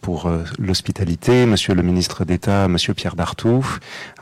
pour 0.00 0.30
l'hospitalité, 0.58 1.46
Monsieur 1.46 1.74
le 1.74 1.82
ministre 1.82 2.24
d'État, 2.24 2.68
Monsieur 2.68 2.94
Pierre 2.94 3.16
Dartout, 3.16 3.66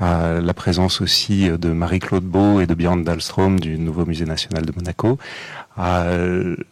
la 0.00 0.54
présence 0.54 1.00
aussi 1.00 1.48
de 1.48 1.68
Marie-Claude 1.70 2.24
Beau 2.24 2.60
et 2.60 2.66
de 2.66 2.74
Björn 2.74 3.04
Dahlström 3.04 3.60
du 3.60 3.78
nouveau 3.78 4.06
musée 4.06 4.24
national 4.24 4.64
de 4.64 4.72
Monaco. 4.74 5.18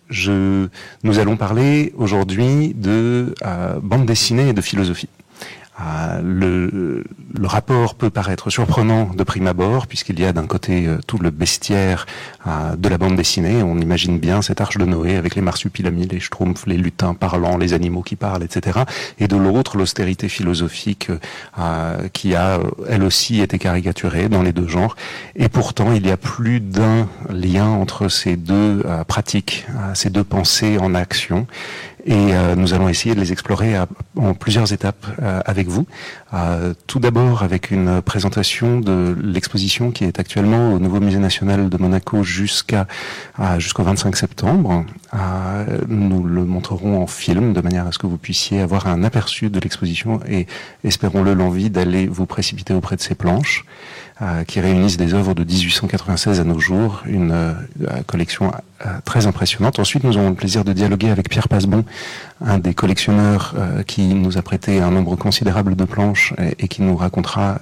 je, 0.09 0.69
nous 1.03 1.19
allons 1.19 1.37
parler 1.37 1.93
aujourd'hui 1.97 2.75
de 2.75 3.35
bande 3.83 4.07
dessinée 4.07 4.49
et 4.49 4.53
de 4.53 4.61
philosophie. 4.61 5.09
Euh, 5.81 6.21
le, 6.23 7.47
rapport 7.47 7.95
peut 7.95 8.11
paraître 8.11 8.49
surprenant 8.51 9.11
de 9.15 9.25
prime 9.25 9.47
abord, 9.47 9.87
puisqu'il 9.87 10.21
y 10.21 10.25
a 10.25 10.33
d'un 10.33 10.47
côté 10.47 10.87
euh, 10.87 10.99
tout 11.07 11.19
le 11.19 11.31
bestiaire 11.31 12.07
euh, 12.47 12.77
de 12.77 12.89
la 12.89 12.97
bande 12.97 13.17
dessinée. 13.17 13.63
On 13.63 13.79
imagine 13.79 14.19
bien 14.19 14.41
cette 14.41 14.61
arche 14.61 14.79
de 14.79 14.85
Noé 14.85 15.17
avec 15.17 15.35
les 15.35 15.43
marsupilamis, 15.43 16.07
les 16.07 16.21
schtroumpfs, 16.21 16.67
les 16.67 16.77
lutins 16.77 17.15
parlants, 17.15 17.57
les 17.57 17.73
animaux 17.73 18.03
qui 18.03 18.15
parlent, 18.15 18.45
etc. 18.45 18.81
Et 19.19 19.27
de 19.27 19.37
l'autre, 19.37 19.77
l'austérité 19.77 20.29
philosophique 20.29 21.11
qui 22.13 22.35
a, 22.35 22.61
elle 22.89 23.03
aussi, 23.03 23.41
été 23.41 23.59
caricaturée 23.59 24.29
dans 24.29 24.43
les 24.43 24.53
deux 24.53 24.69
genres. 24.69 24.97
Et 25.35 25.49
pourtant, 25.49 25.93
il 25.93 26.07
y 26.07 26.11
a 26.11 26.17
plus 26.17 26.61
d'un 26.61 27.09
lien 27.31 27.67
entre 27.67 28.09
ces 28.09 28.37
deux 28.37 28.85
pratiques, 29.09 29.67
ces 29.95 30.11
deux 30.11 30.25
pensées 30.25 30.79
en 30.79 30.95
action. 30.95 31.47
Et 32.05 32.35
euh, 32.35 32.55
nous 32.55 32.75
allons 32.75 32.89
essayer 32.89 33.15
de 33.15 33.21
les 33.21 33.33
explorer 33.33 33.75
en 34.17 34.35
plusieurs 34.35 34.73
étapes 34.73 35.07
euh, 35.23 35.41
avec 35.45 35.69
vous. 35.69 35.87
Euh, 36.33 36.75
tout 36.87 37.01
d'abord 37.01 37.43
avec 37.43 37.71
une 37.71 38.01
présentation 38.03 38.81
de 38.81 39.17
l'exposition 39.23 39.91
qui 39.91 40.05
est 40.05 40.19
actuellement 40.19 40.73
au 40.73 40.79
Nouveau 40.79 41.01
Musée 41.01 41.19
National 41.19 41.69
de 41.69 41.77
Monaco 41.77 42.23
jusqu'à 42.23 42.87
jusqu'au 43.59 43.83
25 43.83 44.17
septembre. 44.17 44.85
nous 45.89 46.25
le 46.25 46.45
montrerons 46.45 47.03
en 47.03 47.07
film 47.07 47.53
de 47.53 47.61
manière 47.61 47.87
à 47.87 47.93
ce 47.93 47.99
que 47.99 48.07
vous 48.07 48.19
puissiez 48.19 48.61
avoir 48.61 48.87
un 48.87 49.03
aperçu 49.05 49.51
de 49.51 49.61
l'exposition 49.61 50.21
et 50.29 50.47
espérons-le 50.85 51.35
l'envie 51.35 51.71
d'aller 51.71 52.07
vous 52.07 52.27
précipiter 52.27 52.75
auprès 52.75 52.97
de 52.97 53.01
ces 53.01 53.15
planches. 53.15 53.65
Euh, 54.23 54.45
qui 54.45 54.61
réunissent 54.61 54.99
des 54.99 55.15
œuvres 55.15 55.33
de 55.33 55.45
1896 55.45 56.41
à 56.41 56.45
nos 56.45 56.61
jours, 56.61 57.01
une 57.07 57.33
euh, 57.33 57.55
collection 58.07 58.53
euh, 58.85 58.91
très 59.07 59.27
impressionnante. 59.27 59.79
Ensuite, 59.79 60.05
nous 60.05 60.19
aurons 60.19 60.29
le 60.29 60.35
plaisir 60.35 60.63
de 60.63 60.75
dialoguer 60.75 61.09
avec 61.09 61.31
Pierre 61.31 61.49
Passebon, 61.49 61.87
un 62.45 62.59
des 62.59 62.75
collectionneurs 62.75 63.55
qui 63.87 64.13
nous 64.15 64.37
a 64.37 64.43
prêté 64.43 64.81
un 64.81 64.91
nombre 64.91 65.17
considérable 65.17 65.75
de 65.75 65.85
planches 65.85 66.35
et, 66.59 66.69
qui 66.69 66.83
nous 66.83 66.97
racontera 66.97 67.61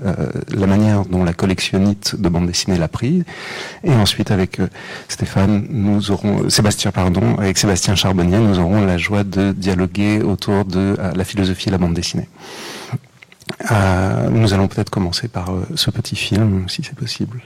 la 0.49 0.67
manière 0.67 1.05
dont 1.05 1.25
la 1.25 1.33
collectionnite 1.33 2.21
de 2.21 2.29
bande 2.29 2.47
dessinée 2.47 2.79
l'a 2.79 2.89
pris. 2.89 3.25
Et 3.83 3.93
ensuite, 3.93 4.31
avec 4.31 4.61
Stéphane, 5.09 5.67
nous 5.71 6.13
aurons 6.13 6.49
Sébastien, 6.49 6.93
pardon, 6.93 7.37
avec 7.39 7.59
Sébastien 7.59 7.97
Charbonnier, 7.97 8.39
nous 8.39 8.61
aurons 8.61 8.85
la 8.85 8.99
joie 8.99 9.25
de 9.25 9.53
dialoguer 9.53 10.23
autour 10.23 10.65
de 10.65 10.97
la 11.15 11.25
philosophie 11.25 11.67
de 11.67 11.73
la 11.73 11.79
bande 11.79 11.95
dessinée. 11.95 12.29
Euh, 13.71 14.29
nous 14.31 14.55
allons 14.55 14.69
peut-être 14.69 14.91
commencer 14.91 15.29
par 15.29 15.51
euh, 15.51 15.67
ce 15.75 15.91
petit 15.91 16.17
film, 16.17 16.69
si 16.69 16.83
c'est 16.83 16.95
possible. 16.95 17.43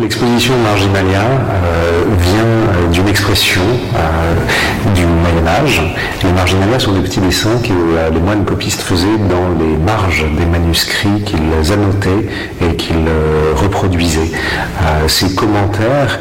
L'exposition 0.00 0.54
Marginalia 0.64 1.20
euh, 1.20 2.04
vient 2.18 2.40
euh, 2.40 2.88
d'une 2.90 3.06
expression 3.06 3.60
euh, 3.60 4.94
du 4.94 5.04
Moyen 5.04 5.46
Âge. 5.46 5.82
Les 6.24 6.32
Marginalia 6.32 6.78
sont 6.78 6.92
des 6.92 7.00
petits 7.00 7.20
dessins 7.20 7.58
que 7.62 7.74
les 8.10 8.20
moines 8.20 8.46
copistes 8.46 8.80
faisaient 8.80 9.18
dans 9.28 9.62
les 9.62 9.76
marges 9.76 10.24
des 10.38 10.46
manuscrits 10.46 11.22
qu'ils 11.26 11.72
annotaient 11.72 12.28
et 12.62 12.76
qu'ils 12.76 13.08
reproduisaient. 13.56 14.30
ces 15.06 15.34
commentaires 15.34 16.18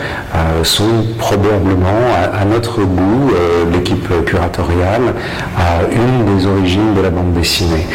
sont 0.63 1.05
probablement, 1.17 2.01
à, 2.39 2.45
notre 2.45 2.81
goût, 2.81 3.31
l'équipe 3.73 4.07
curatoriale, 4.25 5.13
une 5.91 6.37
des 6.37 6.45
origines 6.45 6.93
de 6.95 7.01
la 7.01 7.09
bande 7.09 7.33
dessinée, 7.33 7.85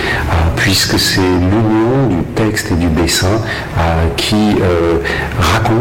puisque 0.57 0.99
c'est 0.99 1.21
l'union 1.21 2.09
du 2.11 2.23
texte 2.35 2.73
et 2.73 2.77
du 2.77 2.89
dessin 2.89 3.41
qui 4.17 4.57
raconte 5.41 5.74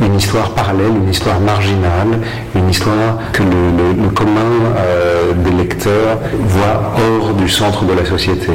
une 0.00 0.16
histoire 0.16 0.50
parallèle, 0.50 0.92
une 0.94 1.10
histoire 1.10 1.40
marginale, 1.40 2.20
une 2.54 2.68
histoire 2.68 3.18
que 3.32 3.42
le, 3.42 4.08
commun 4.10 4.40
euh, 4.76 5.32
des 5.32 5.50
lecteurs 5.50 6.18
voit 6.40 6.94
hors 6.96 7.34
du 7.34 7.48
centre 7.48 7.84
de 7.84 7.92
la 7.92 8.04
société. 8.04 8.52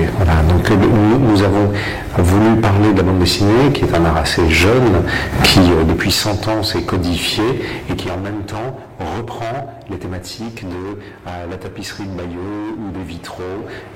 Donc 0.50 0.72
nous, 0.72 1.44
avons 1.44 1.72
voulu 2.18 2.56
parler 2.62 2.94
de 2.94 2.98
la 2.98 3.04
bande 3.04 3.20
dessinée, 3.20 3.72
qui 3.74 3.84
est 3.84 3.96
un 3.96 4.06
art 4.06 4.18
assez 4.18 4.50
jeune, 4.50 5.04
qui 5.44 5.60
euh, 5.60 5.84
depuis 5.88 6.12
100 6.12 6.48
ans 6.48 6.64
s'est 6.64 6.84
codifié 6.84 7.44
et 7.90 7.96
qui 7.96 8.10
en 8.10 8.18
même 8.18 8.44
temps 8.46 8.78
reprend 9.18 9.81
les 9.92 9.98
thématiques 9.98 10.68
de 10.68 10.98
euh, 11.28 11.48
la 11.50 11.58
tapisserie 11.58 12.06
de 12.06 12.14
Bayeux 12.14 12.76
ou 12.78 12.92
des 12.92 13.04
vitraux. 13.04 13.44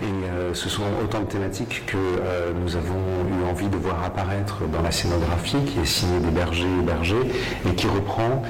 Et 0.02 0.06
euh, 0.06 0.54
ce 0.54 0.70
sont 0.70 0.84
autant 1.04 1.22
de 1.22 1.26
thématiques 1.26 1.84
que 1.88 1.98
euh, 1.98 2.52
nous 2.62 2.76
avons 2.76 2.94
eu 2.94 3.50
envie 3.50 3.68
de 3.68 3.78
voir 3.78 4.04
apparaître 4.04 4.68
dans 4.72 4.82
la 4.82 4.92
scénographie 4.92 5.58
qui 5.66 5.80
est 5.80 5.86
signée 5.86 6.20
des 6.20 6.32
bergers 6.32 6.68
et 6.80 6.84
bergers 6.84 7.32
et 7.68 7.74
qui 7.76 7.88
reprend 7.88 8.44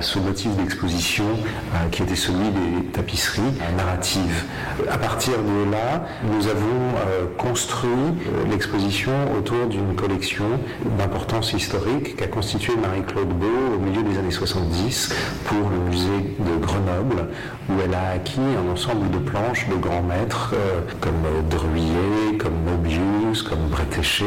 ce 0.00 0.18
motif 0.18 0.54
d'exposition 0.56 1.24
qui 1.90 2.02
était 2.02 2.14
celui 2.14 2.50
des 2.50 2.86
tapisseries 2.92 3.42
narratives. 3.76 4.44
À 4.90 4.98
partir 4.98 5.32
de 5.32 5.70
là, 5.70 6.04
nous 6.22 6.46
avons 6.46 7.34
construit 7.36 7.90
l'exposition 8.50 9.12
autour 9.36 9.66
d'une 9.66 9.94
collection 9.96 10.44
d'importance 10.98 11.52
historique 11.52 12.16
qu'a 12.16 12.28
constituée 12.28 12.76
Marie-Claude 12.76 13.28
Beau 13.28 13.74
au 13.76 13.78
milieu 13.78 14.02
des 14.02 14.18
années 14.18 14.30
70 14.30 15.12
pour 15.44 15.70
le 15.70 15.90
musée 15.90 16.34
de 16.38 16.64
Grenoble, 16.64 16.83
où 17.68 17.72
elle 17.84 17.94
a 17.94 18.10
acquis 18.14 18.40
un 18.40 18.72
ensemble 18.72 19.10
de 19.10 19.18
planches 19.18 19.68
de 19.68 19.76
grands 19.76 20.02
maîtres 20.02 20.52
euh, 20.54 20.80
comme 21.00 21.14
Druillet, 21.48 22.36
comme 22.38 22.54
Mobius, 22.64 23.42
comme 23.42 23.68
Bretéché, 23.70 24.24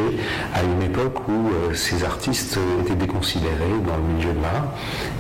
à 0.53 0.63
une 0.63 0.81
époque 0.83 1.27
où 1.27 1.49
euh, 1.49 1.73
ces 1.73 2.03
artistes 2.03 2.59
étaient 2.81 2.95
déconsidérés 2.95 3.77
dans 3.85 3.97
le 3.97 4.13
milieu 4.15 4.33
de 4.33 4.41
l'art. 4.41 4.73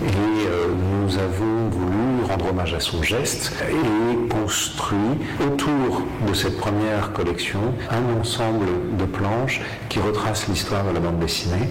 Et 0.03 0.47
euh, 0.47 0.67
nous 1.01 1.17
avons 1.17 1.69
voulu 1.69 2.06
rendre 2.27 2.49
hommage 2.49 2.73
à 2.73 2.79
son 2.79 3.01
geste 3.03 3.53
et 3.69 4.27
construit 4.29 4.97
autour 5.45 6.03
de 6.27 6.33
cette 6.33 6.57
première 6.57 7.13
collection 7.13 7.59
un 7.89 8.19
ensemble 8.19 8.65
de 8.97 9.05
planches 9.05 9.61
qui 9.89 9.99
retracent 9.99 10.47
l'histoire 10.47 10.83
de 10.85 10.93
la 10.93 10.99
bande 10.99 11.19
dessinée 11.19 11.69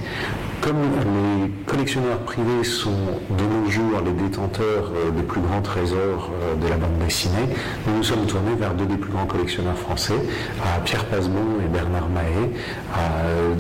comme 0.61 0.77
les 0.81 1.51
collectionneurs 1.67 2.19
privés 2.21 2.65
sont 2.65 2.91
de 3.31 3.45
nos 3.45 3.71
jours 3.71 4.01
les 4.05 4.13
détenteurs 4.13 4.91
euh, 4.97 5.11
des 5.11 5.23
plus 5.23 5.41
grands 5.41 5.63
trésors 5.63 6.31
euh, 6.43 6.55
de 6.57 6.67
la 6.67 6.77
bande 6.77 6.99
dessinée, 6.99 7.47
nous 7.87 7.99
nous 7.99 8.03
sommes 8.03 8.27
tournés 8.27 8.55
vers 8.59 8.75
deux 8.75 8.87
des 8.87 8.97
plus 8.97 9.13
grands 9.13 9.27
collectionneurs 9.27 9.77
français, 9.77 10.15
Pierre 10.85 11.05
Pasbon 11.05 11.61
et 11.65 11.69
Bernard 11.69 12.09
Mahé, 12.09 12.51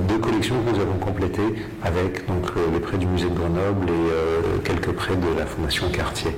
deux 0.08 0.18
collections 0.18 0.56
que 0.62 0.74
nous 0.74 0.80
avons 0.80 0.98
complétées 0.98 1.54
avec 1.84 2.26
donc, 2.26 2.46
les 2.72 2.80
prêts 2.80 2.98
du 2.98 3.06
musée 3.06 3.28
de 3.28 3.34
Grenoble 3.34 3.88
et 3.88 4.12
euh, 4.12 4.58
quelques 4.64 4.92
prêts 4.92 5.16
de 5.16 5.38
la 5.38 5.46
Fondation 5.46 5.88
Cartier. 5.90 6.32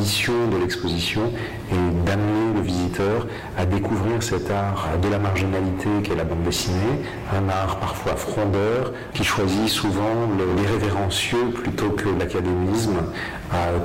De 0.00 0.56
l'exposition 0.56 1.30
est 1.70 2.04
d'amener 2.06 2.54
le 2.54 2.62
visiteur 2.62 3.26
à 3.58 3.66
découvrir 3.66 4.22
cet 4.22 4.50
art 4.50 4.88
de 5.02 5.08
la 5.08 5.18
marginalité 5.18 5.90
qu'est 6.02 6.16
la 6.16 6.24
bande 6.24 6.42
dessinée, 6.42 7.02
un 7.34 7.46
art 7.50 7.76
parfois 7.76 8.16
frondeur 8.16 8.94
qui 9.12 9.24
choisit 9.24 9.68
souvent 9.68 10.26
l'irrévérencieux 10.56 11.50
plutôt 11.54 11.90
que 11.90 12.08
l'académisme, 12.18 12.96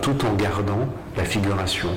tout 0.02 0.26
en 0.26 0.34
gardant 0.36 0.88
la 1.18 1.26
figuration. 1.26 1.90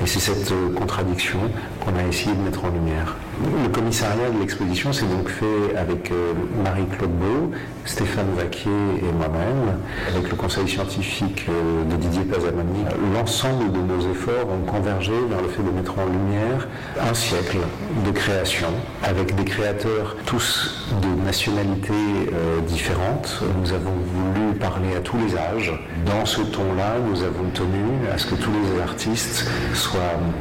Et 0.00 0.06
c'est 0.06 0.20
cette 0.20 0.52
contradiction 0.76 1.40
qu'on 1.84 1.96
a 1.98 2.06
essayé 2.08 2.34
de 2.34 2.40
mettre 2.40 2.64
en 2.64 2.70
lumière. 2.70 3.16
Le 3.62 3.68
commissariat 3.68 4.30
de 4.30 4.38
l'exposition 4.38 4.92
s'est 4.92 5.06
donc 5.06 5.28
fait 5.28 5.76
avec 5.76 6.10
euh, 6.10 6.32
Marie-Claude 6.62 7.10
Beau, 7.10 7.50
Stéphane 7.84 8.32
Vaquier 8.36 8.70
et 8.70 9.12
moi-même, 9.12 9.78
avec 10.08 10.30
le 10.30 10.36
conseil 10.36 10.68
scientifique 10.68 11.46
euh, 11.48 11.84
de 11.84 11.96
Didier 11.96 12.22
Pazamani. 12.22 12.84
L'ensemble 13.12 13.72
de 13.72 13.78
nos 13.78 14.00
efforts 14.10 14.48
ont 14.48 14.64
convergé 14.70 15.12
vers 15.28 15.42
le 15.42 15.48
fait 15.48 15.62
de 15.62 15.70
mettre 15.70 15.98
en 15.98 16.06
lumière 16.06 16.68
un 17.00 17.12
siècle 17.12 17.58
de 18.06 18.10
création, 18.12 18.68
avec 19.02 19.34
des 19.34 19.44
créateurs 19.44 20.16
tous 20.26 20.88
de 21.02 21.24
nationalités 21.24 21.92
euh, 21.92 22.60
différentes. 22.60 23.42
Nous 23.60 23.72
avons 23.72 23.92
voulu 23.92 24.54
parler 24.54 24.94
à 24.96 25.00
tous 25.00 25.16
les 25.18 25.36
âges. 25.36 25.72
Dans 26.06 26.24
ce 26.24 26.40
ton-là, 26.40 26.96
nous 27.04 27.22
avons 27.22 27.50
tenu 27.52 28.08
à 28.12 28.18
ce 28.18 28.26
que 28.26 28.36
tous 28.36 28.50
les 28.52 28.80
artistes 28.80 29.48
soient 29.74 30.00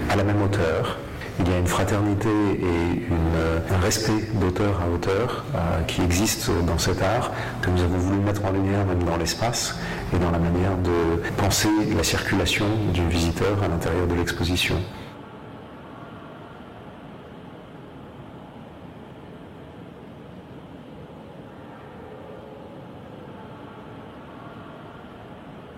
à 0.10 0.16
la 0.16 0.24
même 0.24 0.42
hauteur, 0.42 0.98
il 1.40 1.50
y 1.50 1.54
a 1.54 1.58
une 1.58 1.68
fraternité 1.68 2.30
et 2.30 3.74
un 3.74 3.80
respect 3.80 4.30
d'auteur 4.36 4.82
à 4.82 4.94
auteur 4.94 5.44
euh, 5.56 5.82
qui 5.84 6.02
existe 6.02 6.50
dans 6.68 6.78
cet 6.78 7.02
art 7.02 7.32
que 7.62 7.70
nous 7.70 7.82
avons 7.82 7.98
voulu 7.98 8.20
mettre 8.20 8.46
en 8.46 8.52
lumière 8.52 8.86
même 8.86 9.04
dans 9.04 9.18
l'espace 9.18 9.76
et 10.14 10.20
dans 10.20 10.32
la 10.32 10.38
manière 10.38 10.78
de 10.78 11.22
penser 11.38 11.70
la 11.96 12.04
circulation 12.04 12.66
du 12.94 13.08
visiteur 13.08 13.62
à 13.64 13.68
l'intérieur 13.68 14.08
de 14.08 14.16
l'exposition. 14.16 14.76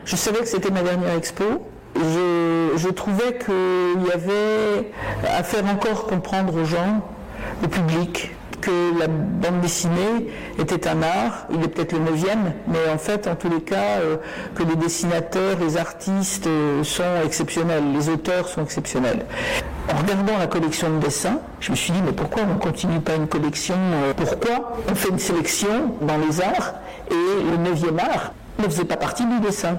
Je 0.04 0.16
savais 0.16 0.40
que 0.40 0.46
c'était 0.48 0.69
ma 0.69 0.84
dernière 0.84 1.16
expo 1.16 1.68
je, 1.95 2.89
trouvais 2.89 3.38
qu'il 3.38 4.07
y 4.07 4.12
avait 4.12 4.92
à 5.27 5.44
faire 5.44 5.65
encore 5.65 6.07
comprendre 6.07 6.56
aux 6.56 6.65
gens, 6.65 7.01
au 7.63 7.68
public, 7.68 8.31
que 8.62 9.00
la 9.00 9.07
bande 9.07 9.62
dessinée 9.62 10.31
était 10.57 10.88
un 10.88 11.03
art, 11.03 11.45
il 11.51 11.63
est 11.63 11.68
peut-être 11.68 11.94
le 11.94 12.00
neuvième, 12.00 12.53
mais 12.68 12.80
en 12.92 12.97
fait, 12.97 13.27
en 13.27 13.36
tous 13.36 13.50
les 13.50 13.62
cas, 13.62 14.00
euh, 14.00 14.18
que 14.56 14.63
les 14.63 14.75
dessinateurs, 14.75 15.57
les 15.59 15.77
artistes 15.77 16.47
euh, 16.47 16.83
sont 16.83 17.03
exceptionnels, 17.24 17.83
les 17.94 18.09
auteurs 18.09 18.47
sont 18.47 18.63
exceptionnels. 18.63 19.25
En 19.94 19.97
regardant 19.97 20.38
la 20.39 20.47
collection 20.47 20.89
de 20.89 21.00
dessins, 21.00 21.39
je 21.59 21.71
me 21.71 21.75
suis 21.75 21.92
dit, 21.92 22.00
mais 22.03 22.12
pourquoi 22.12 22.44
on 22.50 22.56
ne 22.56 22.59
continue 22.59 23.00
pas 23.00 23.15
une 23.15 23.27
collection 23.27 23.75
euh, 23.77 24.13
Pourquoi 24.15 24.77
on 24.89 24.95
fait 24.95 25.09
une 25.09 25.19
sélection 25.19 25.95
dans 26.01 26.18
les 26.18 26.42
arts 26.42 26.74
et 27.12 27.51
le 27.51 27.57
neuvième 27.57 28.00
art 28.00 28.33
ne 28.57 28.63
faisait 28.63 28.86
pas 28.86 28.97
partie 28.97 29.25
du 29.25 29.39
dessin? 29.42 29.77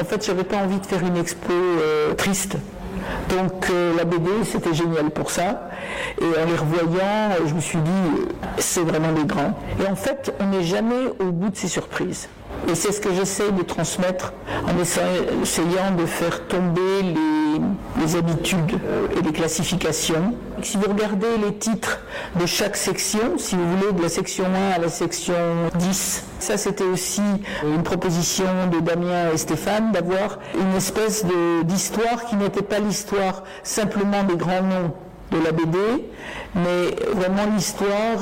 En 0.00 0.04
fait, 0.04 0.24
j'avais 0.24 0.44
pas 0.44 0.56
envie 0.56 0.78
de 0.78 0.86
faire 0.86 1.04
une 1.04 1.16
expo 1.16 1.52
euh, 1.52 2.14
triste. 2.14 2.56
Donc 3.28 3.68
euh, 3.70 3.94
la 3.96 4.04
BD, 4.04 4.30
c'était 4.44 4.72
génial 4.72 5.10
pour 5.10 5.30
ça. 5.30 5.68
Et 6.20 6.24
en 6.24 6.46
les 6.46 6.56
revoyant, 6.56 7.30
je 7.46 7.54
me 7.54 7.60
suis 7.60 7.78
dit, 7.78 8.26
c'est 8.58 8.80
vraiment 8.82 9.12
des 9.12 9.24
grands. 9.24 9.52
Et 9.82 9.86
en 9.86 9.96
fait, 9.96 10.34
on 10.40 10.46
n'est 10.46 10.62
jamais 10.62 11.06
au 11.18 11.30
bout 11.30 11.50
de 11.50 11.56
ces 11.56 11.68
surprises. 11.68 12.28
Et 12.68 12.74
c'est 12.74 12.92
ce 12.92 13.00
que 13.00 13.12
j'essaie 13.12 13.50
de 13.52 13.62
transmettre 13.62 14.32
en 14.66 14.78
essayant 14.80 15.90
de 15.96 16.06
faire 16.06 16.46
tomber 16.46 17.02
les, 17.02 18.16
habitudes 18.16 18.78
et 19.16 19.22
les 19.22 19.32
classifications. 19.32 20.34
Si 20.62 20.76
vous 20.76 20.90
regardez 20.90 21.26
les 21.44 21.54
titres 21.54 22.00
de 22.40 22.46
chaque 22.46 22.76
section, 22.76 23.38
si 23.38 23.54
vous 23.56 23.76
voulez, 23.76 23.92
de 23.92 24.02
la 24.02 24.08
section 24.08 24.44
1 24.44 24.76
à 24.76 24.78
la 24.78 24.88
section 24.88 25.34
10, 25.78 26.24
ça 26.38 26.56
c'était 26.56 26.84
aussi 26.84 27.22
une 27.64 27.82
proposition 27.82 28.44
de 28.72 28.80
Damien 28.80 29.30
et 29.32 29.36
Stéphane 29.36 29.92
d'avoir 29.92 30.38
une 30.58 30.76
espèce 30.76 31.24
d'histoire 31.64 32.24
qui 32.26 32.36
n'était 32.36 32.62
pas 32.62 32.78
l'histoire 32.78 33.44
simplement 33.62 34.24
des 34.24 34.36
grands 34.36 34.62
noms 34.62 34.92
de 35.30 35.44
la 35.44 35.52
BD, 35.52 35.78
mais 36.54 36.96
vraiment 37.14 37.46
l'histoire 37.54 38.18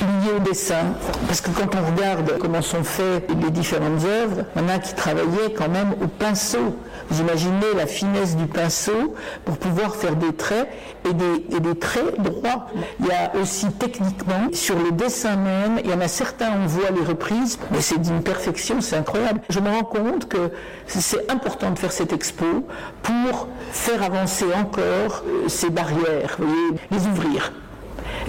liée 0.00 0.32
au 0.36 0.40
dessin. 0.40 0.94
Parce 1.26 1.40
que 1.40 1.50
quand 1.50 1.74
on 1.74 1.94
regarde 1.94 2.38
comment 2.38 2.62
sont 2.62 2.84
faites 2.84 3.30
les 3.42 3.50
différentes 3.50 4.04
œuvres, 4.04 4.44
il 4.56 4.62
y 4.62 4.64
en 4.64 4.68
a 4.68 4.78
qui 4.78 4.94
travaillaient 4.94 5.52
quand 5.56 5.68
même 5.68 5.94
au 6.02 6.06
pinceau. 6.06 6.76
Vous 7.08 7.20
imaginez 7.20 7.74
la 7.76 7.86
finesse 7.86 8.36
du 8.36 8.46
pinceau 8.46 9.14
pour 9.44 9.56
pouvoir 9.58 9.96
faire 9.96 10.16
des 10.16 10.32
traits 10.32 10.68
et 11.08 11.12
des, 11.60 11.78
traits 11.78 12.20
droits. 12.20 12.68
Il 13.00 13.06
y 13.06 13.10
a 13.10 13.32
aussi 13.40 13.70
techniquement, 13.72 14.48
sur 14.52 14.78
le 14.78 14.92
dessin 14.92 15.36
même, 15.36 15.80
il 15.84 15.90
y 15.90 15.94
en 15.94 16.00
a 16.00 16.08
certains, 16.08 16.52
on 16.62 16.66
voit 16.66 16.90
les 16.90 17.04
reprises, 17.04 17.58
mais 17.70 17.80
c'est 17.80 18.00
d'une 18.00 18.22
perfection, 18.22 18.80
c'est 18.80 18.96
incroyable. 18.96 19.40
Je 19.48 19.60
me 19.60 19.68
rends 19.68 19.84
compte 19.84 20.28
que 20.28 20.50
c'est 20.86 21.30
important 21.30 21.70
de 21.70 21.78
faire 21.78 21.92
cette 21.92 22.12
expo 22.12 22.66
pour 23.02 23.48
faire 23.72 24.02
avancer 24.02 24.46
encore 24.54 25.22
euh, 25.26 25.48
ces 25.48 25.70
barrières, 25.70 26.36
vous 26.38 26.76
les 26.90 27.06
ouvrir. 27.06 27.52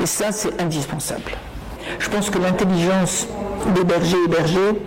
Et 0.02 0.06
ça, 0.06 0.32
c'est 0.32 0.62
indispensable. 0.62 1.32
Je 2.00 2.10
pense 2.10 2.30
que 2.30 2.38
l'intelligence 2.38 3.28
des 3.76 3.84
bergers 3.84 4.18
et 4.26 4.30
bergers, 4.30 4.80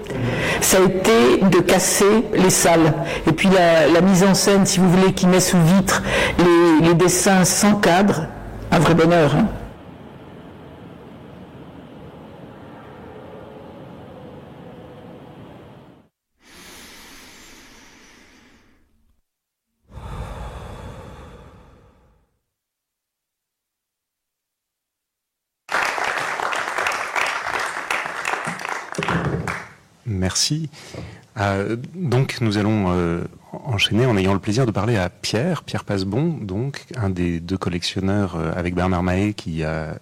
ça 0.61 0.79
a 0.79 0.81
été 0.83 1.43
de 1.43 1.61
casser 1.61 2.25
les 2.35 2.51
salles. 2.51 2.93
Et 3.27 3.33
puis 3.33 3.49
la, 3.49 4.01
mise 4.01 4.23
en 4.23 4.35
scène, 4.35 4.67
si 4.67 4.81
vous 4.81 4.91
voulez, 4.91 5.13
qui 5.13 5.27
met 5.27 5.41
sous 5.41 5.61
vitre 5.77 6.03
les, 6.83 6.95
dessins 6.95 7.45
sans 7.45 7.75
cadre, 7.75 8.27
un 8.71 8.79
vrai 8.79 8.95
bonheur. 8.95 9.35
Hein. 9.35 9.47
Merci. 30.37 30.69
Euh, 31.38 31.77
donc 31.94 32.43
nous 32.43 32.59
allons 32.59 32.91
euh, 32.91 33.25
enchaîner 33.53 34.05
en 34.05 34.19
ayant 34.19 34.35
le 34.35 34.38
plaisir 34.38 34.67
de 34.67 34.71
parler 34.71 34.99
à 34.99 35.09
Pierre, 35.09 35.62
Pierre 35.62 35.85
Passebon, 35.85 36.37
donc 36.43 36.85
un 36.94 37.09
des 37.09 37.41
deux 37.41 37.56
collectionneurs 37.56 38.37
euh, 38.37 38.53
avec 38.55 38.75
Bernard 38.75 39.03
Mahé 39.03 39.33
qui 39.33 39.65
a, 39.65 39.99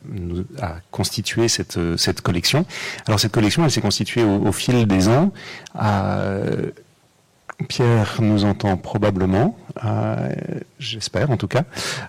constitué 0.90 1.46
cette, 1.46 1.78
cette 1.96 2.20
collection. 2.20 2.66
Alors 3.06 3.20
cette 3.20 3.30
collection, 3.30 3.62
elle 3.62 3.70
s'est 3.70 3.80
constituée 3.80 4.24
au, 4.24 4.44
au, 4.44 4.50
fil 4.50 4.88
des 4.88 5.08
ans. 5.08 5.32
Pierre 7.68 8.16
nous 8.20 8.44
entend 8.44 8.76
probablement, 8.76 9.56
euh, 9.84 10.32
j'espère 10.78 11.30
en 11.30 11.36
tout 11.36 11.46
cas. 11.46 11.64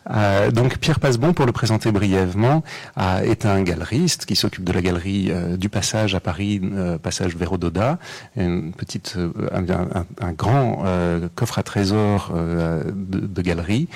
Euh, 0.10 0.52
donc 0.52 0.80
Pierre 0.80 1.00
Passebon, 1.00 1.34
pour 1.34 1.46
le 1.46 1.52
présenter 1.52 1.92
brièvement, 1.92 2.64
euh, 2.98 3.20
est 3.20 3.46
un 3.46 3.62
galeriste 3.62 4.26
qui 4.26 4.36
s'occupe 4.36 4.64
de 4.64 4.74
la 4.74 4.82
galerie 4.82 5.32
du 5.58 5.70
Passage 5.70 6.16
à 6.16 6.20
Paris, 6.20 6.62
Passage 7.02 7.36
Vérododa, 7.36 8.00
une 8.36 8.74
petite, 8.74 9.18
un, 9.52 10.32
grand 10.34 10.84
coffre 11.36 11.60
à 11.60 11.64
trésors 11.64 12.34
de, 12.34 13.20
de 13.20 13.42
galerie. 13.42 13.88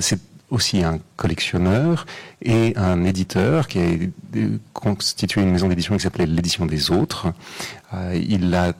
C'est 0.00 0.20
aussi 0.50 0.82
un 0.82 0.98
collectionneur 1.16 2.06
et 2.40 2.72
un 2.76 3.04
éditeur 3.04 3.68
qui 3.68 3.78
a 3.78 3.82
constitué 4.72 5.42
une 5.42 5.50
maison 5.50 5.68
d'édition 5.68 5.96
qui 5.96 6.02
s'appelait 6.02 6.26
l'édition 6.26 6.64
des 6.66 6.90
autres. 6.90 7.32
Euh, 7.94 8.20
il 8.28 8.54
a 8.54 8.74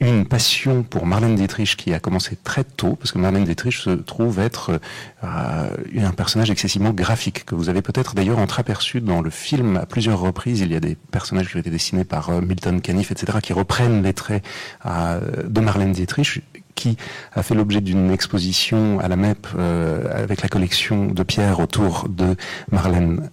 une 0.00 0.26
passion 0.26 0.84
pour 0.84 1.06
Marlène 1.06 1.34
Dietrich 1.34 1.76
qui 1.76 1.92
a 1.92 1.98
commencé 1.98 2.36
très 2.36 2.62
tôt, 2.62 2.94
parce 2.94 3.10
que 3.10 3.18
Marlène 3.18 3.44
Dietrich 3.44 3.76
se 3.76 3.90
trouve 3.90 4.38
être 4.38 4.80
euh, 5.24 5.68
un 5.96 6.12
personnage 6.12 6.50
excessivement 6.50 6.90
graphique, 6.90 7.44
que 7.44 7.54
vous 7.54 7.68
avez 7.68 7.82
peut-être 7.82 8.14
d'ailleurs 8.14 8.38
entreaperçu 8.38 9.00
dans 9.00 9.22
le 9.22 9.30
film 9.30 9.76
à 9.76 9.86
plusieurs 9.86 10.20
reprises. 10.20 10.60
Il 10.60 10.70
y 10.70 10.76
a 10.76 10.80
des 10.80 10.96
personnages 11.10 11.48
qui 11.48 11.56
ont 11.56 11.60
été 11.60 11.70
dessinés 11.70 12.04
par 12.04 12.30
euh, 12.30 12.40
Milton 12.40 12.80
Caniff, 12.80 13.10
etc., 13.10 13.38
qui 13.42 13.52
reprennent 13.52 14.02
les 14.02 14.12
traits 14.12 14.44
de 14.84 15.60
Marlène 15.60 15.92
Dietrich 15.92 16.42
qui 16.74 16.96
a 17.32 17.42
fait 17.42 17.54
l'objet 17.54 17.80
d'une 17.80 18.10
exposition 18.10 19.00
à 19.00 19.08
la 19.08 19.16
MEP 19.16 19.46
euh, 19.56 20.22
avec 20.22 20.42
la 20.42 20.48
collection 20.48 21.06
de 21.06 21.22
Pierre 21.22 21.60
autour 21.60 22.08
de 22.08 22.36
Marlène. 22.70 23.30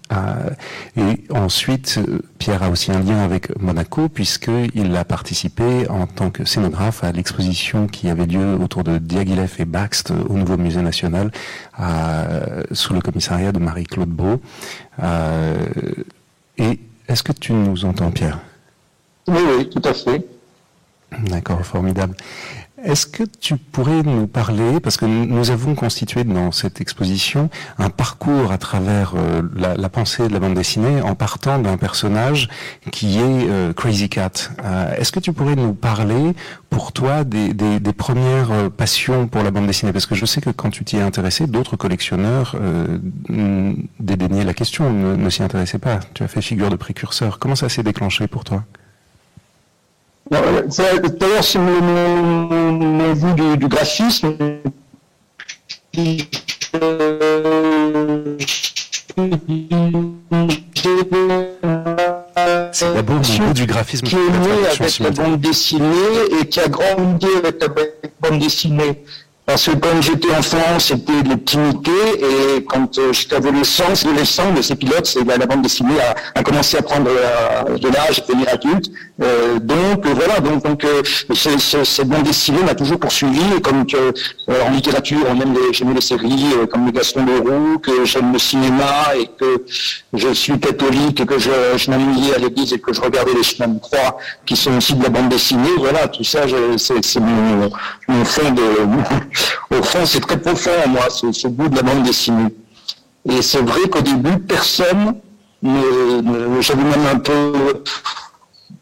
Et 0.97 1.23
ensuite, 1.33 1.99
Pierre 2.37 2.63
a 2.63 2.69
aussi 2.69 2.91
un 2.91 2.99
lien 2.99 3.19
avec 3.19 3.57
Monaco 3.59 4.09
puisqu'il 4.09 4.95
a 4.95 5.05
participé 5.05 5.89
en 5.89 6.07
tant 6.07 6.29
que 6.29 6.45
scénographe 6.45 7.03
à 7.03 7.11
l'exposition 7.11 7.87
qui 7.87 8.09
avait 8.09 8.25
lieu 8.25 8.55
autour 8.55 8.83
de 8.83 8.97
Diaghilev 8.97 9.55
et 9.59 9.65
Baxt 9.65 10.11
au 10.11 10.33
Nouveau 10.33 10.57
Musée 10.57 10.81
National 10.81 11.31
sous 12.71 12.93
le 12.93 13.01
commissariat 13.01 13.51
de 13.51 13.59
Marie-Claude 13.59 14.09
Beau. 14.09 14.41
Euh, 15.01 15.57
et 16.57 16.79
est-ce 17.07 17.23
que 17.23 17.31
tu 17.31 17.53
nous 17.53 17.85
entends, 17.85 18.11
Pierre? 18.11 18.39
Oui, 19.27 19.39
oui, 19.57 19.69
tout 19.69 19.81
à 19.87 19.93
fait. 19.93 20.25
D'accord, 21.19 21.65
formidable. 21.65 22.15
Est-ce 22.83 23.05
que 23.05 23.23
tu 23.23 23.57
pourrais 23.57 24.01
nous 24.01 24.25
parler, 24.25 24.79
parce 24.79 24.97
que 24.97 25.05
nous 25.05 25.51
avons 25.51 25.75
constitué 25.75 26.23
dans 26.23 26.51
cette 26.51 26.81
exposition 26.81 27.49
un 27.77 27.91
parcours 27.91 28.51
à 28.51 28.57
travers 28.57 29.13
euh, 29.15 29.43
la, 29.55 29.89
pensée 29.89 30.27
de 30.27 30.33
la 30.33 30.39
bande 30.39 30.55
dessinée 30.55 30.99
en 31.01 31.13
partant 31.13 31.59
d'un 31.59 31.77
personnage 31.77 32.49
qui 32.91 33.19
est 33.19 33.47
euh, 33.49 33.71
Crazy 33.71 34.09
Cat. 34.09 34.31
Euh, 34.63 34.95
est-ce 34.95 35.11
que 35.11 35.19
tu 35.19 35.31
pourrais 35.31 35.55
nous 35.55 35.73
parler 35.73 36.33
pour 36.71 36.91
toi 36.91 37.23
des, 37.23 37.53
premières 37.95 38.71
passions 38.71 39.27
pour 39.27 39.43
la 39.43 39.51
bande 39.51 39.67
dessinée? 39.67 39.93
Parce 39.93 40.07
que 40.07 40.15
je 40.15 40.25
sais 40.25 40.41
que 40.41 40.49
quand 40.49 40.71
tu 40.71 40.83
t'y 40.83 40.97
es 40.97 41.01
intéressé, 41.01 41.45
d'autres 41.45 41.75
collectionneurs 41.75 42.55
dédaignaient 43.99 44.45
la 44.45 44.53
question, 44.55 44.91
ne, 44.91 45.15
ne 45.15 45.29
s'y 45.29 45.43
intéressaient 45.43 45.77
pas. 45.77 45.99
Tu 46.15 46.23
as 46.23 46.27
fait 46.27 46.41
figure 46.41 46.71
de 46.71 46.77
précurseur. 46.77 47.37
Comment 47.37 47.55
ça 47.55 47.69
s'est 47.69 47.83
déclenché 47.83 48.25
pour 48.25 48.43
toi? 48.43 48.63
D'ailleurs, 50.31 51.43
c'est 51.43 51.59
mon, 51.59 51.81
mon, 51.81 53.13
goût 53.13 53.33
du, 53.33 53.57
du 53.57 53.67
graphisme. 53.67 54.33
C'est 62.71 62.93
d'abord 62.93 63.21
mon 63.39 63.51
du 63.51 63.65
graphisme 63.65 64.07
qui 64.07 64.15
est 64.15 64.19
né 64.19 64.67
avec 64.79 64.99
la 64.99 65.09
bande 65.09 65.41
dessinée 65.41 65.85
et 66.39 66.45
qui 66.47 66.61
a 66.61 66.69
grandi 66.69 67.27
avec 67.43 67.61
la 67.61 67.67
bande 67.67 68.39
dessinée. 68.39 69.03
Parce 69.45 69.65
que 69.65 69.71
quand 69.71 70.01
j'étais 70.01 70.33
enfant, 70.33 70.79
c'était 70.79 71.23
les 71.25 71.35
petits 71.35 71.57
et 71.57 72.63
quand 72.63 72.97
euh, 72.99 73.11
j'étais 73.11 73.35
adolescent, 73.35 73.83
adolescent, 74.01 74.53
de 74.53 74.61
ces 74.61 74.75
pilotes, 74.75 75.07
c'est 75.07 75.25
la, 75.25 75.45
bande 75.45 75.63
dessinée 75.63 75.99
a, 75.99 76.39
a 76.39 76.43
commencé 76.43 76.77
à 76.77 76.81
prendre 76.81 77.09
euh, 77.09 77.77
de 77.77 77.89
l'âge 77.89 78.19
et 78.19 78.21
devenir 78.21 78.47
adulte. 78.47 78.89
Euh, 79.21 79.59
donc 79.59 80.05
euh, 80.05 80.13
voilà, 80.15 80.39
donc, 80.39 80.63
donc 80.63 80.83
euh, 80.83 81.03
cette 81.35 82.07
bande 82.07 82.23
dessinée 82.23 82.63
m'a 82.63 82.73
toujours 82.73 82.99
poursuivi, 82.99 83.41
et 83.55 83.61
comme 83.61 83.85
en 84.47 84.71
littérature, 84.71 85.19
les, 85.33 85.73
j'aime 85.73 85.93
les 85.93 86.01
séries 86.01 86.45
comme 86.71 86.87
le 86.87 86.91
Gaston 86.91 87.25
Leroux, 87.25 87.77
que 87.79 88.03
j'aime 88.03 88.33
le 88.33 88.39
cinéma 88.39 89.15
et 89.19 89.27
que 89.27 89.63
je 90.13 90.33
suis 90.33 90.59
catholique 90.59 91.19
et 91.19 91.25
que 91.25 91.37
je, 91.37 91.51
je 91.77 91.91
m'ennuyais 91.91 92.35
à 92.35 92.39
l'église 92.39 92.73
et 92.73 92.79
que 92.79 92.93
je 92.93 93.01
regardais 93.01 93.33
les 93.33 93.43
chemins 93.43 93.67
de 93.67 93.79
croix 93.79 94.17
qui 94.45 94.55
sont 94.55 94.75
aussi 94.77 94.95
de 94.95 95.03
la 95.03 95.09
bande 95.09 95.29
dessinée. 95.29 95.69
Voilà, 95.77 96.07
tout 96.07 96.23
ça, 96.23 96.41
c'est 96.77 97.19
mon, 97.19 97.69
mon 98.07 98.25
fond 98.25 98.51
de 98.51 98.61
au 99.77 99.83
fond, 99.83 100.05
c'est 100.05 100.21
très 100.21 100.39
profond 100.39 100.71
en 100.85 100.89
moi, 100.89 101.09
ce, 101.09 101.31
ce 101.31 101.47
goût 101.47 101.69
de 101.69 101.75
la 101.75 101.83
bande 101.83 102.03
dessinée. 102.03 102.49
Et 103.29 103.41
c'est 103.43 103.61
vrai 103.61 103.87
qu'au 103.87 104.01
début, 104.01 104.39
personne 104.39 105.15
ne, 105.61 106.61
j'avais 106.61 106.83
même 106.83 107.05
un 107.11 107.19
peu, 107.19 107.53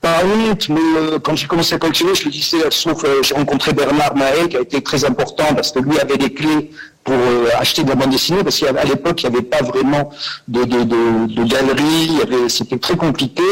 pas 0.02 0.22
honte, 0.24 0.70
mais 0.70 0.80
euh, 0.80 1.20
quand 1.20 1.36
j'ai 1.36 1.48
commencé 1.48 1.76
à 1.76 1.78
collectionner, 1.78 2.16
je 2.16 2.26
me 2.26 2.32
disais, 2.32 2.58
sauf 2.70 3.04
euh, 3.04 3.22
j'ai 3.22 3.36
rencontré 3.36 3.74
Bernard 3.74 4.16
Mahé, 4.16 4.48
qui 4.48 4.58
a 4.58 4.62
été 4.62 4.82
très 4.82 5.04
important 5.04 5.54
parce 5.54 5.72
que 5.72 5.80
lui 5.80 6.00
avait 6.00 6.18
des 6.18 6.34
clés 6.34 6.72
pour 7.04 7.16
euh, 7.16 7.48
acheter 7.58 7.84
de 7.84 7.90
la 7.90 7.96
bande 7.96 8.12
dessinée, 8.12 8.44
parce 8.44 8.60
qu'à 8.60 8.84
l'époque, 8.84 9.22
il 9.24 9.30
n'y 9.30 9.38
avait 9.38 9.46
pas 9.46 9.62
vraiment 9.62 10.10
de, 10.48 10.64
de, 10.64 10.84
de, 10.84 11.34
de 11.34 11.44
galerie, 11.44 12.50
c'était 12.50 12.78
très 12.78 12.96
compliqué. 12.96 13.44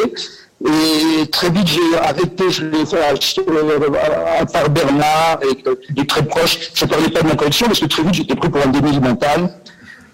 Et 0.66 1.28
très 1.28 1.50
vite, 1.52 1.68
j'ai 1.68 1.98
arrêté, 2.00 2.50
je 2.50 2.66
l'ai 2.66 2.86
fait 2.86 3.00
à, 3.00 4.46
part 4.46 4.70
Bernard 4.70 5.40
et 5.44 5.94
des 5.94 6.08
très 6.08 6.26
proches. 6.26 6.72
Je 6.74 6.86
ne 6.86 6.90
parlais 6.90 7.10
pas 7.10 7.22
de 7.22 7.28
ma 7.28 7.36
collection 7.36 7.68
parce 7.68 7.80
que 7.80 7.86
très 7.86 8.02
vite, 8.02 8.16
j'étais 8.16 8.36
pris 8.36 8.50
pour 8.50 8.62
un 8.64 8.70
demi 8.70 9.00
mental. 9.00 9.52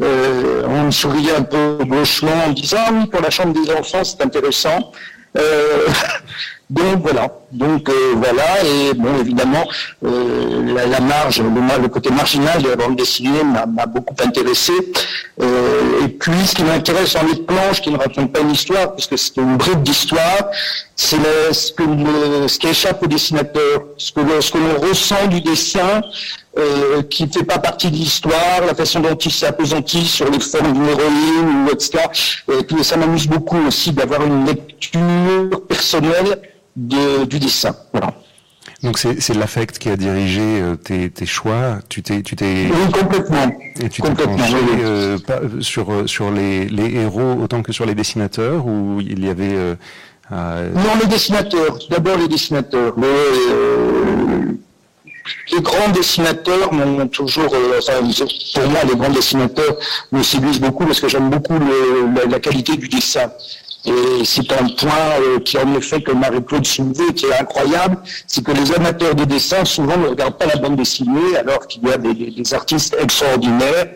Euh, 0.01 0.63
on 0.67 0.83
me 0.85 0.91
souriait 0.91 1.35
un 1.35 1.43
peu 1.43 1.77
gauchement 1.85 2.31
en 2.45 2.49
me 2.49 2.53
disant 2.53 2.77
ah 2.79 2.91
oui, 2.93 3.05
pour 3.05 3.21
la 3.21 3.29
chambre 3.29 3.53
des 3.53 3.71
enfants, 3.71 4.03
c'est 4.03 4.21
intéressant. 4.21 4.91
Euh, 5.37 5.87
donc 6.69 7.01
voilà, 7.01 7.27
donc 7.51 7.89
euh, 7.89 8.13
voilà, 8.15 8.63
et 8.63 8.93
bon 8.93 9.19
évidemment 9.19 9.63
euh, 10.05 10.73
la, 10.87 10.99
marge, 10.99 11.41
le, 11.41 11.87
côté 11.87 12.09
marginal 12.09 12.61
de 12.61 12.69
la 12.69 12.75
bande 12.75 12.95
dessinée 12.95 13.43
m'a 13.43 13.85
beaucoup 13.85 14.15
intéressé. 14.23 14.73
et 15.39 16.07
puis 16.07 16.45
ce 16.45 16.55
qui 16.55 16.63
m'intéresse 16.63 17.15
en 17.15 17.25
les 17.25 17.35
planches, 17.35 17.81
qui 17.81 17.91
ne 17.91 17.97
raconte 17.97 18.31
pas 18.31 18.39
une 18.39 18.51
histoire, 18.51 18.93
puisque 18.93 19.17
c'est 19.17 19.37
une 19.37 19.57
brique 19.57 19.83
d'histoire, 19.83 20.49
c'est 20.95 21.17
ce, 21.51 22.57
qui 22.57 22.67
échappe 22.67 23.03
au 23.03 23.07
dessinateur, 23.07 23.83
ce 23.97 24.11
que, 24.11 24.21
l'on 24.21 24.87
ressent 24.87 25.27
du 25.27 25.41
dessin, 25.41 26.01
qui 27.09 27.23
ne 27.25 27.31
fait 27.31 27.43
pas 27.43 27.57
partie 27.57 27.89
de 27.91 27.95
l'histoire, 27.95 28.65
la 28.65 28.75
façon 28.75 28.99
dont 28.99 29.15
il 29.15 29.31
s'appesantit 29.31 30.05
sur 30.05 30.29
les 30.29 30.39
formes 30.39 30.71
d'une 30.73 30.87
héroïne, 30.87 31.67
etc. 31.71 31.99
Et 32.59 32.63
puis 32.63 32.83
ça 32.83 32.95
m'amuse 32.97 33.27
beaucoup 33.27 33.57
aussi 33.67 33.91
d'avoir 33.91 34.23
une 34.23 34.45
lecture 34.45 35.22
personnelle 35.67 36.41
du 36.75 37.39
dessin. 37.39 37.75
Voilà. 37.91 38.13
Donc 38.83 38.97
c'est 38.97 39.33
l'affect 39.33 39.79
qui 39.79 39.89
a 39.89 39.95
dirigé 39.95 40.41
euh, 40.41 40.75
tes, 40.75 41.09
tes, 41.09 41.25
choix. 41.25 41.79
Tu 41.87 42.03
t'es 42.03 42.21
tu 42.21 42.35
t'es 42.35 42.67
oui, 42.69 42.91
complètement. 42.91 43.49
Et 43.79 43.87
tu 43.87 44.01
t'es 44.01 44.11
penché 44.11 44.55
euh, 44.83 45.17
sur 45.61 45.89
euh, 45.89 46.05
sur 46.05 46.31
les, 46.31 46.65
les, 46.67 46.93
héros 46.95 47.37
autant 47.41 47.61
que 47.63 47.71
sur 47.71 47.85
les 47.85 47.95
dessinateurs 47.95 48.65
ou 48.67 48.99
il 48.99 49.25
y 49.25 49.29
avait 49.29 49.75
euh, 50.33 50.69
non 50.73 50.99
les 50.99 51.07
dessinateurs. 51.07 51.79
D'abord 51.89 52.17
les 52.17 52.27
dessinateurs. 52.27 52.93
Mais, 52.97 53.07
les 55.53 55.61
grands 55.61 55.89
dessinateurs 55.89 56.73
m'ont 56.73 57.07
toujours, 57.07 57.55
enfin, 57.77 58.01
pour 58.55 58.69
moi, 58.69 58.79
les 58.85 58.95
grands 58.95 59.09
dessinateurs 59.09 59.77
me 60.11 60.21
séduisent 60.21 60.59
beaucoup 60.59 60.85
parce 60.85 60.99
que 60.99 61.07
j'aime 61.07 61.29
beaucoup 61.29 61.53
le, 61.53 62.29
la, 62.29 62.39
qualité 62.41 62.75
du 62.75 62.89
dessin. 62.89 63.31
Et 63.85 64.23
c'est 64.23 64.49
un 64.53 64.65
point 64.77 65.19
euh, 65.19 65.39
qui 65.39 65.57
en 65.57 65.75
effet 65.75 66.01
que 66.01 66.13
Marie-Claude 66.13 66.65
soulevait, 66.65 67.13
qui 67.13 67.25
est 67.25 67.37
incroyable, 67.37 67.97
c'est 68.27 68.43
que 68.43 68.51
les 68.51 68.71
amateurs 68.71 69.13
de 69.13 69.25
dessin 69.25 69.65
souvent 69.65 69.97
ne 69.97 70.07
regardent 70.07 70.37
pas 70.37 70.45
la 70.45 70.55
bande 70.55 70.77
dessinée 70.77 71.35
alors 71.37 71.67
qu'il 71.67 71.85
y 71.87 71.91
a 71.91 71.97
des 71.97 72.53
artistes 72.53 72.95
extraordinaires 73.01 73.87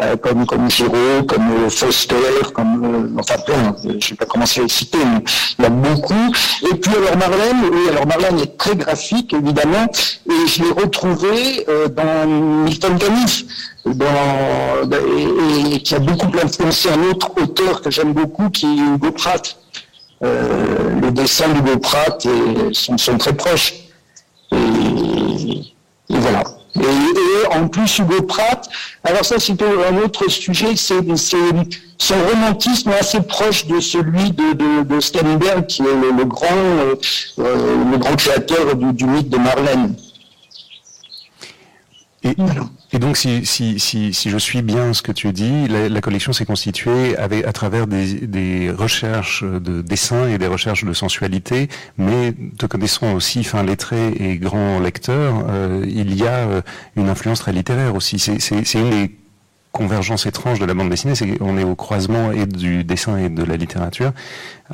euh, 0.00 0.16
comme 0.16 0.44
comme 0.44 0.68
Giraud, 0.68 1.22
comme 1.28 1.52
euh, 1.52 1.70
Foster, 1.70 2.16
comme 2.52 2.84
euh, 2.84 3.20
enfin 3.20 3.36
plein, 3.46 3.76
je 3.84 3.88
ne 3.90 4.00
vais 4.00 4.16
pas 4.16 4.24
commencer 4.26 4.58
à 4.58 4.64
les 4.64 4.68
citer, 4.68 4.98
mais 4.98 5.22
il 5.56 5.62
y 5.62 5.66
a 5.66 5.70
beaucoup. 5.70 6.34
Et 6.68 6.74
puis 6.74 6.90
alors 6.96 7.16
Marlène, 7.16 7.70
oui, 7.72 7.88
alors 7.90 8.04
Marlène 8.04 8.40
est 8.40 8.56
très 8.58 8.74
graphique 8.74 9.32
évidemment, 9.32 9.86
et 10.28 10.48
je 10.48 10.64
l'ai 10.64 10.72
retrouvée 10.72 11.64
dans 11.94 12.26
Milton 12.64 12.98
Caniff, 12.98 13.44
dans, 13.86 14.90
et, 15.70 15.80
qui 15.80 15.94
a 15.94 16.00
beaucoup 16.00 16.32
influencé 16.42 16.88
un 16.90 17.10
autre 17.10 17.30
auteur 17.40 17.80
que 17.80 17.92
j'aime 17.92 18.14
beaucoup, 18.14 18.50
qui 18.50 18.66
est 18.66 18.96
Hugo 18.96 19.12
Pratt. 19.12 19.56
les 20.20 21.10
dessins 21.12 21.50
d'Hugo 21.50 21.78
Pratt 21.78 22.26
et, 22.26 22.74
sont, 22.74 22.98
sont 22.98 23.16
très 23.16 23.32
proches. 23.32 23.74
Et, 24.50 24.56
et 24.56 26.18
voilà. 26.18 26.42
Et, 26.76 27.54
en 27.54 27.68
plus, 27.68 27.98
Hugo 27.98 28.22
Pratt, 28.22 28.68
alors 29.04 29.24
ça 29.24 29.38
c'est 29.38 29.60
un 29.62 29.96
autre 29.98 30.28
sujet, 30.28 30.74
c'est 30.76 30.96
son 31.98 32.14
romantisme 32.28 32.90
est 32.90 32.98
assez 32.98 33.20
proche 33.22 33.66
de 33.66 33.80
celui 33.80 34.32
de, 34.32 34.82
de, 34.82 35.00
Sternberg, 35.00 35.66
qui 35.66 35.82
est 35.82 35.84
le, 35.86 36.24
grand, 36.24 36.46
euh, 36.50 36.94
euh, 37.38 37.76
le 37.90 37.96
grand 37.98 38.16
créateur 38.16 38.74
du, 38.76 39.06
mythe 39.06 39.30
de 39.30 39.38
Marlène. 39.38 39.94
Et, 42.24 42.34
et 42.92 42.98
donc, 42.98 43.18
si, 43.18 43.44
si, 43.44 43.78
si, 43.78 44.14
si, 44.14 44.30
je 44.30 44.38
suis 44.38 44.62
bien 44.62 44.94
ce 44.94 45.02
que 45.02 45.12
tu 45.12 45.30
dis, 45.32 45.68
la, 45.68 45.90
la 45.90 46.00
collection 46.00 46.32
s'est 46.32 46.46
constituée 46.46 47.16
avec, 47.18 47.44
à 47.46 47.52
travers 47.52 47.86
des, 47.86 48.14
des, 48.26 48.70
recherches 48.70 49.44
de 49.44 49.82
dessin 49.82 50.26
et 50.28 50.38
des 50.38 50.46
recherches 50.46 50.84
de 50.84 50.92
sensualité, 50.94 51.68
mais 51.98 52.32
te 52.58 52.64
connaissant 52.64 53.12
aussi 53.12 53.44
fin 53.44 53.62
lettré 53.62 54.08
et 54.18 54.38
grand 54.38 54.80
lecteur, 54.80 55.44
euh, 55.48 55.84
il 55.86 56.14
y 56.14 56.26
a 56.26 56.48
euh, 56.48 56.62
une 56.96 57.10
influence 57.10 57.40
très 57.40 57.52
littéraire 57.52 57.94
aussi. 57.94 58.18
C'est 58.18 58.74
une 58.74 58.90
des 58.90 59.16
convergences 59.74 60.24
étranges 60.24 60.60
de 60.60 60.64
la 60.64 60.72
bande 60.72 60.88
dessinée, 60.88 61.16
c'est 61.16 61.26
qu'on 61.26 61.58
est 61.58 61.64
au 61.64 61.74
croisement 61.74 62.30
et 62.30 62.46
du 62.46 62.84
dessin 62.84 63.18
et 63.18 63.28
de 63.28 63.42
la 63.42 63.56
littérature. 63.56 64.12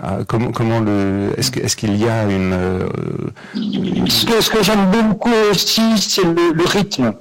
Euh, 0.04 0.25
comment, 0.28 0.52
comment 0.52 0.78
le, 0.78 1.33
est-ce 1.38 1.50
qu'il 1.50 1.64
est 1.64 1.75
qu'il 1.75 1.97
y 1.97 2.07
a 2.09 2.25
une... 2.30 2.52
Euh, 2.52 2.87
ce 3.54 4.26
que, 4.26 4.40
ce 4.40 4.50
que 4.50 4.62
j'aime 4.62 4.90
beaucoup 4.90 5.33
aussi, 5.50 5.97
c'est 5.97 6.23
le, 6.23 6.52
le 6.52 6.64
rythme 6.64 7.14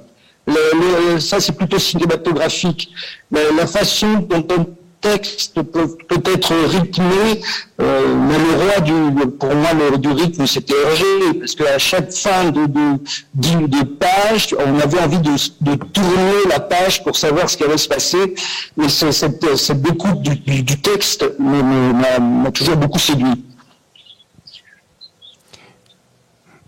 ça 1.18 1.40
c'est 1.40 1.52
plutôt 1.56 1.78
cinématographique. 1.78 2.90
la 3.30 3.66
façon 3.66 4.26
dont 4.28 4.46
un 4.56 4.66
texte 5.00 5.60
peut, 5.62 5.96
être 6.26 6.54
rythmé, 6.66 7.40
euh, 7.80 8.14
mais 8.28 8.36
le 8.38 8.64
roi 8.64 8.80
du, 8.80 9.28
pour 9.38 9.54
moi 9.54 9.70
le 9.72 9.96
du 9.96 10.08
rythme 10.08 10.46
c'était 10.46 10.74
Hergé, 10.74 11.38
parce 11.38 11.54
qu'à 11.54 11.78
chaque 11.78 12.12
fin 12.12 12.50
de, 12.50 12.66
de, 12.66 13.66
de, 13.66 13.82
page, 13.84 14.54
on 14.58 14.78
avait 14.78 15.00
envie 15.00 15.20
de, 15.20 15.32
de, 15.62 15.74
tourner 15.76 16.44
la 16.48 16.60
page 16.60 17.02
pour 17.02 17.16
savoir 17.16 17.48
ce 17.48 17.56
qui 17.56 17.64
allait 17.64 17.78
se 17.78 17.88
passer. 17.88 18.34
Et 18.82 18.88
cette, 18.88 19.56
cette 19.56 19.82
découpe 19.82 20.22
du, 20.22 20.62
du 20.62 20.80
texte 20.80 21.24
m'a 21.38 22.50
toujours 22.50 22.76
beaucoup 22.76 22.98
séduit. 22.98 23.49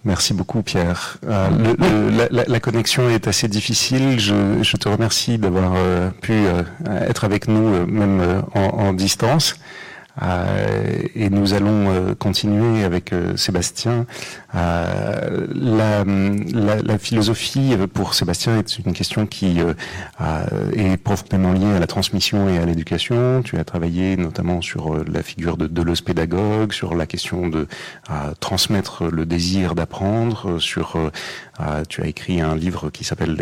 Merci 0.05 0.35
beaucoup 0.35 0.63
Pierre. 0.63 1.19
Euh, 1.29 1.49
la, 2.31 2.61
connexion 2.61 3.09
est 3.09 3.29
assez 3.29 3.47
difficile. 3.47 4.19
Je, 4.19 4.77
te 4.77 4.89
remercie 4.89 5.39
d'avoir 5.39 5.75
euh, 5.77 6.11
pu 6.11 6.33
euh, 6.33 6.63
être 7.07 7.25
avec 7.25 7.47
nous 7.47 7.87
même 7.87 8.43
en, 8.55 8.93
distance. 8.93 9.55
Et 10.21 11.31
nous 11.31 11.55
allons 11.55 12.15
continuer 12.17 12.85
avec 12.85 13.15
Sébastien. 13.37 14.07
La, 14.53 16.05
la, 16.05 16.99
philosophie, 16.99 17.75
pour 17.95 18.15
Sébastien, 18.15 18.59
est 18.59 18.79
une 18.79 18.93
question 18.93 19.27
qui 19.27 19.61
est 20.77 20.97
profondément 20.99 21.53
liée 21.53 21.75
à 21.75 21.81
la 21.81 21.87
transmission 21.87 22.49
et 22.49 22.59
à 22.59 22.67
l'éducation. 22.67 23.43
Tu 23.43 23.57
as 23.59 23.65
travaillé 23.65 24.17
notamment 24.17 24.61
sur 24.61 25.03
la 25.05 25.23
figure 25.23 25.57
de 25.57 25.67
Deleuze 25.67 26.03
pédagogue, 26.03 26.73
sur 26.73 26.95
la 26.95 27.07
question 27.07 27.49
de 27.49 27.67
transmettre 28.41 29.05
le 29.05 29.25
désir 29.25 29.75
d'apprendre, 29.75 30.59
sur 30.59 30.99
tu 31.89 32.03
as 32.03 32.07
écrit 32.07 32.41
un 32.41 32.57
livre 32.57 32.91
qui 32.91 33.05
s'appelle 33.05 33.37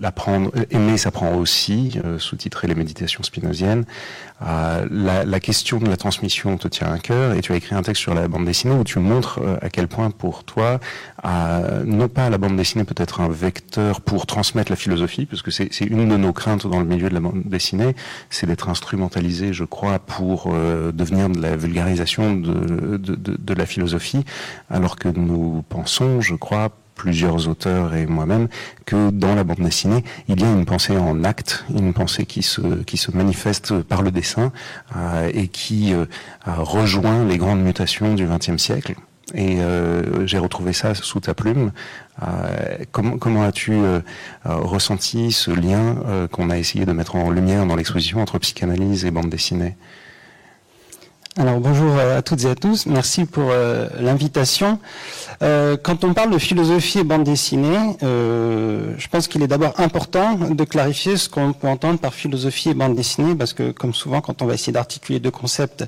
l'apprendre, 0.00 0.52
aimer 0.70 0.96
s'apprend 0.96 1.34
aussi, 1.34 1.98
sous-titré 2.18 2.68
Les 2.68 2.74
méditations 2.74 3.22
spinoziennes. 3.22 3.84
La, 4.40 5.24
la, 5.24 5.40
question 5.40 5.78
de 5.78 5.88
la 5.88 5.96
transmission 5.96 6.56
te 6.58 6.68
tient 6.68 6.92
à 6.92 6.98
cœur 6.98 7.34
et 7.34 7.40
tu 7.40 7.52
as 7.52 7.56
écrit 7.56 7.74
un 7.74 7.82
texte 7.82 8.02
sur 8.02 8.14
la 8.14 8.28
bande 8.28 8.44
dessinée 8.44 8.74
où 8.74 8.84
tu 8.84 8.98
montres 8.98 9.40
à 9.62 9.70
quel 9.70 9.88
point 9.88 10.10
pour 10.10 10.44
toi, 10.44 10.78
non 11.24 12.08
pas 12.08 12.30
la 12.30 12.38
bande 12.38 12.56
dessinée 12.56 12.84
peut 12.84 12.94
être 12.98 13.20
un 13.20 13.28
vecteur 13.28 14.00
pour 14.00 14.26
transmettre 14.26 14.70
la 14.70 14.76
philosophie, 14.76 15.26
parce 15.26 15.42
que 15.42 15.50
c'est 15.50 15.80
une 15.80 16.08
de 16.08 16.16
nos 16.16 16.32
craintes 16.32 16.66
dans 16.66 16.78
le 16.78 16.86
milieu 16.86 17.08
de 17.08 17.14
la 17.14 17.20
bande 17.20 17.42
dessinée, 17.44 17.96
c'est 18.30 18.46
d'être 18.46 18.68
instrumentalisé, 18.68 19.52
je 19.52 19.64
crois, 19.64 19.98
pour 19.98 20.52
devenir 20.52 21.28
de 21.28 21.40
la 21.40 21.56
vulgarisation 21.56 22.34
de, 22.34 22.96
de, 22.96 23.16
de 23.16 23.54
la 23.54 23.66
philosophie, 23.66 24.24
alors 24.70 24.96
que 24.96 25.08
nous 25.08 25.64
pensons, 25.68 26.20
je 26.20 26.34
crois, 26.34 26.70
plusieurs 26.96 27.46
auteurs 27.46 27.94
et 27.94 28.06
moi-même, 28.06 28.48
que 28.86 29.10
dans 29.10 29.36
la 29.36 29.44
bande 29.44 29.60
dessinée, 29.60 30.02
il 30.28 30.40
y 30.40 30.44
a 30.44 30.50
une 30.50 30.64
pensée 30.64 30.96
en 30.96 31.22
acte, 31.22 31.64
une 31.72 31.92
pensée 31.92 32.26
qui 32.26 32.42
se, 32.42 32.82
qui 32.82 32.96
se 32.96 33.12
manifeste 33.12 33.82
par 33.82 34.02
le 34.02 34.10
dessin 34.10 34.50
euh, 34.96 35.30
et 35.32 35.46
qui 35.46 35.94
euh, 35.94 36.06
rejoint 36.46 37.24
les 37.24 37.38
grandes 37.38 37.62
mutations 37.62 38.14
du 38.14 38.26
XXe 38.26 38.56
siècle. 38.56 38.94
Et 39.34 39.60
euh, 39.60 40.26
j'ai 40.26 40.38
retrouvé 40.38 40.72
ça 40.72 40.94
sous 40.94 41.20
ta 41.20 41.34
plume. 41.34 41.72
Comment, 42.92 43.18
comment 43.18 43.42
as-tu 43.42 43.76
ressenti 44.46 45.32
ce 45.32 45.50
lien 45.50 45.96
qu'on 46.32 46.48
a 46.48 46.56
essayé 46.56 46.86
de 46.86 46.92
mettre 46.92 47.16
en 47.16 47.30
lumière 47.30 47.66
dans 47.66 47.76
l'exposition 47.76 48.22
entre 48.22 48.38
psychanalyse 48.38 49.04
et 49.04 49.10
bande 49.10 49.28
dessinée? 49.28 49.76
Alors 51.38 51.60
bonjour 51.60 51.98
à 51.98 52.22
toutes 52.22 52.44
et 52.44 52.48
à 52.48 52.54
tous, 52.54 52.86
merci 52.86 53.26
pour 53.26 53.50
euh, 53.50 53.88
l'invitation. 54.00 54.78
Euh, 55.42 55.76
quand 55.76 56.02
on 56.02 56.14
parle 56.14 56.30
de 56.30 56.38
philosophie 56.38 57.00
et 57.00 57.04
bande 57.04 57.24
dessinée, 57.24 57.98
euh, 58.02 58.94
je 58.96 59.06
pense 59.08 59.28
qu'il 59.28 59.42
est 59.42 59.46
d'abord 59.46 59.78
important 59.78 60.34
de 60.34 60.64
clarifier 60.64 61.18
ce 61.18 61.28
qu'on 61.28 61.52
peut 61.52 61.68
entendre 61.68 61.98
par 61.98 62.14
philosophie 62.14 62.70
et 62.70 62.74
bande 62.74 62.94
dessinée, 62.94 63.34
parce 63.34 63.52
que 63.52 63.70
comme 63.70 63.92
souvent 63.92 64.22
quand 64.22 64.40
on 64.40 64.46
va 64.46 64.54
essayer 64.54 64.72
d'articuler 64.72 65.20
deux 65.20 65.30
concepts, 65.30 65.84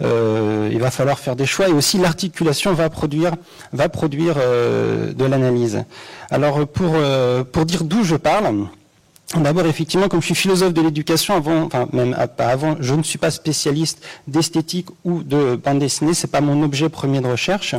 il 0.00 0.78
va 0.80 0.90
falloir 0.90 1.20
faire 1.20 1.36
des 1.36 1.46
choix 1.46 1.68
et 1.68 1.72
aussi 1.72 1.98
l'articulation 1.98 2.74
va 2.74 2.90
produire, 2.90 3.32
va 3.72 3.88
produire 3.88 4.34
de 4.34 5.24
l'analyse. 5.24 5.84
Alors 6.30 6.66
pour, 6.66 6.96
pour 7.52 7.66
dire 7.66 7.84
d'où 7.84 8.02
je 8.02 8.16
parle, 8.16 8.66
D'abord, 9.36 9.66
effectivement, 9.66 10.08
comme 10.08 10.20
je 10.20 10.26
suis 10.26 10.34
philosophe 10.34 10.72
de 10.72 10.80
l'éducation, 10.80 11.34
avant, 11.34 11.64
enfin 11.64 11.86
même 11.92 12.16
pas 12.36 12.46
avant, 12.46 12.76
je 12.80 12.94
ne 12.94 13.02
suis 13.02 13.18
pas 13.18 13.30
spécialiste 13.30 14.02
d'esthétique 14.26 14.86
ou 15.04 15.22
de 15.22 15.56
bande 15.56 15.80
dessinée, 15.80 16.14
c'est 16.14 16.30
pas 16.30 16.40
mon 16.40 16.62
objet 16.62 16.88
premier 16.88 17.20
de 17.20 17.26
recherche. 17.26 17.74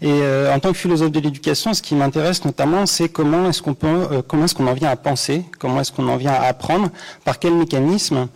Et 0.00 0.06
euh, 0.06 0.54
en 0.54 0.60
tant 0.60 0.70
que 0.70 0.78
philosophe 0.78 1.10
de 1.10 1.18
l'éducation, 1.18 1.74
ce 1.74 1.82
qui 1.82 1.96
m'intéresse 1.96 2.44
notamment, 2.44 2.86
c'est 2.86 3.08
comment 3.08 3.48
est-ce 3.48 3.60
qu'on 3.60 3.76
euh, 3.82 4.22
comment 4.22 4.44
est-ce 4.44 4.54
qu'on 4.54 4.68
en 4.68 4.74
vient 4.74 4.90
à 4.90 4.94
penser, 4.94 5.42
comment 5.58 5.80
est-ce 5.80 5.90
qu'on 5.90 6.08
en 6.08 6.16
vient 6.16 6.34
à 6.34 6.42
apprendre, 6.42 6.90
par 7.24 7.40
quel 7.40 7.54
mécanisme. 7.54 8.28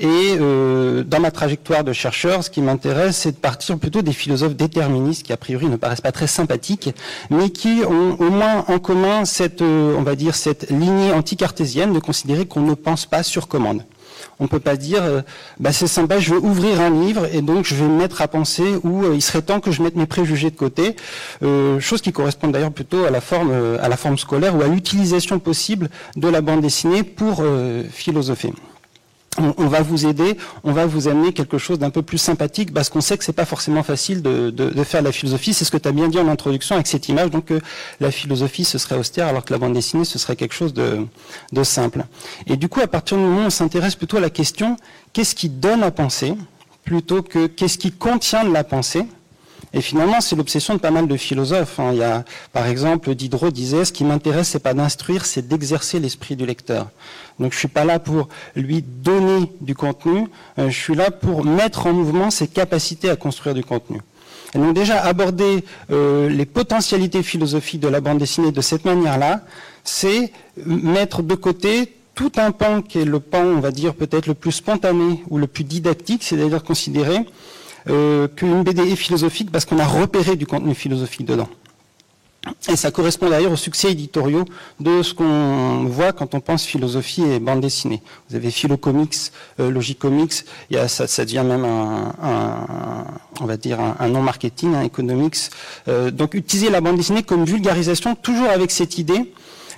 Et 0.00 0.36
euh, 0.40 1.04
dans 1.04 1.20
ma 1.20 1.30
trajectoire 1.30 1.84
de 1.84 1.92
chercheur, 1.92 2.42
ce 2.42 2.50
qui 2.50 2.60
m'intéresse, 2.60 3.18
c'est 3.18 3.30
de 3.30 3.36
partir 3.36 3.78
plutôt 3.78 4.02
des 4.02 4.12
philosophes 4.12 4.56
déterministes 4.56 5.22
qui 5.24 5.32
a 5.32 5.36
priori 5.36 5.66
ne 5.66 5.76
paraissent 5.76 6.00
pas 6.00 6.10
très 6.10 6.26
sympathiques, 6.26 6.90
mais 7.30 7.50
qui 7.50 7.82
ont 7.86 8.16
au 8.18 8.30
moins 8.30 8.64
en 8.66 8.80
commun 8.80 9.24
cette, 9.24 9.62
euh, 9.62 9.94
on 9.96 10.02
va 10.02 10.16
dire, 10.16 10.34
cette 10.34 10.68
lignée 10.68 11.12
anticartésienne 11.12 11.92
de 11.92 12.00
considérer 12.00 12.46
qu'on 12.46 12.62
ne 12.62 12.74
pense 12.74 13.06
pas 13.06 13.22
sur 13.22 13.46
commande. 13.46 13.84
On 14.40 14.44
ne 14.44 14.48
peut 14.48 14.58
pas 14.58 14.76
dire, 14.76 15.00
euh, 15.04 15.22
bah 15.60 15.72
c'est 15.72 15.86
sympa, 15.86 16.18
je 16.18 16.34
veux 16.34 16.40
ouvrir 16.40 16.80
un 16.80 16.90
livre 16.90 17.28
et 17.32 17.40
donc 17.40 17.64
je 17.64 17.76
vais 17.76 17.84
me 17.84 17.96
mettre 17.96 18.20
à 18.20 18.26
penser 18.26 18.74
ou 18.82 19.12
il 19.12 19.22
serait 19.22 19.42
temps 19.42 19.60
que 19.60 19.70
je 19.70 19.80
mette 19.80 19.94
mes 19.94 20.06
préjugés 20.06 20.50
de 20.50 20.56
côté, 20.56 20.96
chose 21.78 22.00
qui 22.00 22.12
correspond 22.12 22.48
d'ailleurs 22.48 22.72
plutôt 22.72 23.04
à 23.04 23.10
la 23.10 23.20
forme, 23.20 23.52
à 23.80 23.88
la 23.88 23.96
forme 23.96 24.18
scolaire 24.18 24.56
ou 24.56 24.62
à 24.62 24.66
l'utilisation 24.66 25.38
possible 25.38 25.88
de 26.16 26.28
la 26.28 26.40
bande 26.40 26.62
dessinée 26.62 27.02
pour 27.02 27.44
philosopher 27.92 28.52
on, 29.38 29.66
va 29.66 29.82
vous 29.82 30.06
aider, 30.06 30.36
on 30.62 30.72
va 30.72 30.86
vous 30.86 31.08
amener 31.08 31.32
quelque 31.32 31.58
chose 31.58 31.78
d'un 31.78 31.90
peu 31.90 32.02
plus 32.02 32.18
sympathique 32.18 32.72
parce 32.72 32.88
qu'on 32.88 33.00
sait 33.00 33.18
que 33.18 33.24
c'est 33.24 33.32
pas 33.32 33.44
forcément 33.44 33.82
facile 33.82 34.22
de, 34.22 34.50
de, 34.50 34.84
faire 34.84 35.02
la 35.02 35.12
philosophie. 35.12 35.54
C'est 35.54 35.64
ce 35.64 35.70
que 35.70 35.76
tu 35.76 35.88
as 35.88 35.92
bien 35.92 36.08
dit 36.08 36.18
en 36.18 36.28
introduction 36.28 36.74
avec 36.74 36.86
cette 36.86 37.08
image, 37.08 37.30
donc 37.30 37.52
la 38.00 38.10
philosophie 38.10 38.64
ce 38.64 38.78
serait 38.78 38.96
austère 38.96 39.26
alors 39.28 39.44
que 39.44 39.52
la 39.52 39.58
bande 39.58 39.72
dessinée 39.72 40.04
ce 40.04 40.18
serait 40.18 40.36
quelque 40.36 40.54
chose 40.54 40.74
de, 40.74 41.06
de 41.52 41.62
simple. 41.62 42.04
Et 42.46 42.56
du 42.56 42.68
coup, 42.68 42.80
à 42.80 42.86
partir 42.86 43.16
du 43.16 43.22
moment 43.22 43.42
où 43.42 43.46
on 43.46 43.50
s'intéresse 43.50 43.94
plutôt 43.94 44.18
à 44.18 44.20
la 44.20 44.30
question 44.30 44.76
qu'est-ce 45.12 45.34
qui 45.34 45.48
donne 45.48 45.82
à 45.82 45.90
penser 45.90 46.34
plutôt 46.84 47.22
que 47.22 47.46
qu'est-ce 47.46 47.78
qui 47.78 47.92
contient 47.92 48.44
de 48.44 48.52
la 48.52 48.62
pensée, 48.62 49.06
et 49.74 49.80
finalement, 49.80 50.20
c'est 50.20 50.36
l'obsession 50.36 50.74
de 50.74 50.78
pas 50.78 50.92
mal 50.92 51.08
de 51.08 51.16
philosophes. 51.16 51.80
Hein. 51.80 51.90
Il 51.92 51.98
y 51.98 52.02
a, 52.04 52.24
par 52.52 52.68
exemple, 52.68 53.12
Diderot 53.16 53.50
disait, 53.50 53.84
ce 53.84 53.92
qui 53.92 54.04
m'intéresse, 54.04 54.48
c'est 54.48 54.60
pas 54.60 54.72
d'instruire, 54.72 55.26
c'est 55.26 55.46
d'exercer 55.48 55.98
l'esprit 55.98 56.36
du 56.36 56.46
lecteur. 56.46 56.90
Donc, 57.40 57.52
je 57.52 57.58
suis 57.58 57.68
pas 57.68 57.84
là 57.84 57.98
pour 57.98 58.28
lui 58.54 58.82
donner 58.82 59.50
du 59.60 59.74
contenu, 59.74 60.28
euh, 60.60 60.70
je 60.70 60.78
suis 60.78 60.94
là 60.94 61.10
pour 61.10 61.44
mettre 61.44 61.88
en 61.88 61.92
mouvement 61.92 62.30
ses 62.30 62.46
capacités 62.46 63.10
à 63.10 63.16
construire 63.16 63.52
du 63.56 63.64
contenu. 63.64 64.00
Et 64.54 64.58
donc, 64.58 64.74
déjà, 64.74 65.02
aborder 65.02 65.64
euh, 65.90 66.28
les 66.28 66.46
potentialités 66.46 67.24
philosophiques 67.24 67.80
de 67.80 67.88
la 67.88 68.00
bande 68.00 68.18
dessinée 68.18 68.52
de 68.52 68.60
cette 68.60 68.84
manière-là, 68.84 69.40
c'est 69.82 70.32
mettre 70.64 71.24
de 71.24 71.34
côté 71.34 71.96
tout 72.14 72.30
un 72.36 72.52
pan 72.52 72.80
qui 72.80 73.00
est 73.00 73.04
le 73.04 73.18
pan, 73.18 73.42
on 73.42 73.58
va 73.58 73.72
dire, 73.72 73.94
peut-être 73.94 74.28
le 74.28 74.34
plus 74.34 74.52
spontané 74.52 75.24
ou 75.30 75.38
le 75.38 75.48
plus 75.48 75.64
didactique, 75.64 76.22
c'est-à-dire 76.22 76.62
considérer 76.62 77.26
euh, 77.88 78.28
qu'une 78.28 78.62
BD 78.62 78.82
est 78.82 78.96
philosophique 78.96 79.50
parce 79.50 79.64
qu'on 79.64 79.78
a 79.78 79.86
repéré 79.86 80.36
du 80.36 80.46
contenu 80.46 80.74
philosophique 80.74 81.26
dedans. 81.26 81.48
Et 82.68 82.76
ça 82.76 82.90
correspond 82.90 83.30
d'ailleurs 83.30 83.52
aux 83.52 83.56
succès 83.56 83.92
éditoriaux 83.92 84.44
de 84.80 85.02
ce 85.02 85.14
qu'on 85.14 85.84
voit 85.84 86.12
quand 86.12 86.34
on 86.34 86.40
pense 86.40 86.64
philosophie 86.64 87.22
et 87.22 87.38
bande 87.40 87.60
dessinée. 87.60 88.02
Vous 88.28 88.36
avez 88.36 88.50
Philocomics, 88.50 89.32
euh, 89.60 89.70
Logicomics, 89.70 90.44
il 90.70 90.76
y 90.76 90.78
a, 90.78 90.88
ça, 90.88 91.24
devient 91.24 91.44
même 91.46 91.64
un, 91.64 92.12
on 93.40 93.46
va 93.46 93.56
dire 93.56 93.78
un, 93.80 94.08
nom 94.08 94.22
marketing, 94.22 94.74
un 94.74 94.82
economics. 94.82 95.50
Euh, 95.88 96.10
donc 96.10 96.34
utiliser 96.34 96.70
la 96.70 96.80
bande 96.80 96.96
dessinée 96.96 97.22
comme 97.22 97.44
vulgarisation, 97.44 98.14
toujours 98.14 98.48
avec 98.48 98.70
cette 98.70 98.98
idée 98.98 99.32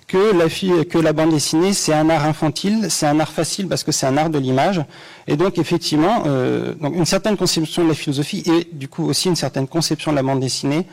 que 0.07 0.33
la, 0.37 0.85
que 0.85 0.99
la 0.99 1.13
bande 1.13 1.31
dessinée, 1.31 1.73
c'est 1.73 1.93
un 1.93 2.09
art 2.11 2.25
infantile, 2.27 2.87
c'est 2.91 3.07
un 3.07 3.19
art 3.19 3.33
facile 3.33 3.67
parce 3.67 3.83
que 3.83 3.91
c'est 3.91 4.07
un 4.07 4.17
art 4.17 4.31
de 4.31 4.39
l'image. 4.39 4.81
Et 5.27 5.37
donc, 5.37 5.59
effectivement, 5.59 6.25
euh, 6.27 6.75
donc 6.75 6.95
une 6.95 7.07
certaine 7.07 7.37
conception 7.37 7.83
de 7.83 7.89
la 7.89 7.95
philosophie 7.95 8.43
et 8.47 8.69
du 8.73 8.89
coup 8.89 9.05
aussi 9.05 9.29
une 9.29 9.37
certaine 9.37 9.67
conception 9.67 10.13
de 10.13 10.17
la 10.17 10.23
bande 10.23 10.41
dessinée, 10.41 10.87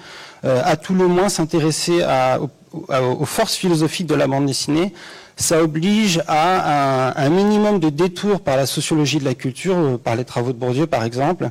euh, 0.46 0.62
à 0.66 0.78
tout 0.78 0.96
le 0.96 1.08
moins 1.08 1.30
s'intéresser 1.30 2.04
aux 2.74 3.26
forces 3.26 3.56
philosophiques 3.56 4.08
de 4.08 4.16
la 4.16 4.26
bande 4.26 4.48
dessinée, 4.48 4.94
ça 5.36 5.62
oblige 5.62 6.22
à 6.28 7.10
un, 7.10 7.26
un, 7.26 7.30
minimum 7.30 7.80
de 7.80 7.90
détours 7.90 8.42
par 8.42 8.58
la 8.58 8.66
sociologie 8.66 9.20
de 9.20 9.26
la 9.26 9.34
culture, 9.34 9.76
euh, 9.76 9.98
par 9.98 10.16
les 10.16 10.26
travaux 10.26 10.54
de 10.54 10.58
Bourdieu 10.58 10.88
par 10.88 11.04
exemple, 11.04 11.50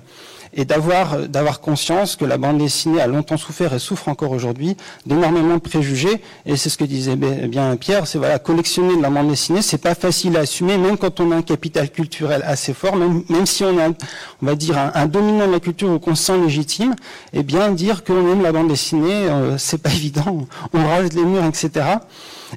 et 0.55 0.65
d'avoir 0.65 1.29
d'avoir 1.29 1.61
conscience 1.61 2.17
que 2.17 2.25
la 2.25 2.37
bande 2.37 2.59
dessinée 2.59 3.01
a 3.01 3.07
longtemps 3.07 3.37
souffert 3.37 3.73
et 3.73 3.79
souffre 3.79 4.09
encore 4.09 4.33
aujourd'hui 4.33 4.77
d'énormément 5.07 5.55
de 5.55 5.61
préjugés. 5.61 6.23
Et 6.47 6.57
c'est 6.57 6.69
ce 6.69 6.79
que 6.79 6.85
disait 6.85 7.17
bien 7.17 7.77
Pierre, 7.77 8.07
c'est 8.07 8.19
voilà 8.19 8.39
collectionner 8.39 8.97
de 8.97 9.03
la 9.03 9.11
bande 9.11 9.29
dessinée, 9.29 9.63
c'est 9.63 9.79
pas 9.79 9.95
facile 9.95 10.37
à 10.37 10.41
assumer, 10.41 10.77
même 10.79 10.97
quand 10.97 11.21
on 11.21 11.31
a 11.33 11.37
un 11.37 11.43
capital 11.43 11.91
culturel 11.91 12.43
assez 12.45 12.75
fort, 12.75 12.97
même, 12.97 13.23
même 13.29 13.47
si 13.47 13.65
on 13.65 13.79
a, 13.79 13.89
on 13.89 14.47
va 14.47 14.55
dire 14.55 14.79
un, 14.95 15.07
dominant 15.07 15.47
de 15.47 15.53
la 15.53 15.61
culture 15.61 15.91
ou 15.91 15.99
qu'on 15.99 16.15
se 16.15 16.25
sent 16.25 16.39
légitime, 16.39 16.95
et 17.33 17.41
eh 17.41 17.43
bien 17.43 17.71
dire 17.71 18.05
qu'on 18.05 18.31
aime 18.31 18.43
la 18.43 18.53
bande 18.53 18.69
dessinée, 18.69 19.29
euh, 19.29 19.59
c'est 19.59 19.83
pas 19.83 19.91
évident. 19.95 20.47
On 20.73 20.87
rase 20.87 21.13
les 21.13 21.25
murs, 21.25 21.45
etc. 21.45 21.85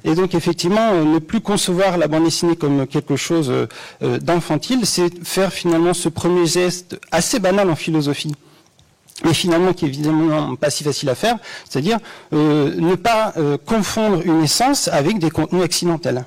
Et 0.04 0.14
donc 0.14 0.34
effectivement, 0.34 0.92
euh, 0.92 1.04
ne 1.04 1.18
plus 1.18 1.40
concevoir 1.40 1.98
la 1.98 2.08
bande 2.08 2.24
dessinée 2.24 2.56
comme 2.56 2.86
quelque 2.86 3.16
chose 3.16 3.50
euh, 3.50 3.66
euh, 4.02 4.18
d'infantile, 4.18 4.86
c'est 4.86 5.24
faire 5.24 5.52
finalement 5.52 5.94
ce 5.94 6.08
premier 6.08 6.46
geste 6.46 6.98
assez 7.10 7.38
banal 7.38 7.70
en 7.70 7.76
philosophie 7.76 8.34
mais 9.24 9.32
finalement 9.32 9.72
qui 9.72 9.86
est 9.86 9.88
évidemment 9.88 10.56
pas 10.56 10.68
si 10.68 10.84
facile 10.84 11.08
à 11.08 11.14
faire, 11.14 11.38
c'est-à-dire 11.66 11.98
ne 12.32 12.94
pas 12.96 13.32
confondre 13.64 14.20
une 14.22 14.42
essence 14.42 14.88
avec 14.88 15.18
des 15.18 15.30
contenus 15.30 15.62
accidentels. 15.62 16.26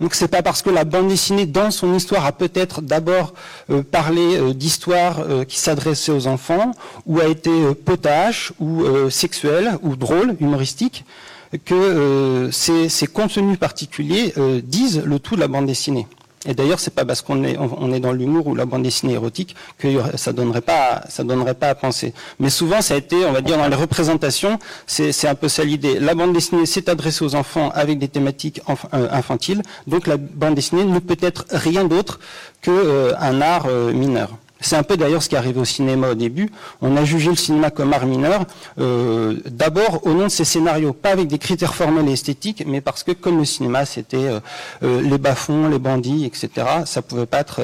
Donc 0.00 0.14
c'est 0.14 0.26
pas 0.26 0.40
parce 0.40 0.62
que 0.62 0.70
la 0.70 0.84
bande 0.84 1.08
dessinée 1.08 1.44
dans 1.44 1.70
son 1.70 1.94
histoire 1.94 2.24
a 2.24 2.32
peut-être 2.32 2.80
d'abord 2.80 3.34
parlé 3.90 4.54
d'histoire 4.54 5.26
qui 5.46 5.58
s'adressait 5.58 6.10
aux 6.10 6.26
enfants, 6.26 6.70
ou 7.04 7.20
a 7.20 7.26
été 7.26 7.74
potache, 7.84 8.50
ou 8.60 8.82
sexuelle, 9.10 9.76
ou 9.82 9.94
drôle, 9.94 10.36
humoristique, 10.40 11.04
que 11.58 11.74
euh, 11.74 12.50
ces, 12.50 13.06
contenus 13.06 13.58
particuliers 13.58 14.32
euh, 14.38 14.60
disent 14.62 15.02
le 15.04 15.18
tout 15.18 15.36
de 15.36 15.40
la 15.40 15.48
bande 15.48 15.66
dessinée. 15.66 16.06
Et 16.46 16.54
d'ailleurs, 16.54 16.78
c'est 16.78 16.94
pas 16.94 17.04
parce 17.04 17.22
qu'on 17.22 17.42
est, 17.44 18.00
dans 18.00 18.12
l'humour 18.12 18.46
ou 18.46 18.54
la 18.54 18.66
bande 18.66 18.82
dessinée 18.82 19.14
érotique 19.14 19.56
que 19.78 19.88
ça 20.16 20.32
donnerait 20.32 20.60
pas, 20.60 21.02
donnerait 21.18 21.54
pas 21.54 21.70
à 21.70 21.74
penser. 21.74 22.14
Mais 22.38 22.50
souvent, 22.50 22.80
ça 22.80 22.94
a 22.94 22.96
été, 22.96 23.24
on 23.26 23.32
va 23.32 23.40
dire, 23.40 23.58
dans 23.58 23.68
les 23.68 23.76
représentations, 23.76 24.58
c'est 24.86 25.26
un 25.26 25.34
peu 25.34 25.48
ça 25.48 25.64
l'idée. 25.64 25.98
La 25.98 26.14
bande 26.14 26.32
dessinée 26.32 26.66
s'est 26.66 26.88
adressée 26.88 27.24
aux 27.24 27.34
enfants 27.34 27.70
avec 27.74 27.98
des 27.98 28.08
thématiques 28.08 28.60
euh, 28.68 29.08
infantiles, 29.10 29.62
donc 29.86 30.06
la 30.06 30.16
bande 30.16 30.54
dessinée 30.54 30.84
ne 30.84 30.98
peut 31.00 31.18
être 31.20 31.46
rien 31.50 31.84
d'autre 31.84 32.20
qu'un 32.62 32.72
euh, 32.72 33.12
art 33.18 33.66
euh, 33.68 33.92
mineur. 33.92 34.30
C'est 34.66 34.74
un 34.74 34.82
peu 34.82 34.96
d'ailleurs 34.96 35.22
ce 35.22 35.28
qui 35.28 35.36
arrivé 35.36 35.60
au 35.60 35.64
cinéma 35.64 36.10
au 36.10 36.14
début. 36.14 36.50
On 36.82 36.96
a 36.96 37.04
jugé 37.04 37.30
le 37.30 37.36
cinéma 37.36 37.70
comme 37.70 37.92
art 37.92 38.04
mineur, 38.04 38.46
euh, 38.80 39.36
d'abord 39.46 40.04
au 40.04 40.12
nom 40.12 40.24
de 40.24 40.28
ses 40.28 40.44
scénarios, 40.44 40.92
pas 40.92 41.10
avec 41.10 41.28
des 41.28 41.38
critères 41.38 41.72
formels 41.72 42.08
et 42.08 42.14
esthétiques, 42.14 42.64
mais 42.66 42.80
parce 42.80 43.04
que 43.04 43.12
comme 43.12 43.38
le 43.38 43.44
cinéma, 43.44 43.86
c'était 43.86 44.16
euh, 44.16 44.40
euh, 44.82 45.00
les 45.02 45.18
bas-fonds, 45.18 45.68
les 45.68 45.78
bandits, 45.78 46.24
etc., 46.24 46.66
ça 46.84 47.00
pouvait 47.00 47.26
pas 47.26 47.38
être 47.38 47.60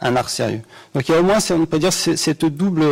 un 0.00 0.16
art 0.16 0.30
sérieux. 0.30 0.62
Donc 0.94 1.06
il 1.06 1.12
y 1.12 1.14
a 1.14 1.20
au 1.20 1.22
moins, 1.22 1.36
on 1.50 1.66
peut 1.66 1.78
dire, 1.78 1.92
cette 1.92 2.46
double 2.46 2.82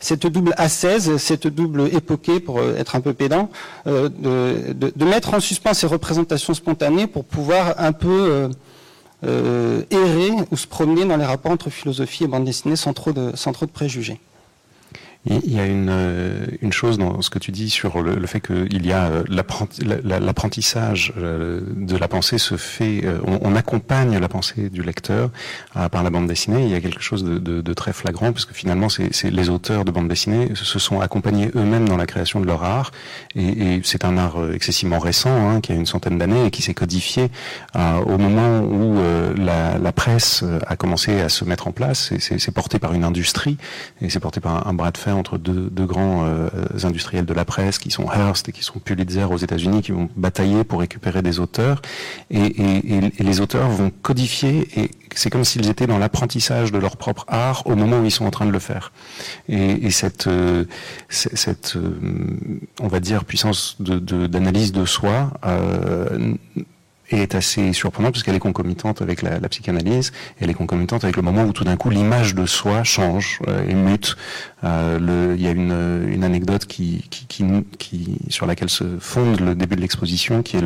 cette 0.00 0.26
double 0.26 0.52
assaise, 0.58 1.16
cette 1.18 1.46
double 1.46 1.88
époquée, 1.92 2.40
pour 2.40 2.60
être 2.60 2.96
un 2.96 3.00
peu 3.00 3.14
pédant, 3.14 3.48
de, 3.86 4.72
de, 4.72 5.04
mettre 5.04 5.32
en 5.32 5.40
suspens 5.40 5.72
ces 5.72 5.86
représentations 5.86 6.52
spontanées 6.52 7.06
pour 7.06 7.24
pouvoir 7.24 7.74
un 7.78 7.92
peu 7.92 8.08
euh, 8.10 8.48
errer 9.90 10.30
ou 10.50 10.56
se 10.56 10.66
promener 10.66 11.04
dans 11.04 11.16
les 11.16 11.24
rapports 11.24 11.52
entre 11.52 11.70
philosophie 11.70 12.24
et 12.24 12.26
bande 12.26 12.44
dessinée 12.44 12.76
sans 12.76 12.92
trop 12.92 13.12
de, 13.12 13.32
sans 13.34 13.52
trop 13.52 13.66
de 13.66 13.70
préjugés. 13.70 14.20
Il 15.26 15.54
y 15.54 15.58
a 15.58 15.64
une, 15.64 15.88
euh, 15.88 16.44
une 16.60 16.72
chose 16.72 16.98
dans 16.98 17.22
ce 17.22 17.30
que 17.30 17.38
tu 17.38 17.50
dis 17.50 17.70
sur 17.70 18.02
le, 18.02 18.26
fait 18.26 18.40
qu'il 18.40 18.86
y 18.86 18.92
a 18.92 19.06
euh, 19.06 19.24
l'apprentissage 19.26 21.14
euh, 21.16 21.62
de 21.76 21.96
la 21.96 22.08
pensée 22.08 22.36
se 22.36 22.58
fait, 22.58 23.04
on, 23.26 23.54
accompagne 23.56 24.18
la 24.18 24.28
pensée 24.28 24.68
du 24.68 24.82
lecteur 24.82 25.30
par 25.92 26.02
la 26.02 26.10
bande 26.10 26.26
dessinée. 26.26 26.64
Il 26.64 26.70
y 26.70 26.74
a 26.74 26.80
quelque 26.80 27.00
chose 27.00 27.24
de, 27.24 27.72
très 27.72 27.92
flagrant 27.92 28.32
puisque 28.32 28.52
finalement, 28.52 28.88
c'est 28.88 29.30
les 29.30 29.48
auteurs 29.48 29.84
de 29.84 29.90
bande 29.90 30.08
dessinée 30.08 30.50
se 30.54 30.78
sont 30.78 31.00
accompagnés 31.00 31.50
eux-mêmes 31.54 31.88
dans 31.88 31.96
la 31.96 32.06
création 32.06 32.40
de 32.40 32.46
leur 32.46 32.64
art 32.64 32.90
et, 33.36 33.80
c'est 33.84 34.04
un 34.04 34.18
art 34.18 34.36
excessivement 34.52 34.98
récent 34.98 35.30
hein, 35.30 35.60
qui 35.60 35.72
a 35.72 35.74
une 35.74 35.86
centaine 35.86 36.18
d'années 36.18 36.46
et 36.46 36.50
qui 36.50 36.62
s'est 36.62 36.74
codifié 36.74 37.30
au 37.74 38.18
moment 38.18 38.60
où 38.60 38.98
la, 39.36 39.92
presse 39.92 40.44
a 40.66 40.76
commencé 40.76 41.20
à 41.20 41.28
se 41.28 41.44
mettre 41.44 41.68
en 41.68 41.72
place. 41.72 42.12
C'est 42.18 42.52
porté 42.52 42.78
par 42.78 42.92
une 42.92 43.04
industrie 43.04 43.56
et 44.00 44.10
c'est 44.10 44.20
porté 44.20 44.40
par 44.40 44.66
un 44.66 44.74
bras 44.74 44.90
de 44.90 44.98
fer 44.98 45.13
entre 45.14 45.38
deux, 45.38 45.86
grands 45.86 46.24
euh, 46.24 46.48
industriels 46.82 47.24
de 47.24 47.34
la 47.34 47.44
presse 47.44 47.78
qui 47.78 47.90
sont 47.90 48.04
Hearst 48.10 48.48
et 48.48 48.52
qui 48.52 48.62
sont 48.62 48.78
Pulitzer 48.78 49.24
aux 49.24 49.36
États-Unis, 49.36 49.82
qui 49.82 49.92
vont 49.92 50.08
batailler 50.16 50.64
pour 50.64 50.80
récupérer 50.80 51.22
des 51.22 51.40
auteurs. 51.40 51.82
Et, 52.30 52.54
les 53.18 53.40
auteurs 53.40 53.68
vont 53.70 53.90
codifier, 54.02 54.68
et 54.76 54.90
c'est 55.14 55.30
comme 55.30 55.44
s'ils 55.44 55.68
étaient 55.68 55.86
dans 55.86 55.98
l'apprentissage 55.98 56.72
de 56.72 56.78
leur 56.78 56.96
propre 56.96 57.24
art 57.28 57.66
au 57.66 57.74
moment 57.74 57.98
où 57.98 58.04
ils 58.04 58.10
sont 58.10 58.26
en 58.26 58.30
train 58.30 58.46
de 58.46 58.50
le 58.50 58.58
faire. 58.58 58.92
Et, 59.48 59.90
cette, 59.90 60.26
euh, 60.26 60.64
cette 61.08 61.76
euh, 61.76 61.90
on 62.80 62.88
va 62.88 63.00
dire, 63.00 63.24
puissance 63.24 63.76
d'analyse 63.80 64.72
de, 64.72 64.80
de, 64.80 64.84
soi 64.84 65.32
est 67.10 67.34
assez 67.34 67.72
surprenante 67.72 68.12
parce 68.12 68.22
qu'elle 68.22 68.34
est 68.34 68.40
concomitante 68.40 69.02
avec 69.02 69.22
la, 69.22 69.48
psychanalyse, 69.48 70.12
elle 70.40 70.50
est 70.50 70.54
concomitante 70.54 71.04
avec 71.04 71.16
le 71.16 71.22
moment 71.22 71.44
où 71.44 71.52
tout 71.52 71.64
d'un 71.64 71.76
coup 71.76 71.90
l'image 71.90 72.34
de 72.34 72.46
soi 72.46 72.82
change 72.82 73.40
euh, 73.48 73.68
et 73.68 73.74
mute. 73.74 74.16
Euh, 74.64 74.98
le, 74.98 75.34
il 75.36 75.42
y 75.42 75.46
a 75.46 75.50
une, 75.50 76.08
une 76.08 76.24
anecdote 76.24 76.64
qui, 76.64 77.04
qui, 77.10 77.26
qui, 77.26 77.44
qui, 77.78 78.18
sur 78.30 78.46
laquelle 78.46 78.70
se 78.70 78.98
fonde 78.98 79.40
le 79.40 79.54
début 79.54 79.76
de 79.76 79.82
l'exposition, 79.82 80.42
qui 80.42 80.56
est 80.56 80.64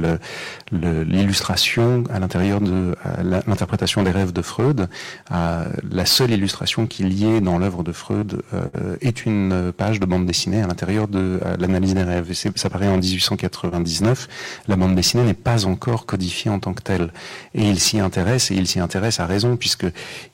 l'illustration 0.70 2.05
à 2.11 2.20
l'intérieur 2.20 2.61
de 2.61 2.94
l'interprétation 3.24 4.05
des 4.05 4.12
rêves 4.12 4.33
de 4.33 4.42
Freud. 4.42 4.88
Euh, 5.33 5.64
la 5.90 6.07
seule 6.07 6.31
illustration 6.31 6.87
qu'il 6.87 7.12
y 7.12 7.27
ait 7.27 7.40
dans 7.40 7.59
l'œuvre 7.59 7.83
de 7.83 7.90
Freud 7.90 8.42
euh, 8.55 8.96
est 9.01 9.27
une 9.27 9.72
page 9.77 9.98
de 9.98 10.07
bande 10.07 10.27
dessinée 10.27 10.62
à 10.62 10.68
l'intérieur 10.68 11.09
de 11.09 11.40
l'analyse 11.59 11.94
des 11.94 12.05
rêves. 12.05 12.31
Et 12.31 12.35
ça 12.35 12.70
paraît 12.70 12.88
en 12.88 12.98
1899. 12.98 14.29
La 14.68 14.77
bande 14.77 14.94
dessinée 14.94 15.24
n'est 15.24 15.35
pas 15.35 15.66
encore 15.66 16.07
codifiée 16.07 16.27
en 16.48 16.58
tant 16.58 16.74
que 16.74 16.82
tel. 16.82 17.12
Et 17.54 17.68
il 17.68 17.78
s'y 17.80 18.00
intéresse, 18.00 18.50
et 18.50 18.54
il 18.54 18.66
s'y 18.66 18.80
intéresse 18.80 19.20
à 19.20 19.26
raison, 19.26 19.56
puisque 19.56 19.86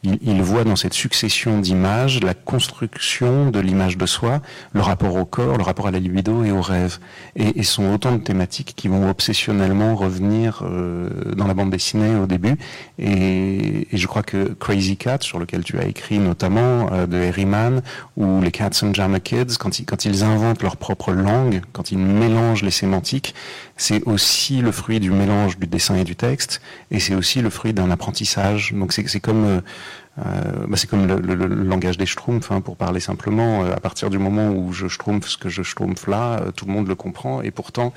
il, 0.02 0.42
voit 0.42 0.64
dans 0.64 0.76
cette 0.76 0.94
succession 0.94 1.60
d'images 1.60 2.20
la 2.20 2.34
construction 2.34 3.50
de 3.50 3.60
l'image 3.60 3.96
de 3.96 4.06
soi, 4.06 4.42
le 4.72 4.80
rapport 4.80 5.14
au 5.14 5.24
corps, 5.24 5.56
le 5.56 5.62
rapport 5.62 5.86
à 5.86 5.90
la 5.90 5.98
libido 5.98 6.44
et 6.44 6.50
au 6.50 6.60
rêve. 6.60 6.98
Et, 7.36 7.60
et 7.60 7.62
sont 7.62 7.92
autant 7.92 8.12
de 8.12 8.18
thématiques 8.18 8.74
qui 8.76 8.88
vont 8.88 9.08
obsessionnellement 9.08 9.94
revenir 9.96 10.62
euh, 10.62 11.08
dans 11.36 11.46
la 11.46 11.54
bande 11.54 11.70
dessinée 11.70 12.16
au 12.16 12.26
début. 12.26 12.56
Et, 12.98 13.88
je 13.92 14.06
crois 14.06 14.22
que 14.22 14.54
Crazy 14.54 14.96
Cat, 14.96 15.18
sur 15.20 15.38
lequel 15.38 15.64
tu 15.64 15.78
as 15.78 15.86
écrit 15.86 16.18
notamment, 16.18 16.92
euh, 16.92 17.06
de 17.06 17.16
Harryman, 17.16 17.82
ou 18.16 18.40
les 18.40 18.50
Cats 18.50 18.70
and 18.82 18.94
Jammer 18.94 19.20
Kids, 19.20 19.56
quand 19.58 19.78
ils, 19.78 19.84
quand 19.84 20.04
ils 20.04 20.22
inventent 20.22 20.62
leur 20.62 20.76
propre 20.76 21.12
langue, 21.12 21.62
quand 21.72 21.90
ils 21.90 21.98
mélangent 21.98 22.62
les 22.62 22.70
sémantiques, 22.70 23.34
c'est 23.76 24.02
aussi 24.04 24.60
le 24.60 24.72
fruit 24.72 25.00
du 25.00 25.10
mélange 25.10 25.58
du 25.58 25.66
dessin 25.66 25.96
et 25.96 26.04
du 26.04 26.16
texte, 26.16 26.60
et 26.90 27.00
c'est 27.00 27.14
aussi 27.14 27.42
le 27.42 27.50
fruit 27.50 27.72
d'un 27.72 27.90
apprentissage. 27.90 28.72
Donc 28.72 28.92
c'est 28.92 29.20
comme 29.20 29.44
euh, 29.44 29.60
euh, 30.18 30.66
bah 30.68 30.76
c'est 30.76 30.88
comme 30.88 31.08
le, 31.08 31.16
le, 31.16 31.34
le, 31.34 31.46
langage 31.48 31.98
des 31.98 32.06
schtroumpfs, 32.06 32.52
hein, 32.52 32.60
pour 32.60 32.76
parler 32.76 33.00
simplement. 33.00 33.64
Euh, 33.64 33.72
à 33.74 33.80
partir 33.80 34.10
du 34.10 34.18
moment 34.18 34.50
où 34.50 34.72
je 34.72 34.86
schtroumpf 34.86 35.26
ce 35.26 35.36
que 35.36 35.48
je 35.48 35.62
schtroumpf 35.62 36.06
là, 36.06 36.40
euh, 36.40 36.50
tout 36.52 36.66
le 36.66 36.72
monde 36.72 36.86
le 36.86 36.94
comprend, 36.94 37.42
et 37.42 37.50
pourtant 37.50 37.92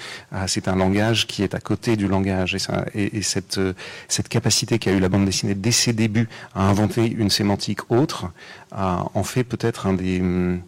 c'est 0.47 0.67
un 0.67 0.75
langage 0.75 1.27
qui 1.27 1.43
est 1.43 1.53
à 1.53 1.59
côté 1.59 1.95
du 1.95 2.07
langage. 2.07 2.55
Et, 2.55 2.59
ça, 2.59 2.85
et, 2.93 3.17
et 3.17 3.21
cette, 3.21 3.59
cette 4.07 4.29
capacité 4.29 4.79
qu'a 4.79 4.91
eu 4.91 4.99
la 4.99 5.09
bande 5.09 5.25
dessinée 5.25 5.55
dès 5.55 5.71
ses 5.71 5.93
débuts 5.93 6.27
à 6.55 6.63
inventer 6.63 7.09
une 7.09 7.29
sémantique 7.29 7.91
autre, 7.91 8.31
en 8.71 9.23
fait 9.23 9.43
peut-être 9.43 9.87
un 9.87 9.93
des 9.93 10.19
hum, 10.19 10.61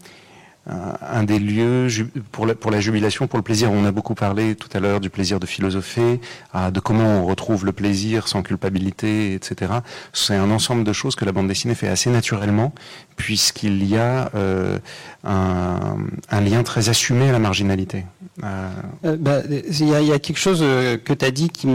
un 0.67 1.23
des 1.23 1.39
lieux 1.39 1.87
pour 2.31 2.45
la, 2.45 2.79
jubilation, 2.79 3.27
pour 3.27 3.37
le 3.37 3.43
plaisir. 3.43 3.71
On 3.71 3.85
a 3.85 3.91
beaucoup 3.91 4.13
parlé 4.13 4.55
tout 4.55 4.69
à 4.73 4.79
l'heure 4.79 4.99
du 4.99 5.09
plaisir 5.09 5.39
de 5.39 5.45
philosopher, 5.45 6.19
de 6.53 6.79
comment 6.79 7.21
on 7.21 7.25
retrouve 7.25 7.65
le 7.65 7.71
plaisir 7.71 8.27
sans 8.27 8.43
culpabilité, 8.43 9.33
etc. 9.33 9.71
C'est 10.13 10.35
un 10.35 10.51
ensemble 10.51 10.83
de 10.83 10.93
choses 10.93 11.15
que 11.15 11.25
la 11.25 11.31
bande 11.31 11.47
dessinée 11.47 11.75
fait 11.75 11.87
assez 11.87 12.09
naturellement, 12.09 12.73
puisqu'il 13.15 13.83
y 13.85 13.97
a 13.97 14.29
euh, 14.35 14.77
un, 15.23 16.41
lien 16.41 16.63
très 16.63 16.89
assumé 16.89 17.29
à 17.29 17.31
la 17.31 17.39
marginalité. 17.39 18.05
Euh... 18.43 18.69
euh 19.05 19.17
bah, 19.17 19.41
il, 19.49 19.87
y 19.87 20.13
a, 20.13 20.19
quelque 20.19 20.39
chose 20.39 20.59
que 20.59 21.13
tu 21.13 21.25
as 21.25 21.31
dit 21.31 21.49
qui, 21.49 21.67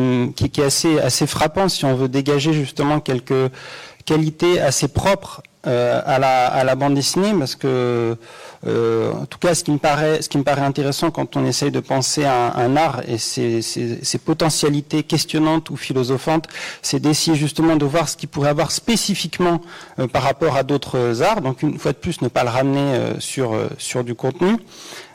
est 0.45 0.59
assez 0.63 1.27
frappant 1.27 1.69
si 1.69 1.85
on 1.85 1.95
veut 1.95 2.09
dégager 2.09 2.53
justement 2.53 3.01
quelques 3.01 3.51
qualités 4.05 4.61
assez 4.61 4.89
propres 4.89 5.43
euh, 5.67 6.01
à, 6.05 6.19
la, 6.19 6.47
à 6.47 6.65
la 6.65 6.75
bande 6.75 6.95
dessinée, 6.95 7.33
parce 7.39 7.57
que 7.57 8.17
euh, 8.67 9.13
en 9.13 9.27
tout 9.27 9.39
cas, 9.39 9.55
ce 9.55 9.63
qui 9.63 9.71
me 9.71 9.79
paraît, 9.79 10.23
ce 10.23 10.29
qui 10.29 10.39
me 10.39 10.43
paraît 10.43 10.63
intéressant 10.63 11.11
quand 11.11 11.37
on 11.37 11.45
essaye 11.45 11.71
de 11.71 11.81
penser 11.81 12.25
à 12.25 12.57
un, 12.57 12.77
art 12.77 13.03
et 13.07 13.19
ses, 13.19 13.61
ses, 13.63 14.19
potentialités 14.19 15.03
questionnantes 15.03 15.71
ou 15.71 15.77
philosophantes, 15.77 16.49
c'est 16.81 17.01
d'essayer 17.01 17.37
justement 17.37 17.77
de 17.77 17.85
voir 17.85 18.09
ce 18.09 18.17
qu'il 18.17 18.29
pourrait 18.29 18.49
avoir 18.49 18.71
spécifiquement 18.71 19.61
euh, 19.99 20.07
par 20.07 20.23
rapport 20.23 20.57
à 20.57 20.63
d'autres 20.63 21.23
arts. 21.23 21.43
Donc, 21.43 21.63
une 21.63 21.79
fois 21.79 21.93
de 21.93 21.99
plus, 21.99 22.23
ne 22.23 22.29
pas 22.29 22.45
le 22.45 22.51
ramener 22.51 22.81
euh, 22.81 23.21
sur 23.21 23.55
sur 23.79 24.03
du 24.03 24.15
contenu. 24.15 24.57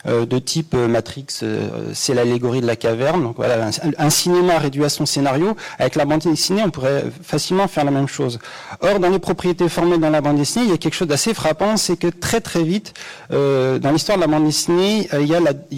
Euh, 0.06 0.24
de 0.24 0.38
type 0.38 0.72
euh, 0.74 0.88
Matrix, 0.88 1.26
euh, 1.42 1.90
c'est 1.92 2.14
l'allégorie 2.14 2.62
de 2.62 2.66
la 2.66 2.76
caverne. 2.76 3.22
Donc 3.22 3.36
voilà, 3.36 3.68
un, 3.98 4.10
cinéma 4.10 4.58
réduit 4.58 4.84
à 4.84 4.88
son 4.88 5.04
scénario. 5.04 5.56
Avec 5.78 5.94
la 5.94 6.06
bande 6.06 6.20
dessinée, 6.20 6.62
on 6.64 6.70
pourrait 6.70 7.04
facilement 7.22 7.68
faire 7.68 7.84
la 7.84 7.90
même 7.90 8.08
chose. 8.08 8.38
Or, 8.80 8.98
dans 8.98 9.10
les 9.10 9.18
propriétés 9.18 9.68
formées 9.68 9.98
dans 9.98 10.08
la 10.08 10.22
bande 10.22 10.36
dessinée, 10.36 10.64
il 10.64 10.70
y 10.70 10.74
a 10.74 10.78
quelque 10.78 10.94
chose 10.94 11.08
d'assez 11.08 11.34
frappant, 11.34 11.76
c'est 11.76 11.98
que 11.98 12.06
très 12.06 12.40
très 12.40 12.62
vite, 12.62 12.94
dans 13.30 13.90
l'histoire 13.92 14.16
de 14.16 14.22
la 14.22 14.26
bande 14.26 14.46
dessinée, 14.46 15.08
il, 15.12 15.26
y 15.26 15.34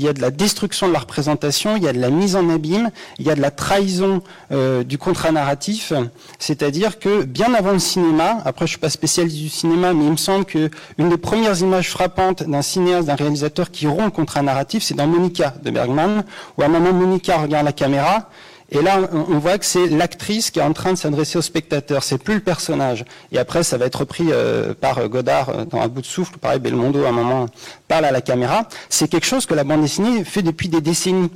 a 0.09 0.13
de 0.13 0.21
la 0.21 0.31
destruction 0.31 0.89
de 0.89 0.93
la 0.93 1.01
représentation, 1.01 1.77
il 1.77 1.83
y 1.83 1.89
a 1.89 1.93
de 1.93 2.01
la 2.01 2.11
mise 2.11 2.37
en 2.37 2.49
abîme, 2.49 2.91
il 3.19 3.27
y 3.27 3.31
a 3.31 3.35
de 3.35 3.41
la 3.41 3.51
trahison 3.51 4.23
du 4.51 4.99
contrat 4.99 5.33
narratif. 5.33 5.93
C'est-à-dire 6.39 6.99
que 6.99 7.25
bien 7.25 7.55
avant 7.55 7.73
le 7.73 7.79
cinéma, 7.79 8.39
après 8.45 8.67
je 8.67 8.71
suis 8.71 8.81
pas 8.81 8.91
spécialiste 8.91 9.37
du 9.37 9.49
cinéma, 9.49 9.93
mais 9.93 10.05
il 10.05 10.13
me 10.13 10.17
semble 10.17 10.45
que 10.45 10.71
une 10.99 11.09
des 11.09 11.19
premières 11.19 11.61
images 11.61 11.91
frappantes 11.91 12.43
d'un 12.43 12.63
cinéaste, 12.63 13.07
d'un 13.09 13.17
réalisateur 13.17 13.71
qui 13.71 13.87
rompt 13.87 14.12
contre 14.12 14.37
un 14.37 14.42
narratif, 14.42 14.83
c'est 14.83 14.94
dans 14.94 15.07
Monica 15.07 15.55
de 15.62 15.70
Bergman, 15.70 16.25
où 16.57 16.62
à 16.62 16.66
un 16.66 16.68
moment 16.68 16.92
Monica 16.92 17.38
regarde 17.38 17.64
la 17.64 17.72
caméra, 17.72 18.29
et 18.70 18.81
là 18.81 19.01
on, 19.12 19.38
voit 19.38 19.59
que 19.59 19.66
c'est 19.66 19.87
l'actrice 19.88 20.51
qui 20.51 20.59
est 20.59 20.62
en 20.62 20.72
train 20.72 20.92
de 20.92 20.98
s'adresser 20.98 21.37
au 21.37 21.42
spectateur, 21.42 22.03
c'est 22.03 22.16
plus 22.16 22.35
le 22.35 22.40
personnage. 22.40 23.05
Et 23.31 23.38
après 23.38 23.62
ça 23.64 23.77
va 23.77 23.85
être 23.85 24.01
repris 24.01 24.29
euh, 24.31 24.72
par 24.72 25.07
Godard 25.09 25.51
euh, 25.51 25.64
dans 25.66 25.83
Un 25.83 25.88
bout 25.88 26.01
de 26.01 26.07
souffle, 26.07 26.38
pareil 26.38 26.59
Belmondo 26.59 27.05
à 27.05 27.11
un 27.11 27.12
moment 27.12 27.46
parle 27.87 28.07
à 28.07 28.11
la 28.11 28.22
caméra. 28.22 28.66
C'est 28.88 29.09
quelque 29.09 29.27
chose 29.27 29.44
que 29.44 29.53
la 29.53 29.64
bande 29.64 29.83
dessinée 29.83 30.25
fait 30.25 30.42
depuis 30.42 30.68
des 30.70 30.81
décennies. 30.81 31.31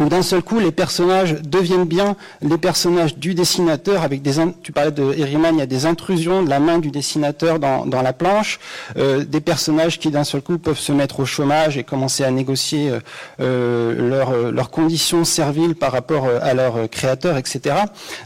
Où 0.00 0.08
d'un 0.08 0.22
seul 0.22 0.42
coup 0.42 0.58
les 0.58 0.72
personnages 0.72 1.34
deviennent 1.42 1.84
bien 1.84 2.16
les 2.42 2.58
personnages 2.58 3.16
du 3.16 3.34
dessinateur 3.34 4.02
avec 4.02 4.22
des 4.22 4.34
tu 4.62 4.72
parlais 4.72 4.90
de 4.90 5.14
Herriman 5.16 5.54
il 5.54 5.58
y 5.58 5.62
a 5.62 5.66
des 5.66 5.86
intrusions 5.86 6.42
de 6.42 6.50
la 6.50 6.60
main 6.60 6.78
du 6.78 6.90
dessinateur 6.90 7.58
dans, 7.58 7.86
dans 7.86 8.02
la 8.02 8.12
planche 8.12 8.58
euh, 8.96 9.24
des 9.24 9.40
personnages 9.40 9.98
qui 9.98 10.10
d'un 10.10 10.24
seul 10.24 10.42
coup 10.42 10.58
peuvent 10.58 10.78
se 10.78 10.92
mettre 10.92 11.20
au 11.20 11.24
chômage 11.24 11.78
et 11.78 11.84
commencer 11.84 12.24
à 12.24 12.30
négocier 12.30 12.90
euh, 12.90 13.00
euh 13.40 14.52
leurs 14.52 14.70
conditions 14.70 15.24
serviles 15.24 15.74
par 15.74 15.92
rapport 15.92 16.26
euh, 16.26 16.38
à 16.42 16.54
leur 16.54 16.88
créateur 16.90 17.36
etc 17.36 17.76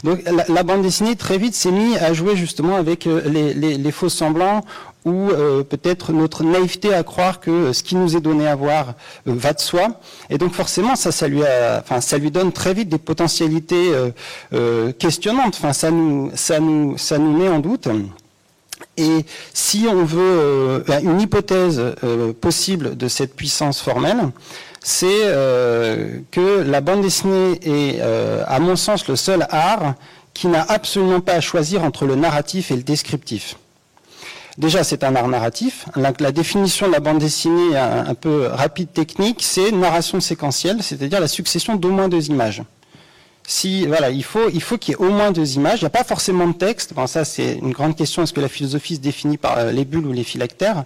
donc 0.03 0.21
la, 0.47 0.63
bande 0.63 0.81
dessinée 0.81 1.15
très 1.15 1.37
vite 1.37 1.55
s'est 1.55 1.71
mise 1.71 1.97
à 1.97 2.13
jouer 2.13 2.35
justement 2.35 2.75
avec 2.75 3.05
les, 3.05 3.53
les, 3.53 3.77
les 3.77 3.91
faux 3.91 4.09
semblants 4.09 4.61
ou 5.05 5.31
euh, 5.31 5.63
peut-être 5.63 6.13
notre 6.13 6.43
naïveté 6.43 6.93
à 6.93 7.03
croire 7.03 7.39
que 7.39 7.73
ce 7.73 7.81
qui 7.81 7.95
nous 7.95 8.15
est 8.15 8.21
donné 8.21 8.47
à 8.47 8.55
voir 8.55 8.93
euh, 9.27 9.33
va 9.35 9.53
de 9.53 9.59
soi. 9.59 9.99
Et 10.29 10.37
donc 10.37 10.53
forcément, 10.53 10.95
ça, 10.95 11.11
ça 11.11 11.27
lui, 11.27 11.41
enfin, 11.41 12.01
ça 12.01 12.17
lui 12.17 12.31
donne 12.31 12.51
très 12.51 12.73
vite 12.73 12.89
des 12.89 12.99
potentialités 12.99 13.91
euh, 14.53 14.91
questionnantes. 14.93 15.55
Enfin, 15.57 15.73
ça 15.73 15.89
nous, 15.89 16.31
ça 16.35 16.59
nous, 16.59 16.97
ça 16.97 17.17
nous 17.17 17.35
met 17.35 17.49
en 17.49 17.59
doute. 17.59 17.87
Et 18.97 19.25
si 19.53 19.85
on 19.89 20.03
veut 20.03 20.83
une 21.03 21.21
hypothèse 21.21 21.81
possible 22.41 22.97
de 22.97 23.07
cette 23.07 23.35
puissance 23.35 23.79
formelle, 23.79 24.31
c'est 24.81 25.07
que 26.31 26.61
la 26.63 26.81
bande 26.81 27.01
dessinée 27.01 27.59
est, 27.63 28.01
à 28.01 28.59
mon 28.59 28.75
sens, 28.75 29.07
le 29.07 29.15
seul 29.15 29.47
art 29.49 29.93
qui 30.33 30.47
n'a 30.47 30.63
absolument 30.63 31.21
pas 31.21 31.33
à 31.33 31.41
choisir 31.41 31.83
entre 31.83 32.05
le 32.05 32.15
narratif 32.15 32.71
et 32.71 32.75
le 32.75 32.83
descriptif. 32.83 33.55
Déjà, 34.61 34.83
c'est 34.83 35.03
un 35.03 35.15
art 35.15 35.27
narratif. 35.27 35.87
La, 35.95 36.31
définition 36.31 36.85
de 36.85 36.91
la 36.91 36.99
bande 36.99 37.17
dessinée, 37.17 37.75
un, 37.75 38.13
peu 38.13 38.45
rapide 38.45 38.93
technique, 38.93 39.39
c'est 39.41 39.71
narration 39.71 40.21
séquentielle, 40.21 40.83
c'est-à-dire 40.83 41.19
la 41.19 41.27
succession 41.27 41.77
d'au 41.77 41.89
moins 41.89 42.09
deux 42.09 42.27
images. 42.27 42.61
Il 43.63 44.23
faut 44.23 44.49
il 44.53 44.61
faut 44.61 44.77
qu'il 44.77 44.91
y 44.91 44.93
ait 44.93 45.03
au 45.03 45.09
moins 45.09 45.31
deux 45.31 45.55
images. 45.55 45.79
Il 45.79 45.85
n'y 45.85 45.87
a 45.87 45.89
pas 45.89 46.03
forcément 46.03 46.45
de 46.47 46.53
texte. 46.53 46.93
Ça 47.07 47.25
c'est 47.25 47.55
une 47.55 47.71
grande 47.71 47.95
question. 47.95 48.21
Est-ce 48.21 48.33
que 48.33 48.39
la 48.39 48.47
philosophie 48.49 48.97
se 48.97 48.99
définit 48.99 49.37
par 49.37 49.57
euh, 49.57 49.71
les 49.71 49.83
bulles 49.83 50.05
ou 50.05 50.13
les 50.13 50.23
phylactères? 50.23 50.83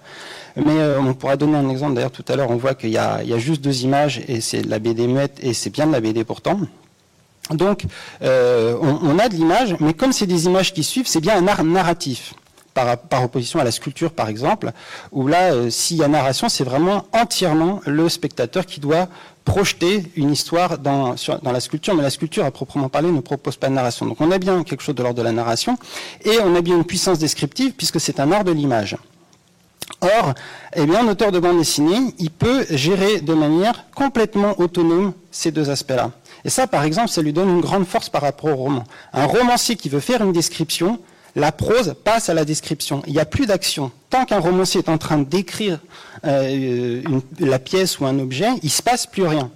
Mais 0.56 0.78
euh, 0.78 0.98
on 0.98 1.12
pourra 1.12 1.36
donner 1.36 1.58
un 1.58 1.68
exemple. 1.68 1.92
D'ailleurs, 1.92 2.12
tout 2.12 2.24
à 2.28 2.34
l'heure, 2.34 2.50
on 2.50 2.56
voit 2.56 2.74
qu'il 2.74 2.88
y 2.88 2.96
a, 2.96 3.20
juste 3.36 3.60
deux 3.60 3.82
images 3.82 4.22
et 4.26 4.40
c'est 4.40 4.62
de 4.62 4.70
la 4.70 4.78
BD 4.78 5.06
muette 5.06 5.38
et 5.42 5.52
c'est 5.52 5.68
bien 5.68 5.86
de 5.86 5.92
la 5.92 6.00
BD 6.00 6.24
pourtant. 6.24 6.58
Donc, 7.50 7.84
euh, 8.22 8.74
on, 8.80 9.18
a 9.18 9.28
de 9.28 9.34
l'image, 9.34 9.76
mais 9.80 9.92
comme 9.92 10.12
c'est 10.12 10.26
des 10.26 10.46
images 10.46 10.72
qui 10.72 10.82
suivent, 10.82 11.06
c'est 11.06 11.20
bien 11.20 11.36
un 11.36 11.46
art 11.46 11.62
narratif 11.62 12.32
par, 12.84 13.24
opposition 13.24 13.58
à 13.58 13.64
la 13.64 13.70
sculpture, 13.70 14.12
par 14.12 14.28
exemple, 14.28 14.72
où 15.12 15.26
là, 15.26 15.52
euh, 15.52 15.70
s'il 15.70 15.96
y 15.96 16.02
a 16.02 16.08
narration, 16.08 16.48
c'est 16.48 16.64
vraiment 16.64 17.06
entièrement 17.12 17.80
le 17.86 18.08
spectateur 18.08 18.66
qui 18.66 18.80
doit 18.80 19.08
projeter 19.44 20.02
une 20.16 20.30
histoire 20.30 20.78
dans, 20.78 21.14
la 21.42 21.60
sculpture, 21.60 21.94
mais 21.94 22.02
la 22.02 22.10
sculpture, 22.10 22.44
à 22.44 22.50
proprement 22.50 22.88
parler, 22.88 23.10
ne 23.10 23.20
propose 23.20 23.56
pas 23.56 23.68
de 23.68 23.74
narration. 23.74 24.04
Donc 24.04 24.20
on 24.20 24.30
a 24.30 24.38
bien 24.38 24.62
quelque 24.64 24.82
chose 24.82 24.94
de 24.94 25.02
l'ordre 25.02 25.18
de 25.18 25.22
la 25.22 25.32
narration, 25.32 25.78
et 26.24 26.38
on 26.44 26.54
a 26.54 26.60
bien 26.60 26.76
une 26.76 26.84
puissance 26.84 27.18
descriptive, 27.18 27.72
puisque 27.72 28.00
c'est 28.00 28.20
un 28.20 28.30
art 28.32 28.44
de 28.44 28.52
l'image. 28.52 28.96
Or, 30.00 30.34
eh 30.74 30.84
bien, 30.84 31.06
un 31.06 31.08
auteur 31.08 31.32
de 31.32 31.38
bande 31.38 31.58
dessinée, 31.58 32.14
il 32.18 32.30
peut 32.30 32.66
gérer 32.70 33.20
de 33.20 33.32
manière 33.34 33.86
complètement 33.94 34.60
autonome 34.60 35.14
ces 35.30 35.50
deux 35.52 35.70
aspects-là. 35.70 36.10
Et 36.44 36.50
ça, 36.50 36.66
par 36.66 36.84
exemple, 36.84 37.08
ça 37.08 37.22
lui 37.22 37.32
donne 37.32 37.48
une 37.48 37.60
grande 37.60 37.86
force 37.86 38.10
par 38.10 38.22
rapport 38.22 38.50
au 38.50 38.56
roman. 38.56 38.84
Un 39.12 39.26
romancier 39.26 39.76
qui 39.76 39.88
veut 39.88 40.00
faire 40.00 40.22
une 40.22 40.32
description, 40.32 41.00
la 41.36 41.52
prose 41.52 41.94
passe 42.02 42.28
à 42.30 42.34
la 42.34 42.44
description. 42.44 43.02
Il 43.06 43.12
n'y 43.12 43.20
a 43.20 43.26
plus 43.26 43.46
d'action. 43.46 43.92
Tant 44.10 44.24
qu'un 44.24 44.40
romancier 44.40 44.80
est 44.80 44.88
en 44.88 44.98
train 44.98 45.18
décrire 45.18 45.78
euh, 46.24 47.02
la 47.38 47.58
pièce 47.58 48.00
ou 48.00 48.06
un 48.06 48.18
objet, 48.18 48.48
il 48.62 48.66
ne 48.66 48.70
se 48.70 48.82
passe 48.82 49.06
plus 49.06 49.26
rien. 49.26 49.50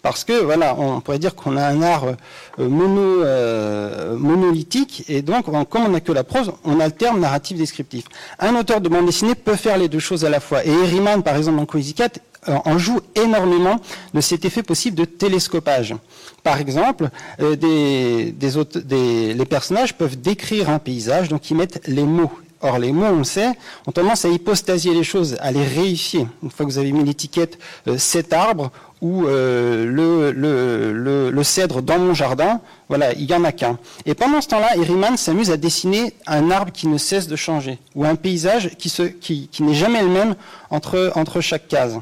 Parce 0.00 0.24
que 0.24 0.32
voilà, 0.32 0.74
on 0.78 1.00
pourrait 1.00 1.18
dire 1.18 1.34
qu'on 1.34 1.56
a 1.56 1.66
un 1.66 1.82
art 1.82 2.04
euh, 2.04 2.14
euh, 2.60 4.16
monolithique, 4.16 5.04
et 5.08 5.22
donc 5.22 5.46
comme 5.68 5.84
on 5.84 5.88
n'a 5.88 6.00
que 6.00 6.12
la 6.12 6.24
prose, 6.24 6.52
on 6.64 6.80
alterne 6.80 7.20
narratif 7.20 7.58
descriptif. 7.58 8.04
Un 8.38 8.54
auteur 8.56 8.80
de 8.80 8.88
bande 8.88 9.06
dessinée 9.06 9.34
peut 9.34 9.56
faire 9.56 9.76
les 9.76 9.88
deux 9.88 9.98
choses 9.98 10.24
à 10.24 10.30
la 10.30 10.40
fois. 10.40 10.64
Et 10.64 10.70
Herriman, 10.70 11.22
par 11.22 11.36
exemple, 11.36 11.58
dans 11.58 11.66
Cozy 11.66 11.94
Cat, 11.94 12.10
en 12.48 12.78
joue 12.78 13.00
énormément 13.14 13.80
de 14.14 14.20
cet 14.20 14.44
effet 14.44 14.62
possible 14.62 14.96
de 14.96 15.04
télescopage. 15.04 15.94
Par 16.42 16.60
exemple, 16.60 17.10
euh, 17.40 17.56
des, 17.56 19.34
les 19.34 19.44
personnages 19.44 19.94
peuvent 19.94 20.20
décrire 20.20 20.70
un 20.70 20.78
paysage, 20.78 21.28
donc 21.28 21.50
ils 21.50 21.56
mettent 21.56 21.80
les 21.86 22.04
mots. 22.04 22.32
Or, 22.60 22.78
les 22.78 22.90
mots, 22.90 23.06
on 23.06 23.18
le 23.18 23.24
sait, 23.24 23.52
ont 23.86 23.92
tendance 23.92 24.24
à 24.24 24.28
hypostasier 24.28 24.92
les 24.92 25.04
choses, 25.04 25.36
à 25.40 25.52
les 25.52 25.64
réifier. 25.64 26.26
Une 26.42 26.50
fois 26.50 26.66
que 26.66 26.70
vous 26.72 26.78
avez 26.78 26.90
mis 26.90 27.04
l'étiquette 27.04 27.58
euh, 27.86 27.98
cet 27.98 28.32
arbre 28.32 28.72
ou 29.00 29.26
euh, 29.26 29.84
le, 31.30 31.42
cèdre 31.44 31.82
dans 31.82 32.00
mon 32.00 32.14
jardin, 32.14 32.60
voilà, 32.88 33.12
il 33.12 33.26
n'y 33.26 33.34
en 33.34 33.44
a 33.44 33.52
qu'un. 33.52 33.78
Et 34.06 34.14
pendant 34.14 34.40
ce 34.40 34.48
temps-là, 34.48 34.76
Herriman 34.76 35.16
s'amuse 35.16 35.52
à 35.52 35.56
dessiner 35.56 36.14
un 36.26 36.50
arbre 36.50 36.72
qui 36.72 36.88
ne 36.88 36.98
cesse 36.98 37.28
de 37.28 37.36
changer, 37.36 37.78
ou 37.94 38.04
un 38.04 38.16
paysage 38.16 38.70
qui, 38.76 39.48
n'est 39.60 39.74
jamais 39.74 40.02
le 40.02 40.08
même 40.08 40.34
entre 40.70 41.40
chaque 41.40 41.68
case. 41.68 42.00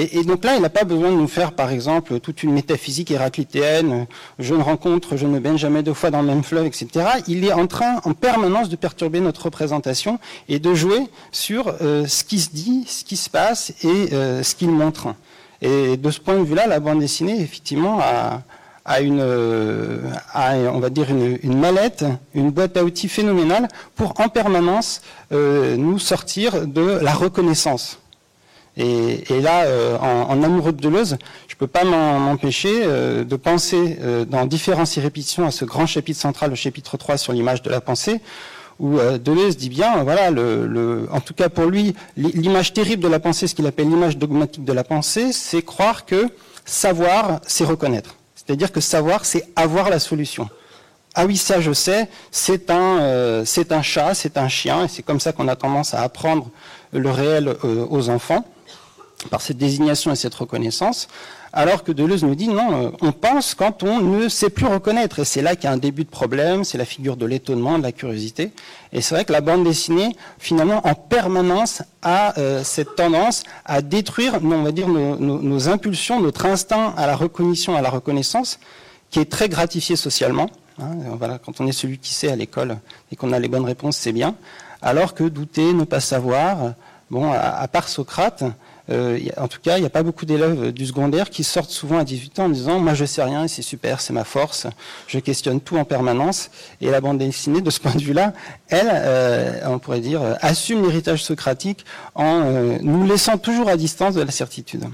Et, 0.00 0.22
donc 0.22 0.44
là, 0.44 0.54
il 0.54 0.62
n'a 0.62 0.68
pas 0.68 0.84
besoin 0.84 1.10
de 1.10 1.16
nous 1.16 1.26
faire, 1.26 1.50
par 1.50 1.70
exemple, 1.70 2.20
toute 2.20 2.44
une 2.44 2.52
métaphysique 2.52 3.10
héraclitéenne, 3.10 4.06
je 4.38 4.54
ne 4.54 4.62
rencontre, 4.62 5.16
je 5.16 5.26
ne 5.26 5.40
baigne 5.40 5.58
jamais 5.58 5.82
deux 5.82 5.92
fois 5.92 6.12
dans 6.12 6.20
le 6.20 6.28
même 6.28 6.44
fleuve, 6.44 6.66
etc. 6.66 6.88
Il 7.26 7.44
est 7.44 7.52
en 7.52 7.66
train, 7.66 8.00
en 8.04 8.12
permanence, 8.12 8.68
de 8.68 8.76
perturber 8.76 9.18
notre 9.18 9.46
représentation 9.46 10.20
et 10.48 10.60
de 10.60 10.72
jouer 10.72 11.08
sur 11.32 11.74
euh, 11.82 12.06
ce 12.06 12.22
qui 12.22 12.38
se 12.38 12.50
dit, 12.50 12.84
ce 12.86 13.02
qui 13.02 13.16
se 13.16 13.28
passe 13.28 13.72
et 13.82 14.12
euh, 14.12 14.44
ce 14.44 14.54
qu'il 14.54 14.70
montre. 14.70 15.16
Et 15.62 15.96
de 15.96 16.10
ce 16.12 16.20
point 16.20 16.38
de 16.38 16.44
vue-là, 16.44 16.68
la 16.68 16.78
bande 16.78 17.00
dessinée, 17.00 17.40
effectivement, 17.40 17.98
a, 18.00 19.00
une, 19.00 19.20
on 19.20 20.78
va 20.78 20.90
dire 20.90 21.08
une, 21.10 21.58
mallette, 21.58 22.04
une 22.34 22.52
boîte 22.52 22.76
à 22.76 22.84
outils 22.84 23.08
phénoménale 23.08 23.66
pour 23.96 24.14
en 24.20 24.28
permanence 24.28 25.02
euh, 25.32 25.76
nous 25.76 25.98
sortir 25.98 26.68
de 26.68 27.00
la 27.02 27.14
reconnaissance. 27.14 27.98
Et, 28.78 29.40
là, 29.40 29.64
euh, 29.64 29.98
en, 29.98 30.40
amoureux 30.44 30.72
de 30.72 30.80
Deleuze, 30.80 31.18
je 31.48 31.54
ne 31.54 31.58
peux 31.58 31.66
pas 31.66 31.82
m'empêcher 31.82 32.82
euh, 32.84 33.24
de 33.24 33.34
penser 33.34 33.98
euh, 34.00 34.24
dans 34.24 34.46
différentes 34.46 34.88
répétitions 34.90 35.44
à 35.44 35.50
ce 35.50 35.64
grand 35.64 35.86
chapitre 35.86 36.20
central, 36.20 36.50
le 36.50 36.56
chapitre 36.56 36.96
3 36.96 37.16
sur 37.16 37.32
l'image 37.32 37.60
de 37.62 37.70
la 37.70 37.80
pensée, 37.80 38.20
où 38.78 38.98
Deleuze 39.00 39.56
dit 39.56 39.70
bien, 39.70 40.04
voilà, 40.04 40.30
le, 40.30 41.08
en 41.10 41.18
tout 41.18 41.34
cas 41.34 41.48
pour 41.48 41.64
lui, 41.64 41.96
l'image 42.16 42.72
terrible 42.72 43.02
de 43.02 43.08
la 43.08 43.18
pensée, 43.18 43.48
ce 43.48 43.56
qu'il 43.56 43.66
appelle 43.66 43.88
l'image 43.88 44.16
dogmatique 44.16 44.64
de 44.64 44.72
la 44.72 44.84
pensée, 44.84 45.32
c'est 45.32 45.62
croire 45.62 46.06
que 46.06 46.28
savoir, 46.64 47.40
c'est 47.44 47.64
reconnaître. 47.64 48.14
C'est-à-dire 48.36 48.70
que 48.70 48.80
savoir, 48.80 49.24
c'est 49.24 49.48
avoir 49.56 49.90
la 49.90 49.98
solution. 49.98 50.48
Ah 51.16 51.26
oui, 51.26 51.36
ça 51.36 51.60
je 51.60 51.72
sais, 51.72 52.08
c'est 52.30 52.70
un, 52.70 53.42
c'est 53.44 53.72
un 53.72 53.82
chat, 53.82 54.14
c'est 54.14 54.38
un 54.38 54.48
chien, 54.48 54.84
et 54.84 54.88
c'est 54.88 55.02
comme 55.02 55.18
ça 55.18 55.32
qu'on 55.32 55.48
a 55.48 55.56
tendance 55.56 55.92
à 55.92 56.02
apprendre 56.02 56.48
le 56.92 57.10
réel 57.10 57.56
aux 57.64 58.10
enfants 58.10 58.44
par 59.30 59.42
cette 59.42 59.56
désignation 59.56 60.12
et 60.12 60.16
cette 60.16 60.34
reconnaissance, 60.34 61.08
alors 61.52 61.82
que 61.82 61.92
Deleuze 61.92 62.24
nous 62.24 62.34
dit 62.34 62.48
non, 62.48 62.86
euh, 62.86 62.90
on 63.00 63.12
pense 63.12 63.54
quand 63.54 63.82
on 63.82 64.00
ne 64.00 64.28
sait 64.28 64.50
plus 64.50 64.66
reconnaître. 64.66 65.20
Et 65.20 65.24
c'est 65.24 65.42
là 65.42 65.56
qu'il 65.56 65.64
y 65.64 65.66
a 65.68 65.72
un 65.72 65.78
début 65.78 66.04
de 66.04 66.10
problème, 66.10 66.64
c'est 66.64 66.78
la 66.78 66.84
figure 66.84 67.16
de 67.16 67.24
l'étonnement, 67.24 67.78
de 67.78 67.82
la 67.82 67.92
curiosité. 67.92 68.52
Et 68.92 69.00
c'est 69.00 69.14
vrai 69.14 69.24
que 69.24 69.32
la 69.32 69.40
bande 69.40 69.64
dessinée, 69.64 70.14
finalement, 70.38 70.86
en 70.86 70.94
permanence, 70.94 71.82
a 72.02 72.38
euh, 72.38 72.62
cette 72.64 72.96
tendance 72.96 73.44
à 73.64 73.82
détruire, 73.82 74.38
on 74.42 74.62
va 74.62 74.72
dire, 74.72 74.88
nos, 74.88 75.68
impulsions, 75.68 76.20
notre 76.20 76.46
instinct 76.46 76.94
à 76.96 77.06
la 77.06 77.16
reconnaissance, 77.16 77.76
à 77.76 77.82
la 77.82 77.90
reconnaissance, 77.90 78.60
qui 79.10 79.18
est 79.18 79.30
très 79.30 79.48
gratifié 79.48 79.96
socialement. 79.96 80.50
Hein. 80.80 80.90
voilà, 81.18 81.38
quand 81.38 81.60
on 81.60 81.66
est 81.66 81.72
celui 81.72 81.98
qui 81.98 82.14
sait 82.14 82.30
à 82.30 82.36
l'école 82.36 82.78
et 83.10 83.16
qu'on 83.16 83.32
a 83.32 83.38
les 83.38 83.48
bonnes 83.48 83.64
réponses, 83.64 83.96
c'est 83.96 84.12
bien. 84.12 84.36
Alors 84.80 85.14
que 85.14 85.24
douter, 85.24 85.72
ne 85.72 85.84
pas 85.84 85.98
savoir, 85.98 86.74
bon, 87.10 87.32
à 87.32 87.66
part 87.66 87.88
Socrate, 87.88 88.44
euh, 88.90 89.18
en 89.36 89.48
tout 89.48 89.60
cas, 89.60 89.76
il 89.76 89.80
n'y 89.80 89.86
a 89.86 89.90
pas 89.90 90.02
beaucoup 90.02 90.24
d'élèves 90.24 90.72
du 90.72 90.86
secondaire 90.86 91.30
qui 91.30 91.44
sortent 91.44 91.70
souvent 91.70 91.98
à 91.98 92.04
18 92.04 92.38
ans 92.38 92.44
en 92.44 92.48
disant 92.48 92.78
Moi, 92.78 92.94
je 92.94 93.04
sais 93.04 93.22
rien 93.22 93.46
c'est 93.48 93.62
super, 93.62 94.00
c'est 94.00 94.12
ma 94.12 94.24
force, 94.24 94.66
je 95.06 95.18
questionne 95.18 95.60
tout 95.60 95.76
en 95.76 95.84
permanence. 95.84 96.50
Et 96.80 96.90
la 96.90 97.00
bande 97.00 97.18
dessinée, 97.18 97.60
de 97.60 97.70
ce 97.70 97.80
point 97.80 97.94
de 97.94 98.02
vue-là, 98.02 98.32
elle, 98.68 98.90
euh, 98.90 99.60
on 99.66 99.78
pourrait 99.78 100.00
dire, 100.00 100.22
assume 100.40 100.82
l'héritage 100.82 101.22
socratique 101.22 101.84
en 102.14 102.42
euh, 102.44 102.78
nous 102.82 103.06
laissant 103.06 103.38
toujours 103.38 103.68
à 103.68 103.76
distance 103.76 104.14
de 104.14 104.22
la 104.22 104.30
certitude. 104.30 104.84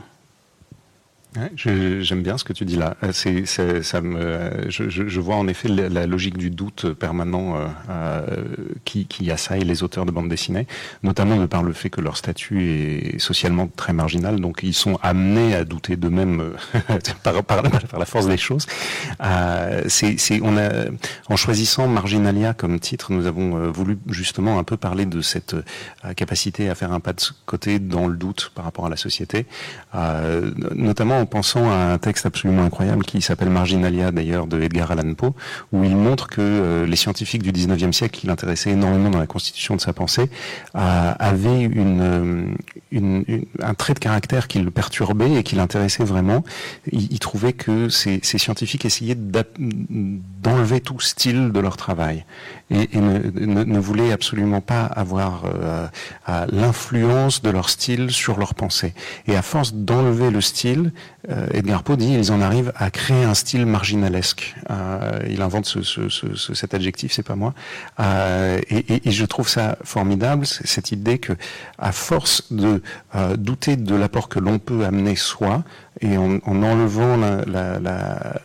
J'aime 1.57 2.23
bien 2.23 2.39
ce 2.39 2.45
que 2.45 2.53
tu 2.53 2.65
dis 2.65 2.77
là. 2.77 2.97
Euh, 3.03 3.11
c'est, 3.13 3.47
ça 3.83 4.01
me, 4.01 4.69
je, 4.69 4.89
je, 4.89 5.21
vois 5.21 5.37
en 5.37 5.49
effet 5.49 5.69
la, 5.69 6.07
logique 6.07 6.39
du 6.39 6.51
doute 6.51 6.93
permanent 6.93 7.57
euh, 7.57 7.67
euh, 7.91 8.45
qui, 8.85 9.07
qui 9.07 9.31
assaille 9.31 9.65
les 9.65 9.83
auteurs 9.83 10.07
de 10.07 10.11
bande 10.11 10.29
dessinée, 10.29 10.67
notamment 11.03 11.37
de 11.37 11.47
par 11.47 11.63
le 11.63 11.73
fait 11.73 11.91
que 11.91 12.01
leur 12.01 12.17
statut 12.17 12.65
est 12.65 13.19
socialement 13.19 13.69
très 13.69 13.93
marginal, 13.93 14.41
donc 14.41 14.61
ils 14.63 14.75
sont 14.75 14.99
amenés 15.03 15.55
à 15.55 15.65
douter 15.65 15.97
d'eux-mêmes 15.97 16.41
euh, 16.41 16.99
par, 17.23 17.43
par, 17.43 17.63
la 17.63 18.05
force 18.05 18.27
des 18.27 18.37
choses. 18.37 18.67
Euh, 19.23 19.83
c'est, 19.89 20.41
on 20.43 20.57
a, 20.57 20.71
en 21.29 21.37
choisissant 21.37 21.89
Marginalia 21.89 22.55
comme 22.55 22.79
titre, 22.79 23.13
nous 23.13 23.27
avons 23.27 23.71
voulu 23.71 23.99
justement 24.09 24.59
un 24.59 24.65
peu 24.65 24.77
parler 24.77 25.07
de 25.07 25.21
cette 25.21 25.57
capacité 26.17 26.69
à 26.69 26.75
faire 26.75 26.93
un 26.93 27.01
pas 27.01 27.13
de 27.13 27.23
côté 27.47 27.79
dans 27.79 28.07
le 28.07 28.17
doute 28.17 28.53
par 28.55 28.65
rapport 28.65 28.87
à 28.87 28.89
la 28.89 28.97
société, 28.97 29.47
notamment 30.75 31.24
en 31.25 31.27
pensant 31.27 31.71
à 31.71 31.77
un 31.77 31.99
texte 31.99 32.27
absolument 32.27 32.65
incroyable 32.65 33.03
qui 33.03 33.23
s'appelle 33.23 33.49
Marginalia 33.49 34.13
d'ailleurs 34.13 34.47
de 34.47 34.61
Edgar 34.61 34.91
Allan 34.91 35.15
Poe, 35.15 35.33
où 35.73 35.83
il 35.83 35.97
montre 35.97 36.29
que 36.29 36.43
euh, 36.43 36.87
les 36.87 36.97
scientifiques 36.97 37.43
du 37.43 37.51
19e 37.51 37.93
siècle, 37.93 38.19
qui 38.19 38.27
l'intéressaient 38.27 38.73
énormément 38.73 39.09
dans 39.09 39.19
la 39.19 39.27
constitution 39.27 39.75
de 39.75 39.81
sa 39.81 39.95
pensée, 39.95 40.29
avaient 40.75 41.63
une, 41.63 42.55
une, 42.91 43.25
un 43.63 43.75
trait 43.75 43.95
de 43.95 43.99
caractère 43.99 44.49
qui 44.49 44.59
le 44.59 44.71
perturbait 44.71 45.33
et 45.33 45.43
qui 45.43 45.57
l'intéressait 45.57 46.05
vraiment. 46.05 46.45
Il, 46.93 47.19
trouvait 47.19 47.55
que 47.55 47.89
ces, 47.89 48.21
scientifiques 48.23 48.85
essayaient 48.85 49.17
d'enlever 49.17 50.81
tout 50.81 51.01
style 51.01 51.53
de 51.53 51.61
leur 51.61 51.77
travail 51.77 52.25
et, 52.71 52.89
ne, 52.99 53.79
voulaient 53.79 54.13
absolument 54.13 54.61
pas 54.61 54.85
avoir 54.85 55.45
euh, 55.47 55.87
l'influence 56.51 57.43
de 57.43 57.51
leur 57.51 57.71
style 57.71 58.11
sur 58.11 58.39
leur 58.39 58.55
pensée. 58.55 58.95
Et 59.27 59.37
à 59.37 59.43
force 59.43 59.75
d'enlever 59.75 60.31
le 60.31 60.41
style, 60.41 60.93
euh, 60.93 61.14
Edgar 61.53 61.83
Poe 61.83 61.97
dit 61.97 62.13
ils 62.13 62.33
en 62.33 62.41
arrivent 62.41 62.73
à 62.77 62.91
créer 62.91 63.25
un 63.25 63.35
style 63.35 63.67
marginalesque. 63.67 64.55
Euh, 64.71 65.21
il 65.29 65.43
invente 65.43 65.67
ce, 65.67 65.83
ce, 65.83 66.09
ce, 66.09 66.55
cet 66.55 66.75
adjectif, 66.75 67.13
c'est 67.13 67.23
pas 67.23 67.37
moi. 67.37 67.55
Euh, 68.01 68.61
et, 68.69 69.09
et, 69.09 69.11
je 69.11 69.25
trouve 69.25 69.49
ça 69.49 69.79
formidable, 69.85 70.47
cette 70.47 70.93
idée 70.93 71.19
que, 71.19 71.33
à 71.79 71.93
force 71.93 72.53
de 72.53 72.83
euh, 73.15 73.37
douter 73.37 73.77
de 73.77 73.95
l'apport 73.95 74.29
que 74.29 74.39
l'on 74.39 74.59
peut 74.59 74.85
amener 74.85 75.17
soi, 75.17 75.65
et 76.01 76.17
en, 76.17 76.39
en 76.45 76.63
enlevant 76.63 77.17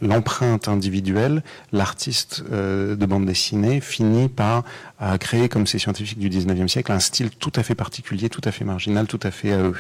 l'empreinte 0.02 0.68
la, 0.68 0.72
la, 0.72 0.76
individuelle, 0.76 1.44
l'artiste 1.72 2.44
euh, 2.52 2.96
de 2.96 3.06
bande 3.06 3.26
dessinée 3.26 3.82
finit 3.82 4.30
par 4.30 4.64
euh, 5.02 5.18
créer, 5.18 5.48
comme 5.48 5.66
ces 5.66 5.80
scientifiques 5.80 6.20
du 6.20 6.30
19e 6.30 6.68
siècle, 6.68 6.92
un 6.92 7.00
style 7.00 7.30
tout 7.30 7.54
à 7.56 7.64
fait 7.64 7.76
particulier, 7.76 8.30
tout 8.30 8.42
à 8.44 8.52
fait 8.52 8.66
marginal, 8.66 9.08
tout 9.08 9.20
à 9.24 9.32
fait 9.32 9.54
à 9.54 9.60
eux. 9.60 9.76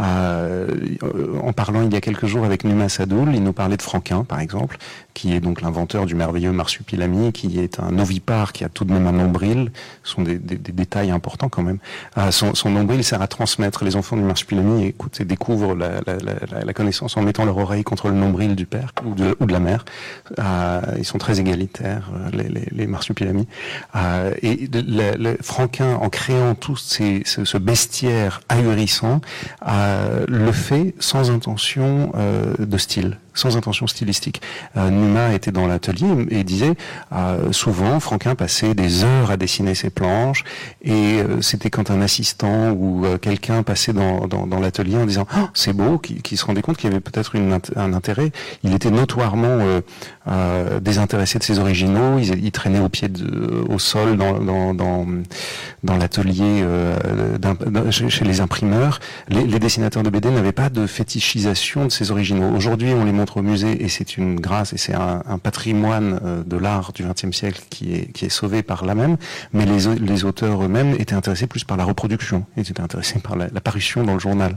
Euh, 0.00 0.66
en 1.42 1.52
parlant 1.52 1.82
il 1.82 1.92
y 1.92 1.96
a 1.96 2.00
quelques 2.00 2.26
jours 2.26 2.44
avec 2.44 2.64
Numa 2.64 2.88
Sadoul, 2.88 3.34
il 3.34 3.42
nous 3.42 3.52
parlait 3.52 3.76
de 3.76 3.82
Franquin, 3.82 4.24
par 4.24 4.40
exemple, 4.40 4.78
qui 5.16 5.32
est 5.32 5.40
donc 5.40 5.62
l'inventeur 5.62 6.04
du 6.04 6.14
merveilleux 6.14 6.52
marsupilami, 6.52 7.32
qui 7.32 7.58
est 7.58 7.80
un 7.80 7.98
ovipare 7.98 8.52
qui 8.52 8.64
a 8.64 8.68
tout 8.68 8.84
de 8.84 8.92
même 8.92 9.06
un 9.06 9.12
nombril. 9.12 9.72
Ce 10.02 10.12
sont 10.12 10.20
des, 10.20 10.38
des, 10.38 10.56
des 10.56 10.72
détails 10.72 11.10
importants 11.10 11.48
quand 11.48 11.62
même. 11.62 11.78
Euh, 12.18 12.30
son, 12.30 12.68
nombril 12.68 13.02
sert 13.02 13.22
à 13.22 13.26
transmettre. 13.26 13.82
Les 13.82 13.96
enfants 13.96 14.18
du 14.18 14.24
marsupilami 14.24 14.84
écoutent 14.84 15.18
et 15.18 15.24
découvrent 15.24 15.74
la, 15.74 16.02
la, 16.06 16.62
la, 16.62 16.72
connaissance 16.74 17.16
en 17.16 17.22
mettant 17.22 17.46
leur 17.46 17.56
oreille 17.56 17.82
contre 17.82 18.08
le 18.08 18.14
nombril 18.14 18.54
du 18.54 18.66
père 18.66 18.92
ou 19.06 19.14
de, 19.14 19.34
ou 19.40 19.46
de 19.46 19.52
la 19.54 19.58
mère. 19.58 19.86
Euh, 20.38 20.82
ils 20.98 21.06
sont 21.06 21.16
très 21.16 21.40
égalitaires, 21.40 22.10
euh, 22.14 22.30
les, 22.36 22.50
les, 22.50 22.68
les 22.70 22.86
marsupilami. 22.86 23.48
Euh, 23.94 24.34
et 24.42 24.68
le, 24.70 25.16
le, 25.16 25.38
Franquin, 25.40 25.94
en 25.94 26.10
créant 26.10 26.54
tout 26.54 26.76
ces, 26.76 27.22
ce, 27.24 27.46
ce 27.46 27.56
bestiaire 27.56 28.42
ahurissant, 28.50 29.22
le 29.66 30.52
fait 30.52 30.94
sans 30.98 31.30
intention 31.30 32.12
de 32.58 32.78
style 32.78 33.16
sans 33.36 33.56
intention 33.56 33.86
stylistique. 33.86 34.42
Euh, 34.76 34.90
Numa 34.90 35.32
était 35.34 35.52
dans 35.52 35.68
l'atelier 35.68 36.08
et 36.30 36.42
disait 36.42 36.74
euh, 37.12 37.52
souvent 37.52 38.00
Franquin 38.00 38.34
passait 38.34 38.74
des 38.74 39.04
heures 39.04 39.30
à 39.30 39.36
dessiner 39.36 39.74
ses 39.74 39.90
planches 39.90 40.44
et 40.82 41.20
euh, 41.20 41.40
c'était 41.42 41.70
quand 41.70 41.90
un 41.90 42.00
assistant 42.00 42.70
ou 42.70 43.04
euh, 43.04 43.18
quelqu'un 43.18 43.62
passait 43.62 43.92
dans, 43.92 44.26
l'atelier 44.60 44.96
en 44.96 45.06
disant 45.06 45.26
oh, 45.36 45.48
c'est 45.54 45.74
beau, 45.74 45.98
qui, 45.98 46.36
se 46.36 46.44
rendait 46.44 46.62
compte 46.62 46.76
qu'il 46.78 46.90
y 46.90 46.92
avait 46.92 47.00
peut-être 47.00 47.34
un 47.76 47.92
intérêt. 47.92 48.32
Il 48.62 48.74
était 48.74 48.90
notoirement 48.90 49.58
désintéressé 50.80 51.38
de 51.38 51.44
ses 51.44 51.58
originaux. 51.58 52.18
Il, 52.18 52.44
il 52.44 52.52
traînait 52.52 52.80
au 52.80 52.88
pied 52.88 53.08
au 53.68 53.78
sol 53.78 54.16
dans, 54.16 55.06
l'atelier 55.98 56.64
chez, 57.90 58.08
chez, 58.08 58.24
les 58.24 58.40
imprimeurs. 58.40 59.00
Les, 59.28 59.44
les 59.46 59.58
dessinateurs 59.58 60.02
de 60.02 60.10
BD 60.10 60.30
n'avaient 60.30 60.52
pas 60.52 60.70
de 60.70 60.86
fétichisation 60.86 61.84
de 61.84 61.90
ses 61.90 62.10
originaux. 62.10 62.54
Aujourd'hui, 62.54 62.92
on 62.94 63.04
les 63.04 63.12
montre 63.12 63.25
au 63.36 63.42
musée 63.42 63.84
et 63.84 63.88
c'est 63.88 64.16
une 64.16 64.38
grâce 64.40 64.72
et 64.72 64.78
c'est 64.78 64.94
un, 64.94 65.22
patrimoine 65.42 66.18
euh, 66.24 66.42
de 66.44 66.56
l'art 66.56 66.92
du 66.92 67.04
XXe 67.04 67.36
siècle 67.36 67.62
qui 67.70 67.94
est, 67.94 68.12
qui 68.12 68.24
est 68.24 68.30
sauvé 68.30 68.62
par 68.62 68.84
là 68.84 68.94
même. 68.94 69.16
Mais 69.52 69.66
les, 69.66 69.94
les 69.96 70.24
auteurs 70.24 70.64
eux-mêmes 70.64 70.94
étaient 70.98 71.14
intéressés 71.14 71.46
plus 71.46 71.64
par 71.64 71.76
la 71.76 71.84
reproduction, 71.84 72.44
ils 72.56 72.70
étaient 72.70 72.80
intéressés 72.80 73.18
par 73.18 73.36
la, 73.36 73.48
la 73.48 73.60
dans 74.04 74.14
le 74.14 74.18
journal. 74.18 74.54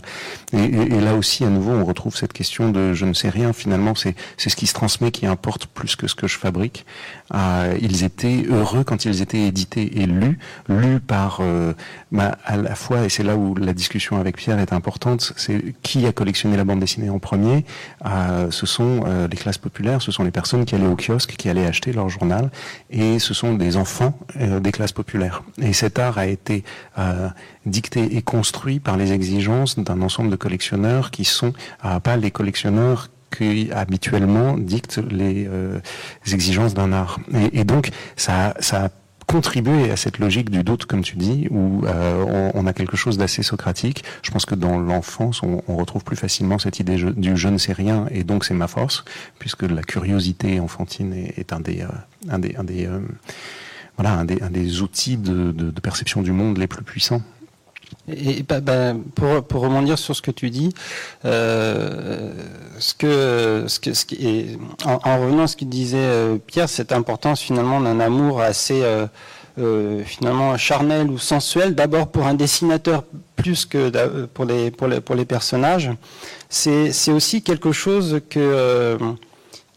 Et, 0.54 1.02
là 1.02 1.16
aussi, 1.16 1.44
à 1.44 1.50
nouveau, 1.50 1.72
on 1.72 1.86
retrouve 1.86 2.16
cette 2.16 2.34
question 2.34 2.70
de 2.72 2.94
je 2.94 3.06
ne 3.06 3.14
sais 3.14 3.30
rien. 3.30 3.54
Finalement, 3.54 3.94
c'est 3.96 4.16
ce 4.38 4.56
qui 4.56 4.68
se 4.68 4.74
transmet 4.74 5.12
qui 5.12 5.26
importe 5.26 5.68
plus 5.68 5.96
que 5.96 6.08
ce 6.08 6.16
que 6.16 6.28
je 6.28 6.38
fabrique. 6.38 6.86
Euh, 7.34 7.78
ils 7.82 8.04
étaient 8.04 8.46
heureux 8.50 8.84
quand 8.84 9.06
ils 9.06 9.22
étaient 9.22 9.42
édités 9.42 10.02
et 10.02 10.06
lus, 10.06 10.40
lus 10.68 11.00
par 11.00 11.40
euh, 11.42 11.74
bah, 12.12 12.38
à 12.46 12.58
la 12.58 12.76
fois, 12.76 13.06
et 13.06 13.10
c'est 13.10 13.24
là 13.24 13.36
où 13.36 13.56
la 13.56 13.74
discussion 13.74 14.20
avec 14.20 14.38
Pierre 14.38 14.60
est 14.60 14.74
importante, 14.74 15.34
c'est 15.36 15.76
qui 15.84 16.06
a 16.06 16.12
collectionné 16.12 16.58
la 16.58 16.64
bande 16.64 16.80
dessinée 16.80 17.10
en 17.10 17.20
premier. 17.20 17.66
Euh, 18.06 18.50
ce 18.52 18.66
sont 18.66 19.02
euh, 19.06 19.28
les 19.28 19.38
classes 19.38 19.58
populaires, 19.58 20.02
ce 20.02 20.12
sont 20.12 20.24
les 20.24 20.32
personnes 20.32 20.66
qui 20.66 20.76
allaient 20.76 20.88
au 20.88 20.96
kiosque, 20.96 21.36
qui 21.38 21.50
allaient 21.50 21.66
acheter 21.66 21.94
leur 21.94 22.10
journal, 22.10 22.50
et 22.90 23.20
ce 23.20 23.34
sont 23.34 23.54
des 23.54 23.78
enfants 23.78 24.18
euh, 24.40 24.60
des 24.60 24.72
classes 24.72 24.92
populaires. 24.92 25.44
Et 25.62 25.74
cet 25.74 26.00
art 26.00 26.18
a 26.18 26.26
été 26.26 26.64
euh, 26.98 27.30
dicté 27.66 28.16
et 28.16 28.22
construit 28.22 28.80
par 28.80 28.98
les 28.98 29.14
exigences 29.14 29.78
d'un 29.78 30.02
ensemble 30.02 30.30
de 30.30 30.36
collectionneurs 30.36 31.12
qui 31.12 31.26
sont 31.26 31.54
pas 32.04 32.18
les 32.18 32.32
collectionneurs 32.32 33.10
qui 33.36 33.72
habituellement 33.72 34.58
dictent 34.58 35.00
les, 35.12 35.48
euh, 35.48 35.80
exigences 36.32 36.74
d'un 36.74 36.92
art. 36.92 37.20
Et, 37.54 37.64
donc, 37.64 37.90
ça, 38.16 38.54
ça 38.60 38.90
contribuer 39.30 39.92
à 39.92 39.96
cette 39.96 40.18
logique 40.18 40.50
du 40.50 40.64
doute, 40.64 40.86
comme 40.86 41.04
tu 41.04 41.16
dis, 41.16 41.48
où 41.52 41.86
euh, 41.86 42.52
on, 42.56 42.66
a 42.66 42.74
quelque 42.74 42.98
chose 42.98 43.20
d'assez 43.20 43.44
socratique. 43.44 44.04
Je 44.24 44.32
pense 44.32 44.48
que 44.48 44.56
dans 44.56 44.80
l'enfance, 44.80 45.44
on, 45.44 45.62
retrouve 45.78 46.04
plus 46.04 46.16
facilement 46.16 46.58
cette 46.58 46.80
idée 46.80 46.96
du 46.96 47.38
je 47.38 47.48
ne 47.48 47.60
sais 47.60 47.72
rien 47.72 48.08
et 48.10 48.24
donc 48.24 48.44
c'est 48.44 48.56
ma 48.56 48.68
force, 48.68 49.06
puisque 49.38 49.62
la 49.62 49.84
curiosité 49.84 50.60
enfantine 50.60 51.14
est, 51.14 51.38
est 51.38 51.54
un 51.54 51.60
des, 51.60 51.82
euh, 51.82 51.88
un 52.28 52.40
des, 52.40 52.56
un 52.56 52.64
des 52.64 52.88
euh, 52.88 53.02
voilà, 53.98 54.14
un 54.14 54.26
des, 54.26 54.38
des 54.50 54.82
outils 54.82 55.18
de 55.18 55.80
perception 55.80 56.24
du 56.24 56.32
monde 56.32 56.58
les 56.58 56.68
plus 56.68 56.84
puissants. 56.84 57.22
Et 58.12 58.44
bah, 58.44 58.60
bah, 58.60 58.94
pour, 59.16 59.44
pour 59.44 59.62
rebondir 59.62 59.98
sur 59.98 60.16
ce 60.16 60.22
que 60.22 60.32
tu 60.32 60.50
dis, 60.50 60.74
euh, 61.26 62.32
ce 62.80 62.94
que, 62.94 63.66
ce 63.68 63.80
que, 63.80 64.56
en, 64.86 65.00
en, 65.04 65.22
revenant 65.22 65.44
à 65.44 65.48
ce 65.48 65.56
qu'il 65.56 65.70
disait 65.70 65.98
euh, 65.98 66.38
Pierre, 66.38 66.70
cette 66.70 66.92
importance 66.92 67.42
finalement 67.42 67.80
d'un 67.80 68.00
amour 68.00 68.42
assez 68.42 68.84
euh, 68.84 70.04
finalement 70.06 70.58
charnel 70.58 71.10
ou 71.10 71.18
sensuel, 71.18 71.76
d'abord 71.76 72.08
pour 72.08 72.26
un 72.26 72.34
dessinateur 72.34 73.04
plus 73.36 73.66
que 73.66 74.26
pour 74.28 74.46
les, 74.46 74.72
pour 74.72 74.88
les, 74.88 75.02
pour 75.02 75.16
les 75.16 75.26
personnages, 75.26 75.92
c'est 76.50 77.12
aussi 77.12 77.44
quelque 77.44 77.72
chose 77.72 78.22
que 78.30 78.98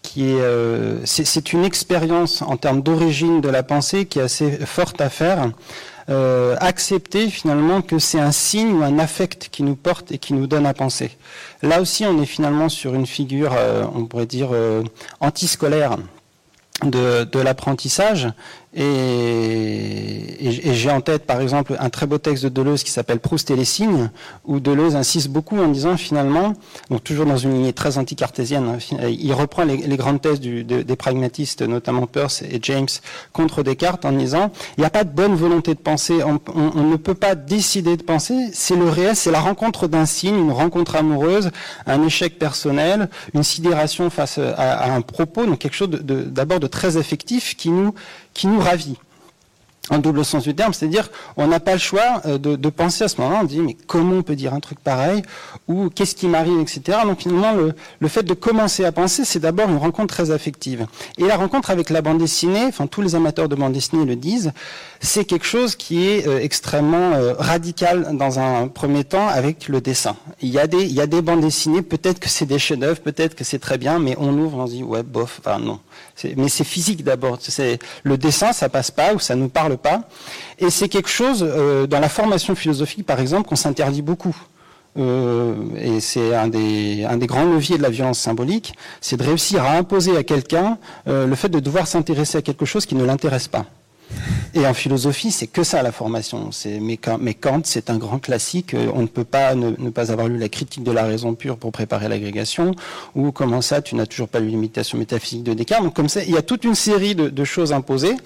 qui 0.03 0.31
est, 0.31 0.41
euh, 0.41 0.99
c'est 1.05 1.53
une 1.53 1.65
expérience 1.65 2.43
en 2.43 2.57
termes 2.57 2.83
d'origine 2.83 3.41
de 3.41 3.49
la 3.49 3.63
pensée 3.63 4.05
qui 4.07 4.19
est 4.19 4.23
assez 4.23 4.51
forte 4.67 5.01
à 5.01 5.09
faire 5.09 5.51
euh, 6.09 6.57
accepter 6.61 7.29
finalement 7.31 7.83
que 7.83 7.99
c'est 7.99 8.21
un 8.21 8.33
signe 8.33 8.73
ou 8.73 8.83
un 8.83 8.99
affect 8.99 9.49
qui 9.51 9.63
nous 9.63 9.77
porte 9.77 10.13
et 10.13 10.19
qui 10.19 10.35
nous 10.35 10.47
donne 10.47 10.67
à 10.67 10.75
penser. 10.75 11.17
Là 11.63 11.81
aussi, 11.81 12.05
on 12.05 12.21
est 12.21 12.27
finalement 12.27 12.69
sur 12.69 12.95
une 12.95 13.07
figure, 13.07 13.53
euh, 13.57 13.85
on 13.95 14.07
pourrait 14.07 14.27
dire, 14.27 14.51
euh, 14.53 14.83
antiscolaire 15.21 15.97
de, 16.85 17.25
de 17.25 17.39
l'apprentissage 17.39 18.29
et, 18.75 20.49
et, 20.49 20.75
j'ai 20.75 20.91
en 20.91 21.03
tête, 21.03 21.27
par 21.27 21.43
exemple, 21.43 21.77
un 21.79 21.91
très 21.91 22.07
beau 22.07 22.17
texte 22.17 22.45
de 22.45 22.49
Deleuze 22.49 22.83
qui 22.83 22.91
s'appelle 22.91 23.21
Proust 23.21 23.51
et 23.51 23.57
les 23.57 23.67
signes, 23.67 24.11
où 24.47 24.61
Deleuze 24.61 24.97
insiste 24.97 25.29
beaucoup 25.29 25.59
en 25.59 25.69
disant 25.69 25.99
finalement, 25.99 26.55
donc 26.89 27.05
toujours 27.05 27.27
dans 27.27 27.37
une 27.37 27.53
lignée 27.53 27.75
très 27.75 27.99
anticartésienne, 27.99 28.65
hein, 28.65 29.09
il 29.09 29.33
reprend 29.35 29.65
les, 29.65 29.77
grandes 29.99 30.23
thèses 30.23 30.41
du, 30.41 30.65
de, 30.65 30.81
des 30.81 30.97
pragmatistes, 30.97 31.61
notamment 31.61 32.07
Peirce 32.07 32.41
et 32.43 32.61
James, 32.63 32.89
contre 33.35 33.63
Descartes, 33.63 34.07
en 34.07 34.13
disant 34.13 34.51
il 34.79 34.81
n'y 34.81 34.87
a 34.87 34.91
pas 34.91 35.05
de 35.05 35.11
bonne 35.11 35.35
volonté 35.35 35.75
de 35.75 35.81
penser, 35.81 36.25
on, 36.25 36.41
on, 36.55 36.73
on 36.75 36.85
ne 36.85 36.97
peut 36.97 37.15
pas 37.15 37.35
décider 37.35 37.99
de 37.99 38.03
penser, 38.03 38.49
c'est 38.55 38.77
le 38.77 38.89
réel, 38.89 39.15
c'est 39.17 39.31
la 39.31 39.41
rencontre 39.41 39.87
d'un 39.87 40.07
signe, 40.07 40.39
une 40.39 40.51
rencontre 40.53 40.97
amoureuse, 40.97 41.51
un 41.87 42.03
échec 42.05 42.39
personnel, 42.39 43.11
une 43.35 43.43
sidération 43.43 44.09
face 44.09 44.39
à, 44.39 44.55
à 44.55 44.93
un 44.93 45.03
propos, 45.03 45.45
donc 45.45 45.59
quelque 45.59 45.77
chose 45.77 45.91
d'abord 45.91 46.59
de, 46.59 46.63
de, 46.63 46.69
de 46.69 46.73
très 46.73 46.97
affectif 46.97 47.55
qui 47.55 47.69
nous 47.69 47.93
qui 48.35 48.47
nous 48.47 48.61
ravit 48.61 48.99
en 49.93 49.99
double 49.99 50.25
sens 50.25 50.45
du 50.45 50.55
terme, 50.55 50.73
c'est-à-dire 50.73 51.11
on 51.37 51.47
n'a 51.47 51.61
pas 51.61 51.75
le 51.75 51.79
choix 51.79 52.23
euh, 52.25 52.39
de, 52.39 52.69
penser 52.71 53.05
à 53.05 53.09
ce 53.09 53.21
moment-là, 53.21 53.41
on 53.43 53.45
dit 53.45 53.61
mais 53.61 53.77
comment 53.87 54.17
on 54.17 54.23
peut 54.23 54.35
dire 54.35 54.55
un 54.55 54.61
truc 54.61 54.81
pareil 54.81 55.23
ou 55.69 55.91
qu'est-ce 55.91 56.15
qui 56.15 56.27
m'arrive, 56.27 56.59
etc. 56.61 56.99
Donc 57.05 57.21
finalement 57.21 57.53
le, 58.01 58.09
fait 58.09 58.23
de 58.23 58.35
commencer 58.35 58.85
à 58.85 58.93
penser, 58.93 59.25
c'est 59.25 59.39
d'abord 59.39 59.69
une 59.69 59.77
rencontre 59.77 60.15
très 60.15 60.31
affective. 60.31 60.87
Et 61.19 61.25
la 61.25 61.37
rencontre 61.37 61.71
avec 61.71 61.91
la 61.91 62.01
bande 62.01 62.19
dessinée, 62.19 62.65
enfin 62.67 62.87
tous 62.87 63.03
les 63.03 63.15
amateurs 63.15 63.49
de 63.49 63.55
bande 63.55 63.73
dessinée 63.73 64.07
le 64.07 64.17
disent, 64.17 64.53
c'est 65.01 65.25
quelque 65.25 65.47
chose 65.47 65.77
qui 65.77 66.09
est 66.09 66.27
euh, 66.27 66.41
extrêmement 66.41 67.13
euh, 67.13 67.35
radical 67.39 68.17
dans 68.17 68.39
un 68.39 68.69
premier 68.69 69.05
temps 69.05 69.29
avec 69.29 69.69
le 69.69 69.81
dessin. 69.81 70.17
Il 70.41 70.49
y 70.49 70.59
a 70.59 70.67
des, 70.67 70.85
il 70.85 71.07
bandes 71.23 71.43
dessinées, 71.43 71.83
peut-être 71.83 72.19
que 72.19 72.29
c'est 72.29 72.47
des 72.47 72.59
chefs-d'œuvre, 72.59 73.01
peut-être 73.01 73.35
que 73.35 73.45
c'est 73.45 73.59
très 73.59 73.77
bien, 73.77 73.99
mais 73.99 74.17
on 74.19 74.33
ouvre, 74.39 74.59
on 74.59 74.67
se 74.67 74.73
dit 74.73 74.83
ouais 74.83 75.03
bof, 75.03 75.41
enfin 75.45 75.59
non. 75.59 75.81
Mais 76.37 76.49
c'est 76.49 76.65
physique 76.65 77.05
d'abord. 77.05 77.39
Le 78.05 78.17
dessin, 78.17 78.53
ça 78.53 78.69
passe 78.69 78.91
pas 78.91 79.15
ou 79.15 79.19
ça 79.19 79.35
nous 79.35 79.49
parle 79.49 79.77
Et 80.59 80.71
c'est 80.71 80.89
quelque 80.89 81.09
chose 81.09 81.45
euh, 81.47 81.87
dans 81.87 82.01
la 82.01 82.09
formation 82.09 82.55
philosophique, 82.55 83.07
par 83.07 83.21
exemple, 83.21 83.49
qu'on 83.49 83.57
s'interdit 83.57 84.03
beaucoup. 84.03 84.37
euh, 84.99 85.55
et 85.77 86.01
c'est 86.01 86.35
un 86.35 86.49
des, 86.49 87.05
un 87.05 87.17
des 87.17 87.27
grands 87.27 87.45
leviers 87.45 87.79
de 87.79 87.83
la 87.83 87.89
violence 87.91 88.19
symbolique, 88.19 88.75
c'est 89.01 89.17
de 89.17 89.23
réussir 89.25 89.63
à 89.65 89.73
imposer 89.77 90.17
à 90.17 90.23
quelqu'un 90.23 90.79
euh, 91.09 91.27
le 91.27 91.35
fait 91.35 91.49
de 91.49 91.61
devoir 91.61 91.87
s'intéresser 91.87 92.39
à 92.39 92.43
quelque 92.43 92.67
chose 92.67 92.85
qui 92.87 92.95
ne 92.95 93.05
l'intéresse 93.05 93.49
pas. 93.49 93.65
Et 94.55 94.67
en 94.67 94.75
philosophie, 94.75 95.31
c'est 95.31 95.47
que 95.47 95.63
ça 95.63 95.83
la 95.83 95.93
formation. 95.93 96.53
C'est 96.53 96.79
mais, 96.81 96.97
Kant, 97.35 97.63
c'est 97.65 97.89
un 97.89 97.97
grand 97.97 98.19
classique. 98.19 98.75
Euh, 98.75 98.91
on 98.95 99.03
ne 99.03 99.07
peut 99.07 99.25
pas 99.25 99.55
ne, 99.55 99.91
pas 99.91 100.13
avoir 100.13 100.29
lu 100.29 100.39
la 100.39 100.49
critique 100.49 100.85
de 100.85 100.93
la 100.93 101.05
raison 101.05 101.35
pure 101.35 101.57
pour 101.57 101.73
préparer 101.73 102.09
l'agrégation. 102.09 102.75
Ou 103.15 103.33
comment 103.33 103.63
ça, 103.63 103.81
tu 103.81 103.95
n'as 103.95 104.07
toujours 104.07 104.29
pas 104.29 104.41
lu 104.41 104.49
l'imitation 104.49 104.99
métaphysique 104.99 105.43
de 105.43 105.55
Descartes. 105.55 105.83
Donc 105.83 105.95
comme 105.95 106.09
ça, 106.09 106.23
il 106.23 106.31
y 106.31 106.37
a 106.37 106.43
toute 106.43 106.65
une 106.65 106.75
série 106.75 107.15
de, 107.15 107.45
choses 107.45 107.73
imposées. 107.73 108.17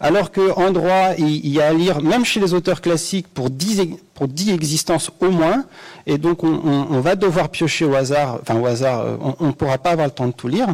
Alors 0.00 0.32
qu'en 0.32 0.70
droit, 0.70 1.10
il, 1.18 1.48
y 1.48 1.60
a 1.60 1.68
à 1.68 1.72
lire, 1.72 2.00
même 2.00 2.24
chez 2.24 2.40
les 2.40 2.54
auteurs 2.54 2.80
classiques, 2.80 3.28
pour 3.28 3.50
10 3.50 3.82
pour 4.14 4.28
dix 4.28 4.50
existences 4.50 5.10
au 5.20 5.30
moins, 5.30 5.64
et 6.06 6.18
donc 6.18 6.44
on, 6.44 7.00
va 7.00 7.16
devoir 7.16 7.48
piocher 7.48 7.84
au 7.84 7.94
hasard, 7.94 8.38
enfin 8.42 8.60
au 8.60 8.66
hasard, 8.66 9.00
euh, 9.00 9.16
on 9.40 9.46
ne 9.48 9.52
pourra 9.52 9.78
pas 9.78 9.90
avoir 9.90 10.06
le 10.06 10.12
temps 10.12 10.26
de 10.26 10.32
tout 10.32 10.48
lire. 10.48 10.68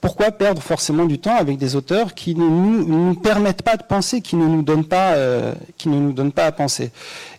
Pourquoi 0.00 0.30
perdre 0.30 0.62
forcément 0.62 1.04
du 1.04 1.18
temps 1.18 1.36
avec 1.36 1.58
des 1.58 1.76
auteurs 1.76 2.14
qui 2.14 2.34
ne 2.34 2.48
nous, 2.48 3.14
permettent 3.14 3.62
pas 3.62 3.76
de 3.76 3.82
penser, 3.82 4.22
qui 4.22 4.36
ne 4.36 4.46
nous 4.46 4.62
donnent 4.62 4.86
pas, 4.86 5.12
euh, 5.12 5.52
qui 5.76 5.90
ne 5.90 5.98
nous 5.98 6.12
donnent 6.12 6.32
pas 6.32 6.46
à 6.46 6.52
penser 6.52 6.90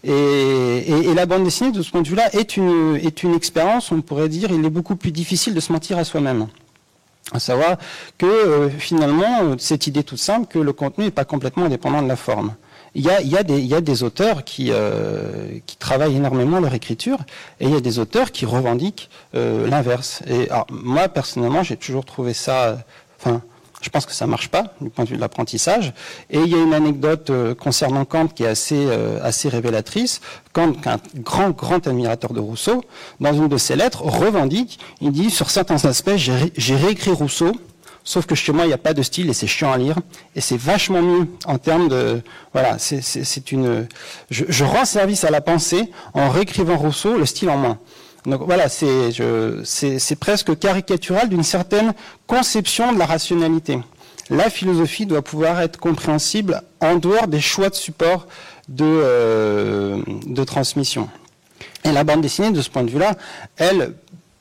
et, 0.04 1.14
la 1.16 1.26
bande 1.26 1.44
dessinée, 1.44 1.72
de 1.72 1.82
ce 1.82 1.92
point 1.92 2.02
de 2.02 2.08
vue-là, 2.08 2.34
est 2.34 2.58
une, 2.58 2.96
est 2.96 3.24
une 3.24 3.34
expérience, 3.34 3.92
on 3.92 4.02
pourrait 4.02 4.30
dire, 4.30 4.50
il 4.52 4.66
est 4.66 4.70
beaucoup 4.70 4.96
plus 4.96 5.12
difficile 5.12 5.54
de 5.54 5.60
se 5.60 5.72
mentir 5.72 5.98
à 5.98 6.04
soi-même. 6.04 6.48
À 7.34 7.40
savoir 7.40 7.78
que 8.18 8.26
euh, 8.26 8.70
finalement, 8.70 9.56
cette 9.58 9.88
idée 9.88 10.04
toute 10.04 10.18
simple 10.18 10.48
que 10.48 10.60
le 10.60 10.74
contenu 10.74 11.06
n'est 11.06 11.12
pas 11.12 11.26
complètement 11.26 11.66
indépendant 11.66 12.02
de 12.02 12.08
la 12.08 12.16
forme 12.16 12.56
il 12.94 13.06
y 13.06 13.10
a, 13.10 13.22
y, 13.22 13.38
a 13.38 13.42
y 13.42 13.74
a, 13.74 13.82
des 13.82 14.04
auteurs 14.04 14.44
qui, 14.44 14.68
euh, 14.72 15.60
qui 15.66 15.78
travaillent 15.78 16.16
énormément 16.16 16.60
leur 16.60 16.74
écriture 16.74 17.20
et 17.60 17.66
il 17.66 17.72
y 17.72 17.76
a 17.76 17.82
des 17.82 18.00
auteurs 18.00 18.32
qui 18.32 18.46
revendiquent 18.46 19.10
euh, 19.36 19.68
l'inverse. 19.68 20.22
Et 20.28 20.50
alors, 20.50 20.68
moi, 20.70 21.08
personnellement, 21.08 21.64
j'ai 21.64 21.78
toujours 21.78 22.06
trouvé 22.06 22.34
ça... 22.34 22.80
Enfin, 23.20 23.42
je 23.82 23.90
pense 23.90 24.06
que 24.06 24.14
ça 24.14 24.28
marche 24.28 24.50
pas 24.50 24.74
du 24.80 24.90
point 24.90 25.06
de 25.06 25.10
vue 25.10 25.16
de 25.16 25.22
l'apprentissage. 25.22 25.94
Et 26.30 26.40
il 26.40 26.48
y 26.48 26.56
a 26.56 26.60
une 26.62 26.74
anecdote 26.74 27.30
euh, 27.32 27.56
concernant 27.56 28.06
Kant 28.06 28.28
qui 28.28 28.44
est 28.44 28.48
assez, 28.48 28.86
euh, 28.88 29.20
assez 29.24 29.50
révélatrice. 29.50 30.22
Kant, 30.54 30.74
un 30.86 30.98
grand, 31.16 31.50
grand 31.50 31.88
admirateur 31.88 32.32
de 32.32 32.40
Rousseau, 32.40 32.84
dans 33.20 33.34
une 33.34 33.48
de 33.48 33.58
ses 33.58 33.76
lettres, 33.76 34.04
revendique, 34.04 34.80
il 35.02 35.12
dit, 35.12 35.32
sur 35.32 35.50
certains 35.50 35.84
aspects, 35.86 36.16
j'ai 36.16 36.76
réécrit 36.76 37.12
Rousseau 37.12 37.54
Sauf 38.04 38.26
que 38.26 38.36
chez 38.36 38.52
moi, 38.52 38.66
il 38.66 38.68
n'y 38.68 38.74
a 38.74 38.80
pas 38.80 38.94
de 38.94 39.02
style 39.02 39.30
et 39.30 39.34
c'est 39.34 39.48
chiant 39.48 39.72
à 39.72 39.78
lire. 39.78 39.96
Et 40.36 40.42
c'est 40.42 40.58
vachement 40.58 41.02
mieux 41.02 41.28
en 41.46 41.58
termes 41.58 41.88
de... 41.88 42.22
Voilà, 42.54 42.78
c'est 42.80 43.52
une... 43.52 43.88
Je, 44.30 44.64
rends 44.64 44.86
service 44.86 45.24
à 45.24 45.30
la 45.30 45.42
pensée 45.42 45.92
en 46.14 46.30
réécrivant 46.30 46.78
Rousseau, 46.78 47.18
le 47.18 47.26
style 47.26 47.50
en 47.50 47.58
moins. 47.58 47.78
Donc 48.26 48.42
voilà, 48.44 48.70
c'est 48.70 50.16
presque 50.20 50.58
caricatural 50.58 51.30
d'une 51.30 51.44
certaine 51.44 51.94
conception 52.28 52.94
de 52.94 53.00
la 53.00 53.06
rationalité. 53.06 53.80
La 54.30 54.50
philosophie 54.50 55.06
doit 55.06 55.22
pouvoir 55.22 55.60
être 55.60 55.78
compréhensible 55.78 56.62
en 56.80 56.96
dehors 56.96 57.28
des 57.28 57.42
choix 57.42 57.70
de 57.70 57.76
support 57.76 58.28
de, 58.70 58.86
euh, 58.86 60.02
de 60.26 60.44
transmission. 60.44 61.10
Et 61.84 61.92
la 61.92 62.04
bande 62.04 62.22
dessinée, 62.22 62.52
de 62.52 62.62
ce 62.62 62.70
point 62.70 62.84
de 62.84 62.92
vue-là, 62.92 63.16
elle 63.58 63.94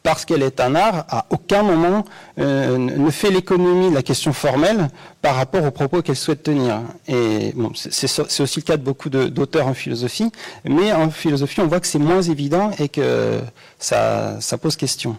parce 0.02 0.24
qu'elle 0.24 0.42
est 0.42 0.60
un 0.60 0.74
art, 0.74 1.04
à 1.08 1.26
aucun 1.30 1.62
moment 1.62 2.04
euh, 2.38 2.78
ne 2.78 3.10
fait 3.10 3.30
l'économie 3.30 3.90
de 3.90 3.94
la 3.94 4.02
question 4.02 4.32
formelle 4.32 4.88
par 5.20 5.36
rapport 5.36 5.64
aux 5.64 5.70
propos 5.70 6.02
qu'elle 6.02 6.16
souhaite 6.16 6.42
tenir. 6.42 6.80
Et 7.06 7.54
c'est 7.74 8.40
aussi 8.40 8.60
le 8.60 8.64
cas 8.64 8.76
de 8.76 8.82
beaucoup 8.82 9.10
d'auteurs 9.10 9.66
en 9.66 9.74
philosophie, 9.74 10.30
mais 10.64 10.92
en 10.92 11.10
philosophie, 11.10 11.60
on 11.60 11.66
voit 11.66 11.80
que 11.80 11.86
c'est 11.86 11.98
moins 11.98 12.22
évident 12.22 12.70
et 12.78 12.88
que 12.88 13.40
ça 13.78 14.38
pose 14.60 14.76
question. 14.76 15.16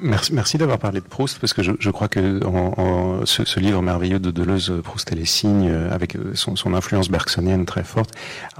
Merci, 0.00 0.34
merci 0.34 0.58
d'avoir 0.58 0.78
parlé 0.78 1.00
de 1.00 1.06
Proust 1.06 1.38
parce 1.38 1.52
que 1.52 1.62
je, 1.62 1.72
je 1.78 1.90
crois 1.90 2.08
que 2.08 2.44
en, 2.44 2.74
en, 2.76 3.26
ce, 3.26 3.44
ce, 3.44 3.60
livre 3.60 3.82
merveilleux 3.82 4.18
de 4.18 4.30
Deleuze, 4.30 4.72
Proust 4.82 5.10
et 5.12 5.14
les 5.14 5.24
signes, 5.24 5.68
euh, 5.70 5.92
avec 5.92 6.16
euh, 6.16 6.32
son, 6.34 6.56
son 6.56 6.74
influence 6.74 7.08
bergsonienne 7.08 7.64
très 7.64 7.84
forte, 7.84 8.10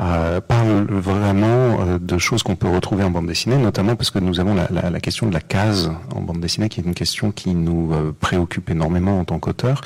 euh, 0.01 0.41
parle 0.41 0.87
vraiment 0.89 1.81
euh, 1.81 1.99
de 1.99 2.19
choses 2.19 2.43
qu'on 2.43 2.57
peut 2.57 2.69
retrouver 2.69 3.05
en 3.05 3.11
bande 3.11 3.27
dessinée, 3.27 3.57
notamment 3.57 3.97
parce 3.97 4.11
que 4.11 4.19
nous 4.19 4.41
avons 4.41 4.55
la, 4.55 4.69
la, 4.71 4.91
la, 4.91 5.01
question 5.01 5.27
de 5.27 5.35
la 5.35 5.41
case 5.41 5.93
en 6.15 6.21
bande 6.21 6.41
dessinée, 6.41 6.69
qui 6.69 6.81
est 6.81 6.85
une 6.85 6.95
question 6.95 7.33
qui 7.33 7.55
nous 7.55 7.93
préoccupe 8.21 8.71
énormément 8.71 9.19
en 9.19 9.25
tant 9.25 9.39
qu'auteur, 9.39 9.81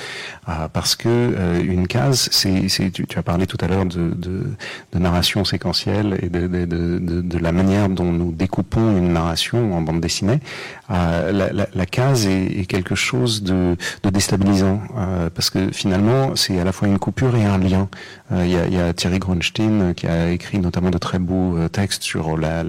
parce 0.72 0.94
que 0.94 1.60
une 1.60 1.86
case, 1.86 2.28
c'est, 2.32 2.66
tu, 2.92 3.06
tu, 3.06 3.18
as 3.18 3.22
parlé 3.22 3.46
tout 3.46 3.56
à 3.60 3.68
l'heure 3.68 3.86
de, 3.86 4.10
de, 4.10 4.44
de, 4.92 4.98
narration 4.98 5.44
séquentielle 5.44 6.18
et 6.22 6.28
de, 6.28 6.46
de, 6.46 7.38
la 7.38 7.52
manière 7.52 7.88
dont 7.88 8.12
nous 8.12 8.32
découpons 8.32 8.96
une 8.96 9.12
narration 9.12 9.74
en 9.74 9.80
bande 9.80 10.00
dessinée. 10.00 10.40
Euh, 10.90 11.25
la, 11.32 11.52
la, 11.52 11.86
case 11.86 12.26
est, 12.26 12.66
quelque 12.66 12.94
chose 12.94 13.42
de, 13.42 13.76
de 14.02 14.10
déstabilisant 14.10 14.80
euh, 14.96 15.30
parce 15.34 15.50
que 15.50 15.70
finalement 15.72 16.34
c'est 16.36 16.58
à 16.58 16.64
la 16.64 16.72
fois 16.72 16.88
une 16.88 16.98
coupure 16.98 17.36
et 17.36 17.44
un 17.44 17.58
lien. 17.58 17.88
Euh, 18.32 18.44
il 18.44 18.52
y, 18.52 18.56
a, 18.56 18.66
y, 18.66 18.78
a, 18.80 18.92
Thierry 18.92 19.18
Grunstein 19.18 19.94
qui 19.94 20.06
a 20.06 20.30
écrit 20.30 20.58
notamment 20.58 20.90
de 20.90 20.98
très 20.98 21.18
beaux 21.18 21.68
textes 21.68 22.02
sur 22.02 22.36
la, 22.36 22.64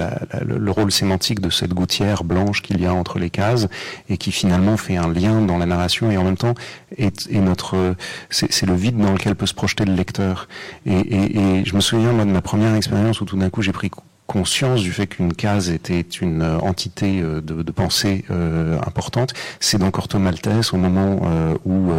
le 0.46 0.72
rôle 0.72 0.92
sémantique 0.92 1.40
de 1.40 1.50
cette 1.50 1.74
gouttière 1.74 2.24
blanche 2.24 2.62
qu'il 2.62 2.80
y 2.82 2.86
a 2.86 2.94
entre 2.94 3.20
les 3.20 3.30
cases 3.30 3.68
et 4.10 4.18
qui 4.18 4.32
finalement 4.32 4.78
fait 4.78 4.98
un 4.98 5.12
lien 5.12 5.42
dans 5.42 5.58
la 5.58 5.66
narration 5.66 6.12
et 6.12 6.18
en 6.18 6.24
même 6.24 6.38
temps 6.38 6.56
est, 6.98 7.28
est 7.32 7.40
notre 7.40 7.96
c'est 8.30 8.66
le 8.66 8.76
vide 8.76 8.98
dans 8.98 9.14
lequel 9.14 9.36
peut 9.36 9.46
se 9.46 9.54
projeter 9.54 9.86
le 9.86 9.94
lecteur. 9.94 10.48
Et, 10.86 11.00
et, 11.00 11.40
et 11.40 11.66
je 11.66 11.76
me 11.76 11.82
souviens 11.82 12.12
moi, 12.12 12.26
de 12.26 12.32
ma 12.32 12.42
première 12.42 12.76
expérience 12.76 13.22
où 13.22 13.26
tout 13.26 13.38
d'un 13.38 13.50
coup 13.50 13.62
j'ai 13.62 13.72
pris 13.72 13.90
conscience 14.28 14.82
du 14.82 14.92
fait 14.92 15.08
qu'une 15.08 15.34
case 15.34 15.70
était 15.70 16.02
une 16.02 16.42
euh, 16.42 16.60
entité 16.60 17.22
euh, 17.22 17.42
de, 17.42 17.64
de 17.64 17.72
pensée 17.72 18.26
euh, 18.30 18.78
importante, 18.86 19.34
c'est 19.60 19.78
dans 19.78 19.90
Corto 19.90 20.20
Maltese 20.20 20.74
au 20.74 20.78
moment 20.78 21.20
où 21.66 21.92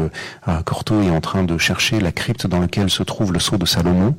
Corto 0.65 1.01
est 1.03 1.11
en 1.11 1.21
train 1.21 1.43
de 1.43 1.57
chercher 1.59 2.01
la 2.01 2.13
crypte 2.13 2.47
dans 2.47 2.61
laquelle 2.61 2.91
se 2.91 3.03
trouve 3.03 3.33
le 3.33 3.39
sceau 3.39 3.57
de 3.57 3.67
Salomon, 3.67 4.15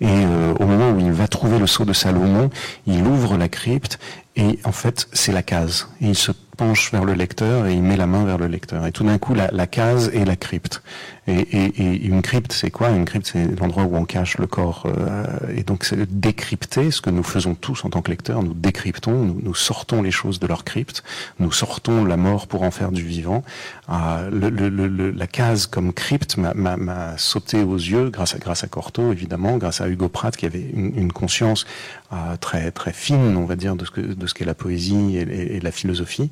et 0.00 0.24
au 0.58 0.66
moment 0.66 0.90
où 0.90 1.00
il 1.00 1.12
va 1.12 1.26
trouver 1.26 1.58
le 1.58 1.66
sceau 1.66 1.84
de 1.84 1.92
Salomon, 1.92 2.50
il 2.86 3.06
ouvre 3.06 3.36
la 3.36 3.48
crypte 3.48 3.98
et 4.36 4.58
en 4.64 4.72
fait 4.72 5.08
c'est 5.12 5.32
la 5.32 5.42
case. 5.42 5.88
Et 6.00 6.06
il 6.06 6.16
se 6.16 6.32
penche 6.56 6.92
vers 6.92 7.04
le 7.04 7.14
lecteur 7.14 7.66
et 7.66 7.74
il 7.74 7.82
met 7.82 7.96
la 7.96 8.06
main 8.06 8.24
vers 8.24 8.38
le 8.38 8.46
lecteur. 8.46 8.86
Et 8.86 8.92
tout 8.92 9.04
d'un 9.04 9.18
coup, 9.18 9.34
la, 9.34 9.48
la, 9.52 9.66
case 9.66 10.10
et 10.12 10.24
la 10.24 10.36
crypte. 10.36 10.82
Et, 11.26 11.38
et, 11.40 11.64
et 11.82 12.06
une 12.06 12.20
crypte, 12.20 12.52
c'est 12.52 12.70
quoi? 12.70 12.90
Une 12.90 13.06
crypte, 13.06 13.30
c'est 13.32 13.58
l'endroit 13.58 13.84
où 13.84 13.96
on 13.96 14.04
cache 14.04 14.36
le 14.38 14.46
corps. 14.46 14.84
Euh, 14.86 15.24
et 15.56 15.62
donc, 15.62 15.84
c'est 15.84 15.96
décrypter 16.20 16.90
ce 16.90 17.00
que 17.00 17.10
nous 17.10 17.22
faisons 17.22 17.54
tous 17.54 17.84
en 17.84 17.90
tant 17.90 18.02
que 18.02 18.10
lecteurs. 18.10 18.42
Nous 18.42 18.52
décryptons, 18.52 19.24
nous, 19.24 19.40
nous, 19.42 19.54
sortons 19.54 20.02
les 20.02 20.10
choses 20.10 20.38
de 20.38 20.46
leur 20.46 20.64
crypte, 20.64 21.02
nous 21.38 21.50
sortons 21.50 22.04
la 22.04 22.16
mort 22.16 22.46
pour 22.46 22.62
en 22.62 22.70
faire 22.70 22.92
du 22.92 23.02
vivant. 23.02 23.42
Euh, 23.88 24.30
le, 24.30 24.50
le, 24.50 25.10
la 25.10 25.26
case 25.26 25.66
comme 25.66 25.92
crypte 25.92 26.36
m'a 26.36 27.16
sauté 27.16 27.62
aux 27.62 27.76
yeux 27.76 28.10
grâce 28.10 28.34
à, 28.34 28.38
grâce 28.38 28.64
à 28.64 28.66
Corto, 28.66 29.12
évidemment, 29.12 29.56
grâce 29.56 29.80
à 29.80 29.88
Hugo 29.88 30.08
Pratt 30.08 30.36
qui 30.36 30.46
avait 30.46 30.66
une, 30.74 30.92
une 30.96 31.12
conscience 31.12 31.66
euh, 32.12 32.36
très 32.36 32.70
très 32.70 32.92
fine, 32.92 33.36
on 33.36 33.46
va 33.46 33.56
dire, 33.56 33.76
de 33.76 33.84
ce 33.84 33.90
que 33.90 34.00
de 34.00 34.26
ce 34.26 34.34
qu'est 34.34 34.44
la 34.44 34.54
poésie 34.54 35.16
et, 35.16 35.56
et 35.56 35.60
la 35.60 35.70
philosophie. 35.70 36.30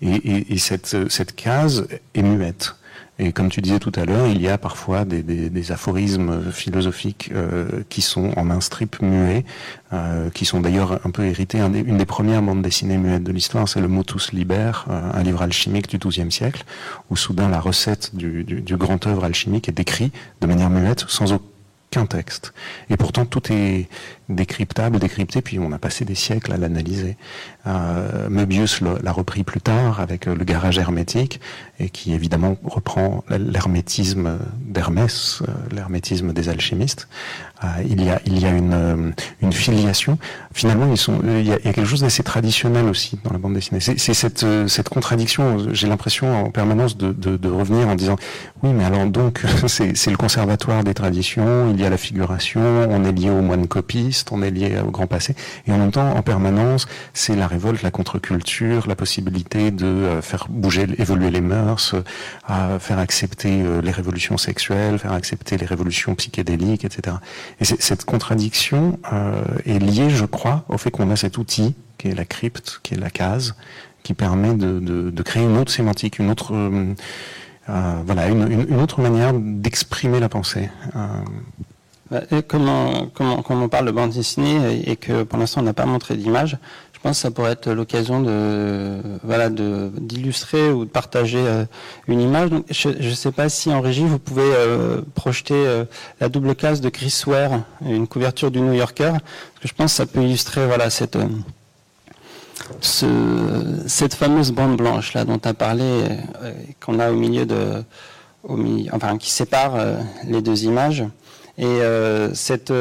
Et, 0.00 0.58
cette, 0.58 1.08
cette 1.08 1.34
case 1.34 1.86
est 2.14 2.22
muette. 2.22 2.76
Et 3.18 3.32
comme 3.32 3.50
tu 3.50 3.60
disais 3.60 3.78
tout 3.78 3.92
à 3.94 4.04
l'heure, 4.04 4.26
il 4.26 4.40
y 4.40 4.48
a 4.48 4.56
parfois 4.56 5.04
des, 5.04 5.72
aphorismes 5.72 6.50
philosophiques 6.50 7.30
euh, 7.34 7.82
qui 7.88 8.00
sont 8.00 8.32
en 8.36 8.50
un 8.50 8.60
strip 8.60 9.00
muet, 9.02 9.44
euh, 9.92 10.30
qui 10.30 10.44
sont 10.44 10.60
d'ailleurs 10.60 10.98
un 11.06 11.10
peu 11.10 11.24
hérités. 11.24 11.58
une 11.58 11.98
des 11.98 12.06
premières 12.06 12.42
bandes 12.42 12.62
dessinées 12.62 12.96
muettes 12.96 13.22
de 13.22 13.32
l'histoire, 13.32 13.68
c'est 13.68 13.80
le 13.80 13.88
Motus 13.88 14.32
Liber, 14.32 14.72
euh, 14.88 15.10
un 15.12 15.22
livre 15.22 15.42
alchimique 15.42 15.88
du 15.88 15.98
XIIe 15.98 16.32
siècle, 16.32 16.64
où 17.10 17.16
soudain 17.16 17.48
la 17.48 17.60
recette 17.60 18.16
du, 18.16 18.44
du, 18.44 18.62
du 18.62 18.76
grand 18.76 19.06
œuvre 19.06 19.24
alchimique 19.24 19.68
est 19.68 19.72
décrite 19.72 20.14
de 20.40 20.46
manière 20.46 20.70
muette, 20.70 21.04
sans 21.06 21.32
aucun 21.32 21.51
texte. 22.06 22.52
Et 22.90 22.96
pourtant, 22.96 23.24
tout 23.24 23.52
est 23.52 23.88
décryptable, 24.28 24.98
décrypté, 24.98 25.42
puis 25.42 25.58
on 25.58 25.72
a 25.72 25.78
passé 25.78 26.04
des 26.04 26.14
siècles 26.14 26.52
à 26.52 26.56
l'analyser. 26.56 27.16
Euh, 27.66 28.28
Möbius 28.28 28.80
l'a 28.80 29.12
repris 29.12 29.44
plus 29.44 29.60
tard 29.60 30.00
avec 30.00 30.26
euh, 30.26 30.34
le 30.34 30.44
garage 30.44 30.78
hermétique, 30.78 31.40
et 31.78 31.90
qui 31.90 32.12
évidemment 32.12 32.56
reprend 32.64 33.24
l'hermétisme 33.28 34.38
d'Hermès, 34.60 35.42
euh, 35.42 35.52
l'hermétisme 35.74 36.32
des 36.32 36.48
alchimistes. 36.48 37.08
Euh, 37.64 37.68
il 37.88 38.02
y 38.02 38.10
a, 38.10 38.20
il 38.26 38.40
y 38.40 38.46
a 38.46 38.50
une, 38.50 39.14
filiation. 39.52 40.18
Finalement, 40.52 40.90
ils 40.90 40.96
sont, 40.96 41.20
il, 41.24 41.46
y 41.46 41.52
a, 41.52 41.58
quelque 41.58 41.84
chose 41.84 42.00
d'assez 42.00 42.22
traditionnel 42.22 42.86
aussi 42.86 43.18
dans 43.24 43.32
la 43.32 43.38
bande 43.38 43.54
dessinée. 43.54 43.80
C'est 43.80 44.14
cette, 44.14 44.88
contradiction, 44.88 45.72
j'ai 45.72 45.86
l'impression 45.86 46.46
en 46.46 46.50
permanence 46.50 46.96
de, 46.96 47.48
revenir 47.48 47.88
en 47.88 47.94
disant, 47.94 48.16
oui, 48.62 48.72
mais 48.72 48.84
alors 48.84 49.06
donc, 49.06 49.42
c'est 49.66 50.10
le 50.10 50.16
conservatoire 50.16 50.84
des 50.84 50.94
traditions, 50.94 51.70
il 51.70 51.80
y 51.80 51.81
a 51.86 51.90
la 51.90 51.96
figuration, 51.96 52.60
on 52.60 53.04
est 53.04 53.12
lié 53.12 53.30
au 53.30 53.42
moine 53.42 53.66
copiste, 53.66 54.32
on 54.32 54.42
est 54.42 54.50
lié 54.50 54.80
au 54.86 54.90
grand 54.90 55.06
passé, 55.06 55.34
et 55.66 55.72
en 55.72 55.78
même 55.78 55.90
temps, 55.90 56.10
en 56.16 56.22
permanence, 56.22 56.86
c'est 57.14 57.36
la 57.36 57.46
révolte, 57.46 57.82
la 57.82 57.90
contre-culture, 57.90 58.86
la 58.86 58.96
possibilité 58.96 59.70
de 59.70 59.86
euh, 59.86 60.22
faire 60.22 60.46
bouger, 60.48 60.86
évoluer 60.98 61.30
les 61.30 61.40
mœurs, 61.40 61.94
euh, 61.94 62.02
à 62.46 62.78
faire 62.78 62.98
accepter 62.98 63.62
euh, 63.62 63.80
les 63.80 63.90
révolutions 63.90 64.38
sexuelles, 64.38 64.98
faire 64.98 65.12
accepter 65.12 65.56
les 65.56 65.66
révolutions 65.66 66.14
psychédéliques, 66.14 66.84
etc. 66.84 67.16
Et 67.60 67.64
cette 67.64 68.04
contradiction 68.04 68.98
est 69.66 69.78
liée, 69.78 70.10
je 70.10 70.24
crois, 70.24 70.64
au 70.68 70.78
fait 70.78 70.90
qu'on 70.90 71.10
a 71.10 71.16
cet 71.16 71.38
outil 71.38 71.74
qui 71.98 72.08
est 72.08 72.14
la 72.14 72.24
crypte, 72.24 72.80
qui 72.82 72.94
est 72.94 72.98
la 72.98 73.10
case, 73.10 73.54
qui 74.02 74.14
permet 74.14 74.54
de, 74.54 75.22
créer 75.22 75.44
une 75.44 75.56
autre 75.56 75.70
sémantique, 75.70 76.18
une 76.18 76.30
autre, 76.30 76.54
voilà, 77.66 78.28
une, 78.28 78.80
autre 78.80 79.00
manière 79.00 79.32
d'exprimer 79.34 80.20
la 80.20 80.28
pensée. 80.28 80.70
Bah, 82.12 82.20
comme, 82.46 82.68
on, 82.68 83.68
parle 83.68 83.86
de 83.86 83.90
bande 83.90 84.10
dessinée 84.10 84.82
et 84.86 84.96
que 84.96 85.22
pour 85.22 85.38
l'instant 85.38 85.62
on 85.62 85.64
n'a 85.64 85.72
pas 85.72 85.86
montré 85.86 86.14
d'image, 86.14 86.58
je 86.92 87.00
pense 87.00 87.16
que 87.16 87.22
ça 87.22 87.30
pourrait 87.30 87.52
être 87.52 87.72
l'occasion 87.72 88.20
de 88.20 89.00
voilà 89.24 89.48
d'illustrer 89.48 90.70
ou 90.70 90.84
de 90.84 90.90
partager 90.90 91.38
euh, 91.38 91.64
une 92.08 92.20
image. 92.20 92.50
je 92.70 92.90
ne 92.90 93.14
sais 93.14 93.32
pas 93.32 93.48
si 93.48 93.72
en 93.72 93.80
régie 93.80 94.04
vous 94.04 94.18
pouvez 94.18 94.52
projeter 95.14 95.84
la 96.20 96.28
double 96.28 96.54
case 96.54 96.82
de 96.82 96.90
Chris 96.90 97.22
Ware, 97.26 97.62
une 97.84 98.06
couverture 98.06 98.50
du 98.50 98.60
New 98.60 98.74
Yorker, 98.74 99.12
parce 99.12 99.62
que 99.62 99.68
je 99.68 99.74
pense 99.74 99.92
que 99.92 99.96
ça 99.96 100.06
peut 100.06 100.22
illustrer 100.22 100.66
voilà 100.66 100.90
cette 100.90 101.16
cette 102.80 104.14
fameuse 104.14 104.52
bande 104.52 104.76
blanche 104.76 105.14
là 105.14 105.24
dont 105.24 105.38
tu 105.38 105.48
as 105.48 105.54
parlé, 105.54 105.82
euh, 105.82 106.52
qu'on 106.80 106.98
a 106.98 107.10
au 107.10 107.14
milieu 107.14 107.46
de, 107.46 107.82
enfin 108.92 109.18
qui 109.18 109.30
sépare 109.30 109.76
euh, 109.76 109.96
les 110.24 110.42
deux 110.42 110.64
images, 110.64 111.04
et 111.58 111.64
euh, 111.66 112.32
cette, 112.34 112.66
tu 112.66 112.72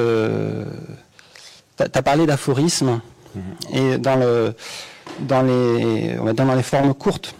as 1.77 2.01
parlé 2.01 2.25
d'aphorisme, 2.25 3.01
mhm. 3.35 3.41
et 3.73 3.97
dans 3.97 4.15
le, 4.15 4.53
dans 5.19 5.41
les, 5.41 6.15
dans 6.33 6.55
les 6.55 6.63
formes 6.63 6.93
courtes 6.93 7.35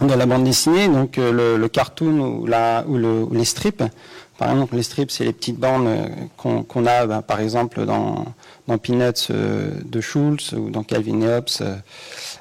de 0.00 0.14
la 0.14 0.26
bande 0.26 0.44
dessinée, 0.44 0.88
donc 0.88 1.16
le, 1.16 1.66
cartoon 1.66 2.20
ou, 2.20 2.46
la, 2.46 2.84
ou, 2.86 2.96
le, 2.96 3.22
ou 3.24 3.34
les 3.34 3.44
strips. 3.44 3.82
Par 4.38 4.52
exemple, 4.52 4.76
les 4.76 4.84
strips, 4.84 5.10
c'est 5.10 5.24
les 5.24 5.32
petites 5.32 5.58
bandes 5.58 5.88
qu'on 6.36 6.86
a, 6.86 7.06
bah, 7.06 7.22
par 7.22 7.40
exemple, 7.40 7.84
dans, 7.84 8.24
dans 8.68 8.78
Peanuts 8.78 9.30
euh, 9.30 9.72
de 9.84 10.00
Schulz 10.00 10.52
ou 10.52 10.70
dans 10.70 10.84
Calvin 10.84 11.20
et 11.22 11.28
Hobbes, 11.28 11.48
euh, 11.60 11.76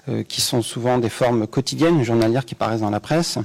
euh, 0.10 0.24
qui 0.24 0.42
sont 0.42 0.62
souvent 0.62 1.00
des 1.00 1.10
formes 1.10 1.48
quotidiennes, 1.48 2.04
journalières 2.04 2.46
qui 2.46 2.54
paraissent 2.54 2.82
dans 2.82 2.92
la 2.92 3.00
presse. 3.00 3.40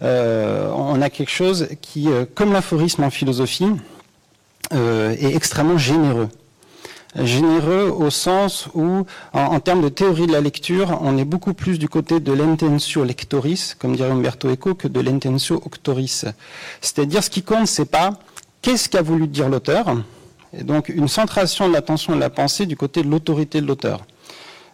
on 0.00 1.02
a 1.02 1.10
quelque 1.10 1.30
chose 1.30 1.68
qui, 1.80 2.08
comme 2.36 2.52
l'aphorisme 2.52 3.02
en 3.02 3.10
philosophie, 3.10 3.72
est 4.70 5.34
extrêmement 5.34 5.78
généreux 5.78 6.28
généreux 7.16 7.90
au 7.90 8.10
sens 8.10 8.68
où, 8.74 9.04
en, 9.32 9.60
termes 9.60 9.82
de 9.82 9.88
théorie 9.88 10.26
de 10.26 10.32
la 10.32 10.40
lecture, 10.40 10.98
on 11.00 11.16
est 11.16 11.24
beaucoup 11.24 11.54
plus 11.54 11.78
du 11.78 11.88
côté 11.88 12.20
de 12.20 12.32
l'intentio 12.32 13.04
lectoris, 13.04 13.74
comme 13.78 13.96
dirait 13.96 14.10
Umberto 14.10 14.50
Eco, 14.50 14.74
que 14.74 14.88
de 14.88 15.00
l'intentio 15.00 15.56
octoris. 15.64 16.26
C'est-à-dire, 16.80 17.22
ce 17.24 17.30
qui 17.30 17.42
compte, 17.42 17.66
c'est 17.66 17.90
pas 17.90 18.12
qu'est-ce 18.62 18.88
qu'a 18.88 19.02
voulu 19.02 19.26
dire 19.26 19.48
l'auteur, 19.48 19.86
et 20.56 20.64
donc 20.64 20.88
une 20.88 21.08
centration 21.08 21.68
de 21.68 21.72
l'attention 21.72 22.12
et 22.14 22.16
de 22.16 22.20
la 22.20 22.30
pensée 22.30 22.66
du 22.66 22.76
côté 22.76 23.02
de 23.02 23.08
l'autorité 23.08 23.60
de 23.60 23.66
l'auteur. 23.66 24.00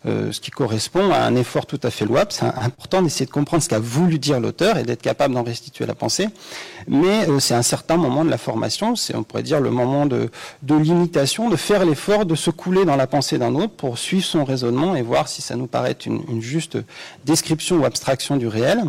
Euh, 0.07 0.33
ce 0.33 0.41
qui 0.41 0.51
correspond 0.51 1.13
à 1.13 1.21
un 1.21 1.35
effort 1.35 1.65
tout 1.65 1.81
à 1.83 1.91
fait 1.91 2.05
louable. 2.05 2.31
C'est 2.31 2.45
important 2.45 3.01
d'essayer 3.01 3.25
de 3.25 3.31
comprendre 3.31 3.63
ce 3.63 3.71
qu'a 3.71 3.79
voulu 3.79 4.19
dire 4.19 4.39
l'auteur 4.39 4.77
et 4.77 4.83
d'être 4.83 5.01
capable 5.01 5.33
d'en 5.33 5.43
restituer 5.43 5.87
la 5.87 5.95
pensée. 5.95 6.29
Mais 6.89 7.27
euh, 7.27 7.41
c'est 7.41 7.55
un 7.55 7.63
certain 7.63 7.97
moment 7.97 8.23
de 8.23 8.29
la 8.29 8.37
formation, 8.37 8.97
c'est 8.97 9.17
on 9.17 9.23
pourrait 9.23 9.43
dire 9.43 9.61
le 9.61 9.71
moment 9.71 10.05
de, 10.05 10.31
de 10.63 10.75
l'imitation, 10.75 11.49
de 11.49 11.57
faire 11.57 11.87
l'effort 11.87 12.27
de 12.27 12.35
se 12.35 12.51
couler 12.51 12.85
dans 12.85 12.97
la 12.97 13.07
pensée 13.07 13.39
d'un 13.39 13.55
autre 13.55 13.73
pour 13.73 13.97
suivre 13.97 14.27
son 14.27 14.45
raisonnement 14.45 14.95
et 14.95 15.01
voir 15.01 15.27
si 15.27 15.41
ça 15.41 15.57
nous 15.57 15.67
paraît 15.67 15.97
une, 16.05 16.23
une 16.29 16.43
juste 16.43 16.77
description 17.25 17.77
ou 17.77 17.87
abstraction 17.87 18.37
du 18.37 18.47
réel. 18.47 18.83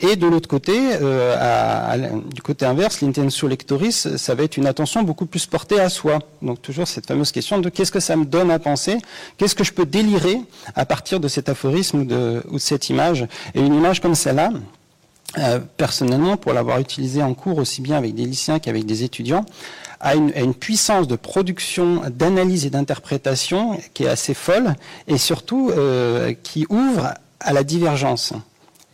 Et 0.00 0.16
de 0.16 0.26
l'autre 0.26 0.48
côté, 0.48 0.76
euh, 1.00 1.36
à, 1.38 1.96
du 1.98 2.42
côté 2.42 2.66
inverse, 2.66 3.00
l'intensio 3.00 3.46
lectoris, 3.46 4.16
ça 4.16 4.34
va 4.34 4.42
être 4.42 4.56
une 4.56 4.66
attention 4.66 5.04
beaucoup 5.04 5.26
plus 5.26 5.46
portée 5.46 5.78
à 5.78 5.88
soi. 5.88 6.18
Donc 6.42 6.60
toujours 6.62 6.88
cette 6.88 7.06
fameuse 7.06 7.30
question 7.30 7.60
de 7.60 7.68
qu'est-ce 7.68 7.92
que 7.92 8.00
ça 8.00 8.16
me 8.16 8.24
donne 8.24 8.50
à 8.50 8.58
penser, 8.58 8.98
qu'est-ce 9.36 9.54
que 9.54 9.62
je 9.62 9.72
peux 9.72 9.86
délirer 9.86 10.40
à 10.74 10.84
partir 10.84 11.20
de 11.20 11.28
cet 11.28 11.48
aphorisme 11.48 12.00
ou 12.00 12.04
de, 12.04 12.42
cette 12.58 12.88
image. 12.88 13.26
Et 13.54 13.60
une 13.60 13.74
image 13.74 14.00
comme 14.00 14.14
celle-là, 14.14 14.50
euh, 15.38 15.60
personnellement, 15.76 16.36
pour 16.36 16.52
l'avoir 16.52 16.78
utilisée 16.78 17.22
en 17.22 17.34
cours 17.34 17.58
aussi 17.58 17.80
bien 17.80 17.96
avec 17.96 18.14
des 18.14 18.24
lycéens 18.24 18.58
qu'avec 18.58 18.86
des 18.86 19.04
étudiants, 19.04 19.44
a 20.00 20.14
une, 20.14 20.54
puissance 20.54 21.08
de 21.08 21.16
production, 21.16 22.02
d'analyse 22.08 22.64
et 22.66 22.70
d'interprétation 22.70 23.80
qui 23.94 24.04
est 24.04 24.08
assez 24.08 24.32
folle 24.32 24.74
et 25.08 25.18
surtout 25.18 25.70
euh, 25.70 26.34
qui 26.42 26.66
ouvre 26.70 27.14
à 27.40 27.52
la 27.52 27.64
divergence. 27.64 28.32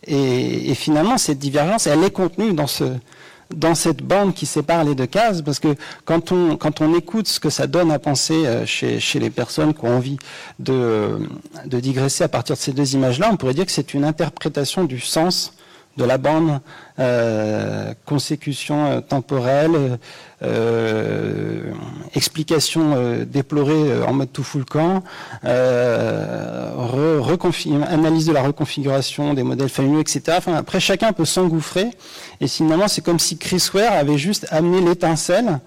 et, 0.07 0.73
finalement, 0.75 1.17
cette 1.17 1.39
divergence, 1.39 1.87
elle 1.87 2.03
est 2.03 2.11
contenue 2.11 2.53
dans 2.53 2.67
ce, 2.67 2.85
dans 3.53 3.75
cette 3.75 4.01
bande 4.01 4.33
qui 4.33 4.45
sépare 4.45 4.83
les 4.83 4.95
deux 4.95 5.05
cases, 5.05 5.41
parce 5.41 5.59
que 5.59 5.75
quand 6.03 6.31
on, 6.31 6.57
quand 6.57 6.81
on 6.81 6.95
écoute 6.95 7.27
ce 7.27 7.39
que 7.39 7.49
ça 7.49 7.67
donne 7.67 7.91
à 7.91 7.99
penser 7.99 8.45
euh, 8.45 8.65
chez, 8.65 9.19
les 9.19 9.29
personnes 9.29 9.73
qui 9.73 9.85
ont 9.85 9.95
envie 9.95 10.17
de, 10.59 11.19
de 11.65 11.79
digresser 11.79 12.23
à 12.23 12.27
partir 12.27 12.55
de 12.55 12.61
ces 12.61 12.73
deux 12.73 12.93
images-là, 12.93 13.29
on 13.31 13.37
pourrait 13.37 13.53
dire 13.53 13.65
que 13.65 13.71
c'est 13.71 13.93
une 13.93 14.03
interprétation 14.03 14.83
du 14.83 14.99
sens 14.99 15.53
de 15.97 16.03
la 16.03 16.17
bande, 16.17 16.59
euh, 16.99 17.93
consécution 18.05 18.85
euh, 18.85 19.01
temporelle, 19.01 19.99
euh, 20.43 21.71
explication 22.13 22.93
euh, 22.95 23.25
déplorée 23.25 24.03
en 24.07 24.13
mode 24.13 24.31
tout 24.31 24.43
full 24.43 24.65
camp, 24.65 25.03
analyse 25.43 26.55
de 28.25 28.33
la 28.33 28.41
reconfiguration 28.41 29.33
des 29.33 29.43
modèles 29.43 29.69
familiaux, 29.69 30.01
etc. 30.01 30.39
Après, 30.55 30.79
chacun 30.79 31.13
peut 31.13 31.25
s'engouffrer. 31.25 31.91
Et 32.41 32.47
finalement, 32.47 32.87
c'est 32.87 33.03
comme 33.03 33.19
si 33.19 33.37
Chris 33.37 33.69
Ware 33.73 33.93
avait 33.93 34.17
juste 34.17 34.47
amené 34.51 34.81
l'étincelle 34.81 35.59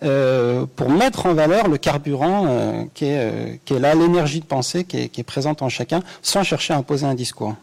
pour 0.00 0.90
mettre 0.90 1.26
en 1.26 1.34
valeur 1.34 1.68
le 1.68 1.78
carburant 1.78 2.46
euh, 2.48 2.84
qui, 2.94 3.06
est, 3.06 3.80
là, 3.80 3.94
l'énergie 3.94 4.40
de 4.40 4.46
pensée 4.46 4.84
qui 4.84 5.08
qui 5.08 5.20
est, 5.20 5.24
présente 5.24 5.62
en 5.62 5.68
chacun, 5.68 6.02
sans 6.22 6.42
chercher 6.42 6.74
à 6.74 6.76
imposer 6.76 7.06
un 7.06 7.14
discours. 7.14 7.54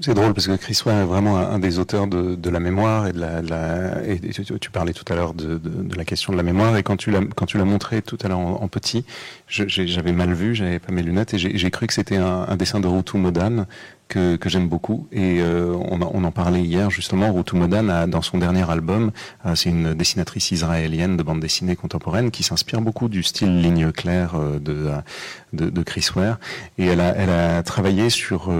C'est 0.00 0.14
drôle 0.14 0.32
parce 0.32 0.46
que 0.46 0.54
Chris 0.54 0.80
est 0.86 1.04
vraiment 1.04 1.38
un 1.38 1.58
des 1.58 1.80
auteurs 1.80 2.06
de, 2.06 2.36
de 2.36 2.50
la 2.50 2.60
mémoire 2.60 3.08
et 3.08 3.12
de 3.12 3.18
la, 3.18 3.42
la 3.42 4.04
et 4.06 4.20
tu, 4.20 4.70
parlais 4.70 4.92
tout 4.92 5.04
à 5.12 5.16
l'heure 5.16 5.34
de, 5.34 5.58
de, 5.58 5.58
de, 5.58 5.96
la 5.96 6.04
question 6.04 6.32
de 6.32 6.36
la 6.36 6.44
mémoire 6.44 6.76
et 6.76 6.84
quand 6.84 6.96
tu 6.96 7.10
l'as 7.10 7.20
quand 7.34 7.46
tu 7.46 7.58
l'as 7.58 7.64
montré 7.64 8.00
tout 8.00 8.18
à 8.22 8.28
l'heure 8.28 8.38
en, 8.38 8.68
petit, 8.68 9.04
j'avais 9.48 10.12
mal 10.12 10.32
vu, 10.34 10.54
j'avais 10.54 10.78
pas 10.78 10.92
mes 10.92 11.02
lunettes 11.02 11.34
et 11.34 11.38
j'ai 11.38 11.70
cru 11.72 11.88
que 11.88 11.94
c'était 11.94 12.16
un, 12.16 12.54
dessin 12.56 12.78
de 12.78 12.86
Rutu 12.86 13.16
Modan 13.16 13.66
que, 14.08 14.36
que 14.36 14.48
j'aime 14.48 14.68
beaucoup. 14.68 15.06
Et 15.12 15.40
euh, 15.40 15.74
on, 15.74 16.00
on, 16.00 16.24
en 16.24 16.30
parlait 16.30 16.62
hier 16.62 16.90
justement. 16.90 17.32
Rutu 17.32 17.56
Modan, 17.56 17.88
a, 17.88 18.06
dans 18.06 18.22
son 18.22 18.38
dernier 18.38 18.68
album, 18.68 19.12
euh, 19.46 19.54
c'est 19.54 19.70
une 19.70 19.94
dessinatrice 19.94 20.50
israélienne 20.50 21.16
de 21.16 21.22
bande 21.22 21.40
dessinée 21.40 21.76
contemporaine 21.76 22.30
qui 22.30 22.42
s'inspire 22.42 22.80
beaucoup 22.80 23.08
du 23.08 23.22
style 23.22 23.60
ligne 23.60 23.92
claire 23.92 24.34
euh, 24.34 24.58
de, 24.58 24.90
de, 25.52 25.70
de, 25.70 25.82
Chris 25.82 26.08
Ware. 26.16 26.38
Et 26.78 26.86
elle 26.86 27.00
a, 27.00 27.14
elle 27.14 27.30
a 27.30 27.62
travaillé 27.62 28.10
sur 28.10 28.50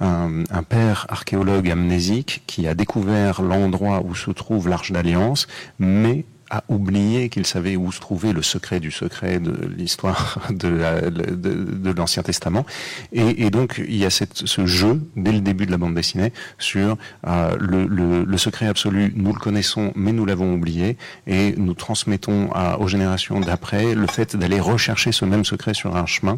un, 0.00 0.44
un 0.50 0.62
père 0.62 1.06
archéologue 1.08 1.70
amnésique 1.70 2.42
qui 2.46 2.66
a 2.66 2.74
découvert 2.74 3.42
l'endroit 3.42 4.02
où 4.04 4.14
se 4.14 4.30
trouve 4.30 4.68
l'Arche 4.68 4.92
d'Alliance, 4.92 5.46
mais 5.78 6.24
a 6.54 6.62
oublié 6.68 7.28
qu'il 7.28 7.46
savait 7.46 7.76
où 7.76 7.90
se 7.90 8.00
trouvait 8.00 8.32
le 8.32 8.42
secret 8.42 8.78
du 8.78 8.90
secret 8.90 9.40
de 9.40 9.66
l'histoire 9.76 10.38
de, 10.50 11.92
l'Ancien 11.96 12.22
Testament. 12.22 12.64
Et, 13.12 13.50
donc, 13.50 13.82
il 13.86 13.96
y 13.96 14.04
a 14.04 14.10
cette, 14.10 14.46
ce 14.46 14.66
jeu, 14.66 15.00
dès 15.16 15.32
le 15.32 15.40
début 15.40 15.66
de 15.66 15.70
la 15.70 15.78
bande 15.78 15.94
dessinée, 15.94 16.32
sur 16.58 16.96
euh, 17.26 17.56
le, 17.58 18.24
le, 18.24 18.38
secret 18.38 18.66
absolu, 18.66 19.12
nous 19.16 19.32
le 19.32 19.38
connaissons, 19.38 19.92
mais 19.96 20.12
nous 20.12 20.26
l'avons 20.26 20.54
oublié, 20.54 20.96
et 21.26 21.54
nous 21.56 21.74
transmettons 21.74 22.50
aux 22.78 22.88
générations 22.88 23.40
d'après 23.40 23.94
le 23.94 24.06
fait 24.06 24.36
d'aller 24.36 24.60
rechercher 24.60 25.12
ce 25.12 25.24
même 25.24 25.44
secret 25.44 25.74
sur 25.74 25.96
un 25.96 26.06
chemin, 26.06 26.36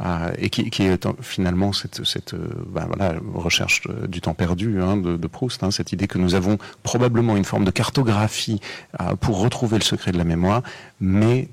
euh, 0.00 0.30
et 0.38 0.50
qui, 0.50 0.82
est 0.82 1.08
finalement 1.20 1.72
cette, 1.72 2.04
cette 2.04 2.34
ben 2.34 2.86
voilà, 2.86 3.14
recherche 3.34 3.82
du 4.08 4.20
temps 4.20 4.34
perdu 4.34 4.80
hein, 4.80 4.96
de, 4.96 5.26
Proust, 5.26 5.62
hein, 5.62 5.70
cette 5.70 5.92
idée 5.92 6.06
que 6.06 6.18
nous 6.18 6.34
avons 6.34 6.58
probablement 6.82 7.36
une 7.36 7.44
forme 7.44 7.64
de 7.64 7.70
cartographie 7.70 8.60
euh, 9.00 9.14
pour 9.16 9.40
retrouver 9.40 9.57
le 9.66 9.80
secret 9.80 10.12
de 10.12 10.18
la 10.18 10.24
mémoire, 10.24 10.62
mais 11.00 11.48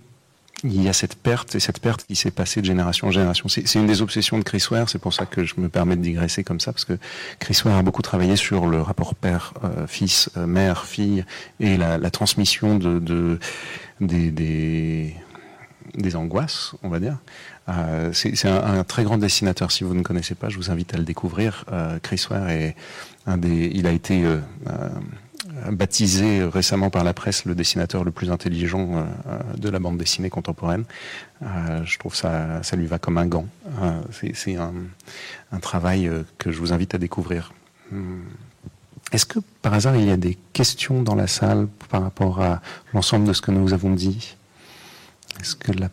il 0.63 0.81
y 0.81 0.89
a 0.89 0.93
cette 0.93 1.15
perte 1.15 1.55
et 1.55 1.59
cette 1.59 1.79
perte 1.79 2.05
qui 2.05 2.15
s'est 2.15 2.31
passée 2.31 2.61
de 2.61 2.65
génération 2.65 3.07
en 3.07 3.11
génération. 3.11 3.47
C'est 3.49 3.75
une 3.75 3.87
des 3.87 4.01
obsessions 4.01 4.39
de 4.39 4.43
Chris 4.43 4.65
Ware, 4.71 4.89
c'est 4.89 4.99
pour 4.99 5.13
ça 5.13 5.25
que 5.25 5.43
je 5.43 5.55
me 5.57 5.69
permets 5.69 5.95
de 5.95 6.01
digresser 6.01 6.43
comme 6.43 6.59
ça, 6.59 6.71
parce 6.71 6.85
que 6.85 6.97
Chris 7.39 7.59
Ware 7.65 7.77
a 7.77 7.83
beaucoup 7.83 8.01
travaillé 8.01 8.35
sur 8.35 8.65
le 8.65 8.81
rapport 8.81 9.15
père-fils, 9.15 10.29
euh, 10.37 10.47
mère-fille 10.47 11.25
et 11.59 11.77
la, 11.77 12.09
transmission 12.09 12.77
de, 12.77 12.99
de 12.99 13.39
des, 13.99 14.31
des, 14.31 15.15
des, 15.95 16.15
angoisses, 16.15 16.73
on 16.83 16.89
va 16.89 16.99
dire. 16.99 17.17
Euh, 17.67 18.11
c'est 18.13 18.47
un, 18.47 18.79
un, 18.79 18.83
très 18.83 19.03
grand 19.03 19.17
dessinateur. 19.17 19.71
Si 19.71 19.83
vous 19.83 19.93
ne 19.93 20.03
connaissez 20.03 20.35
pas, 20.35 20.49
je 20.49 20.57
vous 20.57 20.71
invite 20.71 20.93
à 20.93 20.97
le 20.97 21.03
découvrir. 21.03 21.65
Euh, 21.71 21.99
Chris 22.01 22.25
Ware 22.29 22.49
est 22.49 22.75
un 23.25 23.37
des, 23.37 23.71
il 23.73 23.87
a 23.87 23.91
été 23.91 24.23
euh, 24.23 24.39
euh 24.67 24.89
baptisé 25.71 26.43
récemment 26.43 26.89
par 26.89 27.03
la 27.03 27.13
presse 27.13 27.45
le 27.45 27.55
dessinateur 27.55 28.03
le 28.03 28.11
plus 28.11 28.31
intelligent 28.31 28.89
euh, 28.97 29.03
de 29.57 29.69
la 29.69 29.79
bande 29.79 29.97
dessinée 29.97 30.29
contemporaine. 30.29 30.85
Euh, 31.41 31.83
je 31.85 31.97
trouve 31.97 32.15
ça, 32.15 32.63
ça 32.63 32.75
lui 32.75 32.85
va 32.85 32.99
comme 32.99 33.17
un 33.17 33.25
gant. 33.25 33.47
Euh, 33.81 34.01
c'est 34.33 34.55
un, 34.55 34.73
un, 35.51 35.59
travail 35.59 36.09
que 36.37 36.51
je 36.51 36.59
vous 36.59 36.73
invite 36.73 36.95
à 36.95 36.97
découvrir. 36.97 37.53
Hmm. 37.91 38.21
Est-ce 39.11 39.25
que 39.25 39.39
par 39.61 39.73
hasard 39.73 39.95
il 39.95 40.05
y 40.05 40.11
a 40.11 40.17
des 40.17 40.37
questions 40.53 41.03
dans 41.03 41.15
la 41.15 41.27
salle 41.27 41.67
par 41.89 42.01
rapport 42.01 42.41
à 42.41 42.61
l'ensemble 42.93 43.27
de 43.27 43.33
ce 43.33 43.41
que 43.41 43.51
nous 43.51 43.73
avons 43.73 43.91
dit? 43.91 44.35
Est-ce 45.39 45.55
que 45.55 45.71
la 45.71 45.89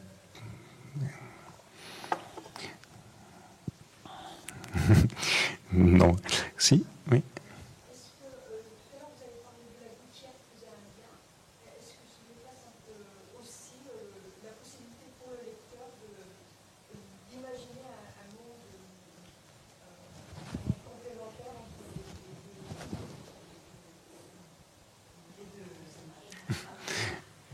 Non. 5.72 6.16
Si? 6.58 6.84
Oui. 7.10 7.22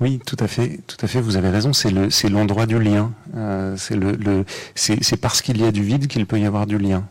Oui, 0.01 0.21
tout 0.25 0.37
à 0.39 0.47
fait, 0.47 0.81
tout 0.87 0.97
à 1.01 1.09
fait. 1.09 1.21
Vous 1.21 1.37
avez 1.37 1.51
raison. 1.51 1.73
C'est 1.73 1.91
le, 1.91 2.11
c'est 2.11 2.29
l'endroit 2.29 2.67
du 2.67 2.79
lien. 2.79 3.13
Euh, 3.37 3.77
c'est 3.77 5.17
parce 5.21 5.43
qu'il 5.43 5.61
y 5.61 5.65
a 5.65 5.73
du 5.73 5.83
vide 5.83 6.07
qu'il 6.07 6.27
peut 6.27 6.39
y 6.39 6.47
avoir 6.47 6.67
du 6.67 6.79
lien. 6.79 7.05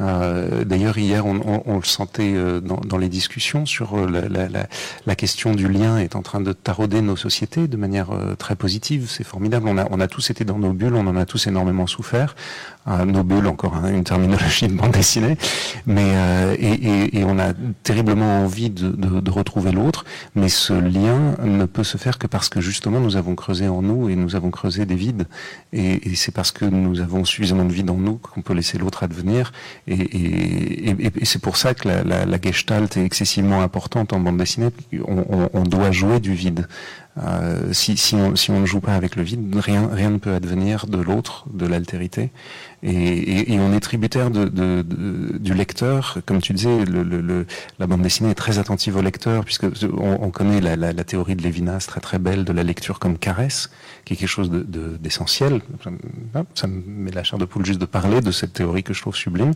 Euh, 0.00 0.64
d'ailleurs, 0.64 0.98
hier, 0.98 1.24
on, 1.26 1.76
le 1.76 1.84
sentait 1.84 2.32
euh, 2.34 2.60
dans, 2.60 2.98
les 2.98 3.08
discussions 3.08 3.64
sur 3.66 3.96
la, 3.96 5.14
question 5.14 5.54
du 5.54 5.68
lien 5.68 5.98
est 5.98 6.16
en 6.16 6.22
train 6.22 6.40
de 6.40 6.52
tarauder 6.52 7.00
nos 7.00 7.16
sociétés 7.16 7.68
de 7.68 7.76
manière 7.76 8.08
très 8.38 8.56
positive. 8.56 9.06
C'est 9.08 9.24
formidable. 9.24 9.68
On 9.68 10.00
a 10.00 10.08
tous 10.08 10.30
été 10.30 10.44
dans 10.44 10.58
nos 10.58 10.72
bulles, 10.72 10.94
on 10.94 11.06
en 11.06 11.16
a 11.16 11.26
tous 11.26 11.46
énormément 11.46 11.86
souffert 11.86 12.34
à 12.86 13.04
nos 13.04 13.22
bulles, 13.24 13.46
encore 13.46 13.76
hein, 13.76 13.90
une 13.90 14.04
terminologie 14.04 14.68
de 14.68 14.74
bande 14.74 14.92
dessinée, 14.92 15.36
mais 15.86 16.04
euh, 16.06 16.54
et, 16.58 17.18
et, 17.18 17.24
on 17.24 17.38
a 17.38 17.52
terriblement 17.82 18.42
envie 18.42 18.68
de, 18.68 18.90
de, 18.90 19.20
de 19.20 19.30
retrouver 19.30 19.72
l'autre, 19.72 20.04
mais 20.34 20.48
ce 20.48 20.74
lien 20.74 21.34
ne 21.42 21.64
peut 21.64 21.84
se 21.84 21.96
faire 21.96 22.18
que 22.18 22.26
parce 22.26 22.48
que 22.48 22.60
justement 22.60 23.00
nous 23.00 23.16
avons 23.16 23.34
creusé 23.34 23.68
en 23.68 23.80
nous 23.80 24.10
et 24.10 24.16
nous 24.16 24.36
avons 24.36 24.50
creusé 24.50 24.84
des 24.84 24.96
vides, 24.96 25.26
et, 25.72 26.10
et 26.10 26.14
c'est 26.14 26.32
parce 26.32 26.52
que 26.52 26.66
nous 26.66 27.00
avons 27.00 27.24
suffisamment 27.24 27.64
de 27.64 27.72
vide 27.72 27.88
en 27.88 27.96
nous 27.96 28.16
qu'on 28.16 28.42
peut 28.42 28.54
laisser 28.54 28.76
l'autre 28.76 29.02
advenir, 29.02 29.52
et, 29.88 30.90
et 30.90 31.24
c'est 31.24 31.40
pour 31.40 31.56
ça 31.56 31.72
que 31.74 31.88
la, 31.88 32.04
la, 32.04 32.26
la, 32.26 32.40
gestalt 32.40 32.96
est 32.96 33.04
excessivement 33.04 33.62
importante 33.62 34.12
en 34.12 34.20
bande 34.20 34.36
dessinée. 34.36 34.68
On, 35.06 35.24
on, 35.30 35.50
on 35.52 35.62
doit 35.62 35.90
jouer 35.90 36.20
du 36.20 36.34
vide. 36.34 36.66
Euh, 37.22 37.72
si, 37.72 37.96
si, 37.96 38.16
on, 38.16 38.34
si, 38.34 38.50
on, 38.50 38.60
ne 38.60 38.66
joue 38.66 38.80
pas 38.80 38.94
avec 38.94 39.14
le 39.14 39.22
vide, 39.22 39.54
rien, 39.54 39.88
rien 39.92 40.10
ne 40.10 40.18
peut 40.18 40.34
advenir 40.34 40.86
de 40.86 40.98
l'autre, 40.98 41.44
de 41.52 41.64
l'altérité. 41.64 42.30
Et, 42.82 42.90
et, 42.90 43.52
et, 43.52 43.60
on 43.60 43.72
est 43.72 43.80
tributaire 43.80 44.30
de, 44.30 44.46
de, 44.46 44.82
de, 44.82 45.38
du 45.38 45.54
lecteur. 45.54 46.18
Comme 46.26 46.40
tu 46.40 46.52
disais, 46.52 46.84
le, 46.84 47.04
le, 47.04 47.46
la 47.78 47.86
bande 47.86 48.02
dessinée 48.02 48.30
est 48.30 48.34
très 48.34 48.58
attentive 48.58 48.96
au 48.96 49.02
lecteur, 49.02 49.44
puisque 49.44 49.64
on, 49.64 50.18
on 50.22 50.30
connaît 50.30 50.60
la, 50.60 50.74
la, 50.74 50.92
la, 50.92 51.04
théorie 51.04 51.36
de 51.36 51.42
Lévinas 51.42 51.86
très 51.86 52.00
très 52.00 52.18
belle 52.18 52.44
de 52.44 52.52
la 52.52 52.64
lecture 52.64 52.98
comme 52.98 53.16
caresse, 53.16 53.70
quelque 54.04 54.26
chose 54.26 54.50
d'essentiel. 54.50 55.60
Ça 56.54 56.66
me 56.66 56.82
met 56.86 57.10
la 57.10 57.24
chair 57.24 57.38
de 57.38 57.44
poule 57.44 57.64
juste 57.64 57.80
de 57.80 57.86
parler 57.86 58.20
de 58.20 58.30
cette 58.30 58.52
théorie 58.52 58.82
que 58.82 58.94
je 58.94 59.00
trouve 59.00 59.16
sublime. 59.16 59.52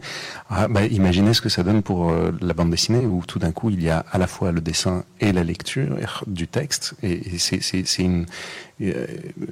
Ah, 0.50 0.68
bah, 0.68 0.84
imaginez 0.86 1.34
ce 1.34 1.40
que 1.40 1.48
ça 1.48 1.62
donne 1.62 1.82
pour 1.82 2.10
euh, 2.10 2.32
la 2.40 2.54
bande 2.54 2.70
dessinée, 2.70 3.04
où 3.04 3.22
tout 3.26 3.38
d'un 3.38 3.52
coup 3.52 3.70
il 3.70 3.82
y 3.82 3.90
a 3.90 4.04
à 4.10 4.18
la 4.18 4.26
fois 4.26 4.52
le 4.52 4.60
dessin 4.60 5.04
et 5.20 5.32
la 5.32 5.44
lecture 5.44 5.96
du 6.26 6.48
texte, 6.48 6.94
et, 7.02 7.34
et 7.34 7.38
c'est 7.38 8.02
une, 8.02 8.26
euh, 8.80 9.06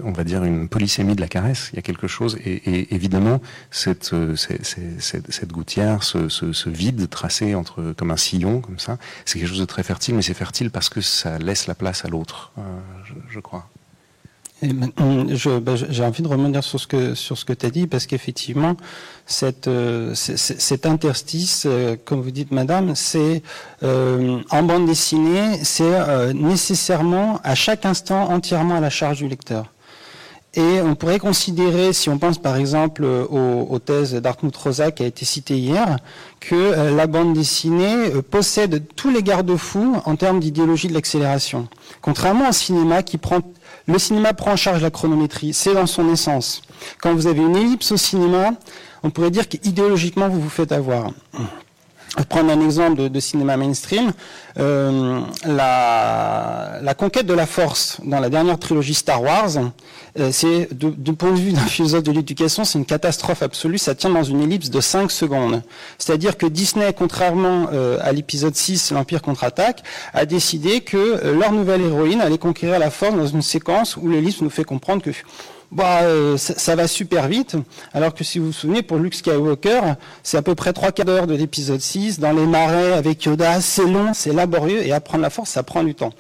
on 0.04 0.12
va 0.12 0.24
dire 0.24 0.44
une 0.44 0.68
polysémie 0.68 1.14
de 1.14 1.20
la 1.20 1.28
caresse. 1.28 1.70
Il 1.72 1.76
y 1.76 1.78
a 1.78 1.82
quelque 1.82 2.06
chose, 2.06 2.38
et, 2.44 2.94
évidemment 2.94 3.40
cette, 3.70 4.12
euh, 4.12 4.36
cette, 4.36 5.52
gouttière, 5.52 6.02
ce, 6.02 6.68
vide 6.68 7.08
tracé 7.08 7.54
entre 7.54 7.94
comme 7.96 8.10
un 8.10 8.16
sillon, 8.16 8.60
comme 8.60 8.78
ça, 8.78 8.98
c'est 9.24 9.38
quelque 9.38 9.48
chose 9.48 9.60
de 9.60 9.64
très 9.64 9.82
fertile, 9.82 10.14
mais 10.14 10.22
c'est 10.22 10.34
fertile 10.34 10.70
parce 10.70 10.88
que 10.88 11.00
ça 11.00 11.38
laisse 11.38 11.66
la 11.66 11.74
place 11.74 12.04
à 12.04 12.08
l'autre, 12.08 12.52
je, 13.30 13.40
crois. 13.40 13.68
Bah, 14.62 15.74
j'ai 15.74 16.02
envie 16.02 16.22
de 16.22 16.28
revenir 16.28 16.64
sur 16.64 16.80
ce 16.80 16.86
que 16.86 17.14
sur 17.14 17.36
ce 17.36 17.44
que 17.44 17.52
tu 17.52 17.66
as 17.66 17.70
dit 17.70 17.86
parce 17.86 18.06
qu'effectivement 18.06 18.74
cette, 19.26 19.68
euh, 19.68 20.14
cet 20.14 20.86
interstice, 20.86 21.64
euh, 21.66 21.96
comme 22.02 22.22
vous 22.22 22.30
dites, 22.30 22.52
Madame, 22.52 22.94
c'est 22.94 23.42
euh, 23.82 24.40
en 24.50 24.62
bande 24.62 24.86
dessinée, 24.86 25.62
c'est 25.62 26.32
nécessairement 26.32 27.38
à 27.44 27.54
chaque 27.54 27.84
instant 27.84 28.30
entièrement 28.30 28.76
à 28.76 28.80
la 28.80 28.88
charge 28.88 29.18
du 29.18 29.28
lecteur. 29.28 29.72
Et 30.54 30.80
on 30.80 30.94
pourrait 30.94 31.18
considérer, 31.18 31.92
si 31.92 32.08
on 32.08 32.16
pense 32.16 32.38
par 32.38 32.56
exemple 32.56 33.04
aux, 33.04 33.66
aux 33.68 33.78
thèses 33.78 34.14
d'Artmut 34.14 34.56
Rosa 34.56 34.90
qui 34.90 35.02
a 35.02 35.06
été 35.06 35.26
citée 35.26 35.58
hier, 35.58 35.98
que 36.40 36.94
la 36.96 37.06
bande 37.06 37.34
dessinée 37.34 38.10
possède 38.30 38.84
tous 38.96 39.10
les 39.10 39.22
garde-fous 39.22 39.96
en 40.06 40.16
termes 40.16 40.40
d'idéologie 40.40 40.88
de 40.88 40.94
l'accélération. 40.94 41.68
Contrairement 42.00 42.48
au 42.48 42.52
cinéma 42.52 43.02
qui 43.02 43.18
prend 43.18 43.42
le 43.86 43.98
cinéma 43.98 44.34
prend 44.34 44.52
en 44.52 44.56
charge 44.56 44.82
la 44.82 44.90
chronométrie, 44.90 45.54
c'est 45.54 45.74
dans 45.74 45.86
son 45.86 46.12
essence. 46.12 46.62
Quand 47.00 47.14
vous 47.14 47.26
avez 47.26 47.40
une 47.40 47.56
ellipse 47.56 47.92
au 47.92 47.96
cinéma, 47.96 48.50
on 49.02 49.10
pourrait 49.10 49.30
dire 49.30 49.48
qu'idéologiquement, 49.48 50.28
vous 50.28 50.40
vous 50.40 50.48
faites 50.48 50.72
avoir. 50.72 51.10
Prendre 52.24 52.50
un 52.50 52.60
exemple 52.64 53.10
de, 53.10 53.20
cinéma 53.20 53.58
mainstream, 53.58 54.12
euh, 54.58 55.20
la, 55.44 56.94
conquête 56.96 57.26
de 57.26 57.34
la 57.34 57.44
force 57.44 57.98
dans 58.04 58.20
la 58.20 58.30
dernière 58.30 58.58
trilogie 58.58 58.94
Star 58.94 59.22
Wars, 59.22 59.50
euh, 60.18 60.30
c'est 60.32 60.68
du 60.72 61.12
point 61.12 61.32
de 61.32 61.36
vue 61.36 61.52
d'un 61.52 61.60
philosophe 61.66 62.04
de 62.04 62.12
l'éducation, 62.12 62.64
c'est 62.64 62.78
une 62.78 62.86
catastrophe 62.86 63.42
absolue. 63.42 63.76
Ça 63.76 63.94
tient 63.94 64.10
dans 64.10 64.22
une 64.22 64.40
ellipse 64.40 64.70
de 64.70 64.80
5 64.80 65.10
secondes. 65.10 65.62
C'est-à-dire 65.98 66.38
que 66.38 66.46
Disney, 66.46 66.90
contrairement 66.94 67.66
euh, 67.72 67.98
à 68.00 68.12
l'épisode 68.12 68.56
6, 68.56 68.92
l'Empire 68.92 69.20
contre-attaque, 69.20 69.82
a 70.14 70.24
décidé 70.24 70.80
que 70.80 71.32
leur 71.32 71.52
nouvelle 71.52 71.82
héroïne 71.82 72.22
allait 72.22 72.38
conquérir 72.38 72.78
la 72.78 72.90
force 72.90 73.14
dans 73.14 73.26
une 73.26 73.42
séquence 73.42 73.96
où 73.98 74.08
l'ellipse 74.08 74.40
nous 74.40 74.50
fait 74.50 74.64
comprendre 74.64 75.02
que 75.02 75.10
bah, 75.72 76.02
euh, 76.02 76.36
ça, 76.36 76.76
va 76.76 76.86
super 76.86 77.28
vite. 77.28 77.56
Alors 77.92 78.14
que 78.14 78.24
si 78.24 78.38
vous 78.38 78.46
vous 78.46 78.52
souvenez, 78.52 78.82
pour 78.82 78.98
Luke 78.98 79.14
Skywalker, 79.14 79.80
c'est 80.22 80.36
à 80.36 80.42
peu 80.42 80.54
près 80.54 80.72
trois 80.72 80.92
quarts 80.92 81.06
d'heure 81.06 81.26
de 81.26 81.34
l'épisode 81.34 81.80
6, 81.80 82.18
dans 82.18 82.32
les 82.32 82.46
marais 82.46 82.92
avec 82.92 83.24
Yoda, 83.24 83.60
c'est 83.60 83.86
long, 83.86 84.14
c'est 84.14 84.32
laborieux, 84.32 84.86
et 84.86 84.92
apprendre 84.92 85.22
la 85.22 85.30
force, 85.30 85.50
ça 85.50 85.62
prend 85.62 85.82
du 85.82 85.94
temps. 85.94 86.12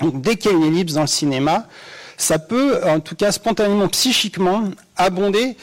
Donc 0.00 0.20
dès 0.22 0.36
qu'il 0.36 0.52
y 0.52 0.54
a 0.54 0.56
une 0.56 0.64
ellipse 0.64 0.94
dans 0.94 1.02
le 1.02 1.06
cinéma, 1.08 1.66
ça 2.16 2.38
peut, 2.38 2.80
en 2.84 3.00
tout 3.00 3.14
cas 3.14 3.32
spontanément, 3.32 3.88
psychiquement, 3.88 4.64
abonder 4.96 5.56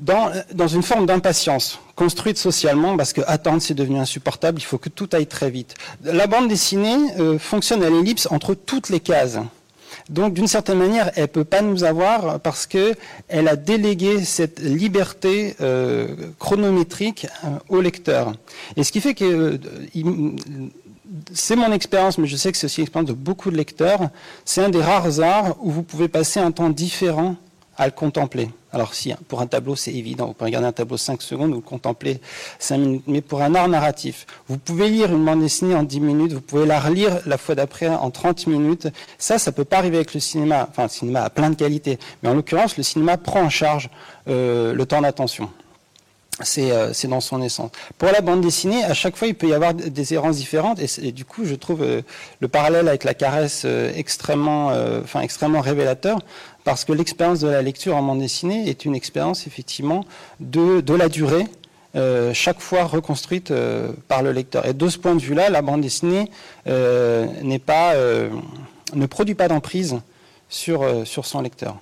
dans, 0.00 0.30
dans 0.52 0.68
une 0.68 0.82
forme 0.82 1.06
d'impatience, 1.06 1.78
construite 1.94 2.38
socialement, 2.38 2.96
parce 2.96 3.12
que 3.12 3.20
attendre, 3.26 3.62
c'est 3.62 3.74
devenu 3.74 3.98
insupportable, 3.98 4.60
il 4.60 4.64
faut 4.64 4.78
que 4.78 4.88
tout 4.88 5.08
aille 5.12 5.26
très 5.26 5.50
vite. 5.50 5.74
La 6.04 6.26
bande 6.26 6.48
dessinée 6.48 6.98
euh, 7.18 7.38
fonctionne 7.38 7.82
à 7.82 7.90
l'ellipse 7.90 8.28
entre 8.30 8.54
toutes 8.54 8.88
les 8.88 9.00
cases. 9.00 9.38
Donc, 10.08 10.34
d'une 10.34 10.46
certaine 10.46 10.78
manière, 10.78 11.10
elle 11.16 11.28
peut 11.28 11.44
pas 11.44 11.62
nous 11.62 11.84
avoir 11.84 12.40
parce 12.40 12.66
que 12.66 12.94
elle 13.28 13.48
a 13.48 13.56
délégué 13.56 14.24
cette 14.24 14.60
liberté 14.60 15.54
euh, 15.60 16.08
chronométrique 16.38 17.26
euh, 17.44 17.48
au 17.68 17.80
lecteur. 17.80 18.32
Et 18.76 18.84
ce 18.84 18.92
qui 18.92 19.00
fait 19.00 19.14
que 19.14 19.24
euh, 19.24 20.36
c'est 21.32 21.56
mon 21.56 21.72
expérience, 21.72 22.18
mais 22.18 22.26
je 22.26 22.36
sais 22.36 22.52
que 22.52 22.58
c'est 22.58 22.66
aussi 22.66 22.80
l'expérience 22.80 23.08
de 23.08 23.14
beaucoup 23.14 23.50
de 23.50 23.56
lecteurs. 23.56 24.10
C'est 24.44 24.62
un 24.62 24.70
des 24.70 24.82
rares 24.82 25.20
arts 25.20 25.56
où 25.60 25.70
vous 25.70 25.82
pouvez 25.82 26.08
passer 26.08 26.40
un 26.40 26.52
temps 26.52 26.70
différent 26.70 27.36
à 27.80 27.86
le 27.86 27.92
contempler. 27.92 28.50
Alors 28.74 28.92
si, 28.92 29.12
pour 29.26 29.40
un 29.40 29.46
tableau, 29.46 29.74
c'est 29.74 29.92
évident, 29.92 30.26
vous 30.26 30.34
pouvez 30.34 30.50
regarder 30.50 30.68
un 30.68 30.72
tableau 30.72 30.98
5 30.98 31.22
secondes, 31.22 31.48
vous 31.50 31.56
le 31.56 31.62
contemplez 31.62 32.20
5 32.58 32.76
minutes, 32.76 33.02
mais 33.06 33.22
pour 33.22 33.40
un 33.40 33.54
art 33.54 33.68
narratif, 33.68 34.26
vous 34.48 34.58
pouvez 34.58 34.90
lire 34.90 35.10
une 35.10 35.24
bande 35.24 35.40
dessinée 35.40 35.74
en 35.74 35.82
10 35.82 35.98
minutes, 36.00 36.32
vous 36.34 36.42
pouvez 36.42 36.66
la 36.66 36.78
relire 36.78 37.20
la 37.24 37.38
fois 37.38 37.54
d'après 37.54 37.88
en 37.88 38.10
30 38.10 38.48
minutes. 38.48 38.88
Ça, 39.16 39.38
ça 39.38 39.50
peut 39.50 39.64
pas 39.64 39.78
arriver 39.78 39.96
avec 39.96 40.12
le 40.12 40.20
cinéma. 40.20 40.66
Enfin, 40.70 40.84
le 40.84 40.88
cinéma 40.90 41.22
a 41.22 41.30
plein 41.30 41.48
de 41.48 41.54
qualités, 41.54 41.98
mais 42.22 42.28
en 42.28 42.34
l'occurrence, 42.34 42.76
le 42.76 42.82
cinéma 42.82 43.16
prend 43.16 43.40
en 43.40 43.50
charge 43.50 43.88
euh, 44.28 44.74
le 44.74 44.84
temps 44.84 45.00
d'attention. 45.00 45.48
Euh, 46.58 46.90
c'est 46.92 47.08
dans 47.08 47.20
son 47.20 47.42
essence. 47.42 47.70
Pour 47.98 48.10
la 48.10 48.20
bande 48.20 48.40
dessinée, 48.40 48.84
à 48.84 48.94
chaque 48.94 49.16
fois, 49.16 49.28
il 49.28 49.34
peut 49.34 49.48
y 49.48 49.54
avoir 49.54 49.74
des 49.74 50.14
errances 50.14 50.36
différentes, 50.36 50.80
et, 50.80 51.12
du 51.12 51.24
coup, 51.24 51.44
je 51.44 51.54
trouve 51.54 51.82
euh, 51.82 52.02
le 52.40 52.48
parallèle 52.48 52.88
avec 52.88 53.04
la 53.04 53.14
caresse 53.14 53.66
extrêmement 53.94 54.70
révélateur 55.60 56.18
parce 56.64 56.84
que 56.84 56.92
l'expérience 56.92 57.40
de 57.40 57.48
la 57.48 57.62
lecture 57.62 57.96
en 57.96 58.02
bande 58.02 58.20
dessinée 58.20 58.68
est 58.68 58.84
une 58.84 58.94
expérience 58.94 59.46
effectivement 59.46 60.04
de, 60.40 60.94
la 60.94 61.08
durée, 61.08 61.46
euh, 61.96 62.32
chaque 62.34 62.60
fois 62.60 62.84
reconstruite 62.84 63.50
euh, 63.50 63.92
par 64.08 64.22
le 64.22 64.32
lecteur. 64.32 64.66
Et 64.66 64.74
de 64.74 64.88
ce 64.88 64.98
point 64.98 65.14
de 65.14 65.20
vue-là, 65.20 65.50
la 65.50 65.62
bande 65.62 65.80
dessinée 65.80 66.30
euh, 66.66 67.26
ne 67.42 69.06
produit 69.06 69.34
pas 69.34 69.48
d'emprise 69.48 69.98
sur 70.48 71.04
son 71.06 71.42
lecteur. 71.42 71.76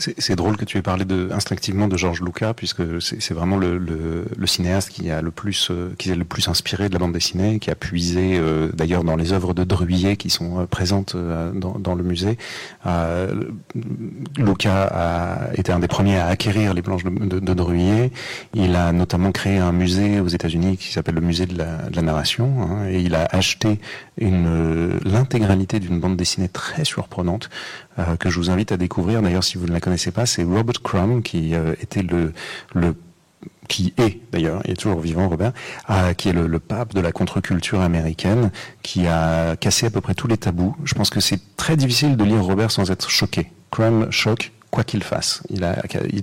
C'est 0.00 0.34
drôle 0.34 0.56
que 0.56 0.64
tu 0.64 0.78
aies 0.78 0.82
parlé 0.82 1.04
de, 1.04 1.28
instinctivement 1.30 1.86
de 1.86 1.96
Georges 1.96 2.22
Lucas, 2.22 2.54
puisque 2.54 2.82
c'est 3.02 3.34
vraiment 3.34 3.58
le, 3.58 4.46
cinéaste 4.46 4.88
qui 4.88 5.10
a 5.10 5.20
le 5.20 5.30
plus, 5.30 5.70
euh, 5.70 5.94
est 5.98 6.14
le 6.14 6.24
plus 6.24 6.48
inspiré 6.48 6.88
de 6.88 6.94
la 6.94 6.98
bande 6.98 7.12
dessinée, 7.12 7.58
qui 7.58 7.70
a 7.70 7.74
puisé 7.74 8.38
euh, 8.38 8.70
d'ailleurs 8.72 9.04
dans 9.04 9.16
les 9.16 9.32
œuvres 9.32 9.52
de 9.52 9.62
Druillet 9.62 10.16
qui 10.16 10.30
sont 10.30 10.60
euh, 10.60 10.66
présentes 10.66 11.14
dans, 11.14 11.94
le 11.94 12.02
musée. 12.02 12.38
Lucas 14.38 14.88
a 14.90 15.54
été 15.54 15.70
un 15.70 15.80
des 15.80 15.88
premiers 15.88 16.16
à 16.16 16.28
acquérir 16.28 16.72
les 16.72 16.82
planches 16.82 17.04
de, 17.04 17.10
de, 17.10 17.54
de 17.54 18.10
Il 18.54 18.76
a 18.76 18.92
notamment 18.92 19.32
créé 19.32 19.58
un 19.58 19.72
musée 19.72 20.20
aux 20.20 20.28
États-Unis 20.28 20.78
qui 20.78 20.92
s'appelle 20.92 21.16
le 21.16 21.20
musée 21.20 21.46
de 21.46 21.58
la, 21.58 21.76
de 21.90 21.96
la 21.96 22.02
narration, 22.02 22.62
hein, 22.62 22.88
et 22.88 23.00
il 23.00 23.14
a 23.14 23.28
acheté 23.30 23.78
l'intégralité 24.20 25.80
d'une 25.80 25.98
bande 25.98 26.16
dessinée 26.16 26.48
très 26.48 26.84
surprenante 26.84 27.48
que 28.18 28.28
je 28.28 28.38
vous 28.38 28.50
invite 28.50 28.72
à 28.72 28.76
découvrir. 28.76 29.22
D'ailleurs, 29.22 29.44
si 29.44 29.58
vous 29.58 29.66
ne 29.66 29.72
la 29.72 29.80
connaissez 29.80 30.10
pas, 30.10 30.26
c'est 30.26 30.42
Robert 30.42 30.82
Crumb 30.82 31.22
qui 31.22 31.54
euh, 31.54 31.74
était 31.80 32.02
le, 32.02 32.32
le 32.74 32.94
qui 33.68 33.94
est 33.98 34.20
d'ailleurs, 34.32 34.60
il 34.64 34.72
est 34.72 34.76
toujours 34.76 35.00
vivant 35.00 35.28
Robert, 35.28 35.52
qui 36.16 36.28
est 36.28 36.32
le, 36.32 36.58
pape 36.58 36.92
de 36.92 37.00
la 37.00 37.12
contre-culture 37.12 37.80
américaine, 37.80 38.50
qui 38.82 39.06
a 39.06 39.56
cassé 39.56 39.86
à 39.86 39.90
peu 39.90 40.00
près 40.00 40.14
tous 40.14 40.26
les 40.26 40.36
tabous. 40.36 40.76
Je 40.84 40.94
pense 40.94 41.08
que 41.08 41.20
c'est 41.20 41.56
très 41.56 41.76
difficile 41.76 42.16
de 42.16 42.24
lire 42.24 42.42
Robert 42.42 42.70
sans 42.70 42.90
être 42.90 43.08
choqué. 43.08 43.50
Crime, 43.70 44.08
choc, 44.10 44.52
quoi 44.70 44.84
qu'il 44.84 45.02
fasse. 45.02 45.42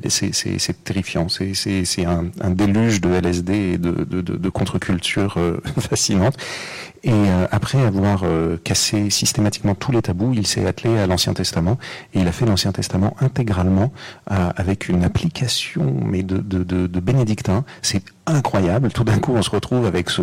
C'est 0.10 0.84
terrifiant. 0.84 1.28
C'est 1.30 2.06
un, 2.06 2.50
déluge 2.52 3.02
de 3.02 3.10
LSD 3.10 3.54
et 3.54 3.78
de, 3.78 4.50
contre-culture 4.50 5.36
euh, 5.38 5.62
fascinante. 5.80 6.38
Et 7.04 7.12
euh, 7.12 7.46
après 7.52 7.82
avoir 7.82 8.22
euh, 8.24 8.58
cassé 8.64 9.10
systématiquement 9.10 9.76
tous 9.76 9.92
les 9.92 10.02
tabous, 10.02 10.34
il 10.34 10.48
s'est 10.48 10.66
attelé 10.66 10.98
à 10.98 11.06
l'Ancien 11.06 11.34
Testament 11.34 11.78
et 12.14 12.20
il 12.22 12.28
a 12.28 12.32
fait 12.32 12.46
l'Ancien 12.46 12.72
Testament 12.72 13.16
intégralement 13.20 13.92
avec 14.26 14.90
une 14.90 15.04
application 15.04 15.96
mais 16.04 16.24
de, 16.24 17.00
bénédictin. 17.00 17.66
C'est 17.82 18.04
incroyable. 18.26 18.90
Tout 18.92 19.04
d'un 19.04 19.20
coup, 19.20 19.34
on 19.34 19.42
se 19.42 19.50
retrouve 19.50 19.86
avec 19.86 20.10
ce, 20.10 20.22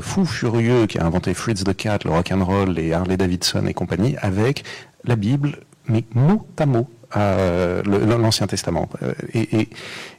fou 0.00 0.24
furieux 0.24 0.86
qui 0.86 0.98
a 0.98 1.04
inventé 1.04 1.34
Fritz 1.34 1.64
the 1.64 1.74
Cat, 1.74 2.00
le 2.04 2.10
rock 2.10 2.32
and 2.32 2.44
roll 2.44 2.78
et 2.78 2.92
Harley 2.92 3.16
Davidson 3.16 3.66
et 3.66 3.74
compagnie, 3.74 4.16
avec 4.20 4.64
la 5.04 5.16
Bible, 5.16 5.60
mais 5.88 6.04
mot 6.14 6.46
à 6.58 6.66
mot 6.66 6.88
euh, 7.16 7.82
l'Ancien 7.84 8.46
Testament. 8.46 8.88
Euh, 9.02 9.12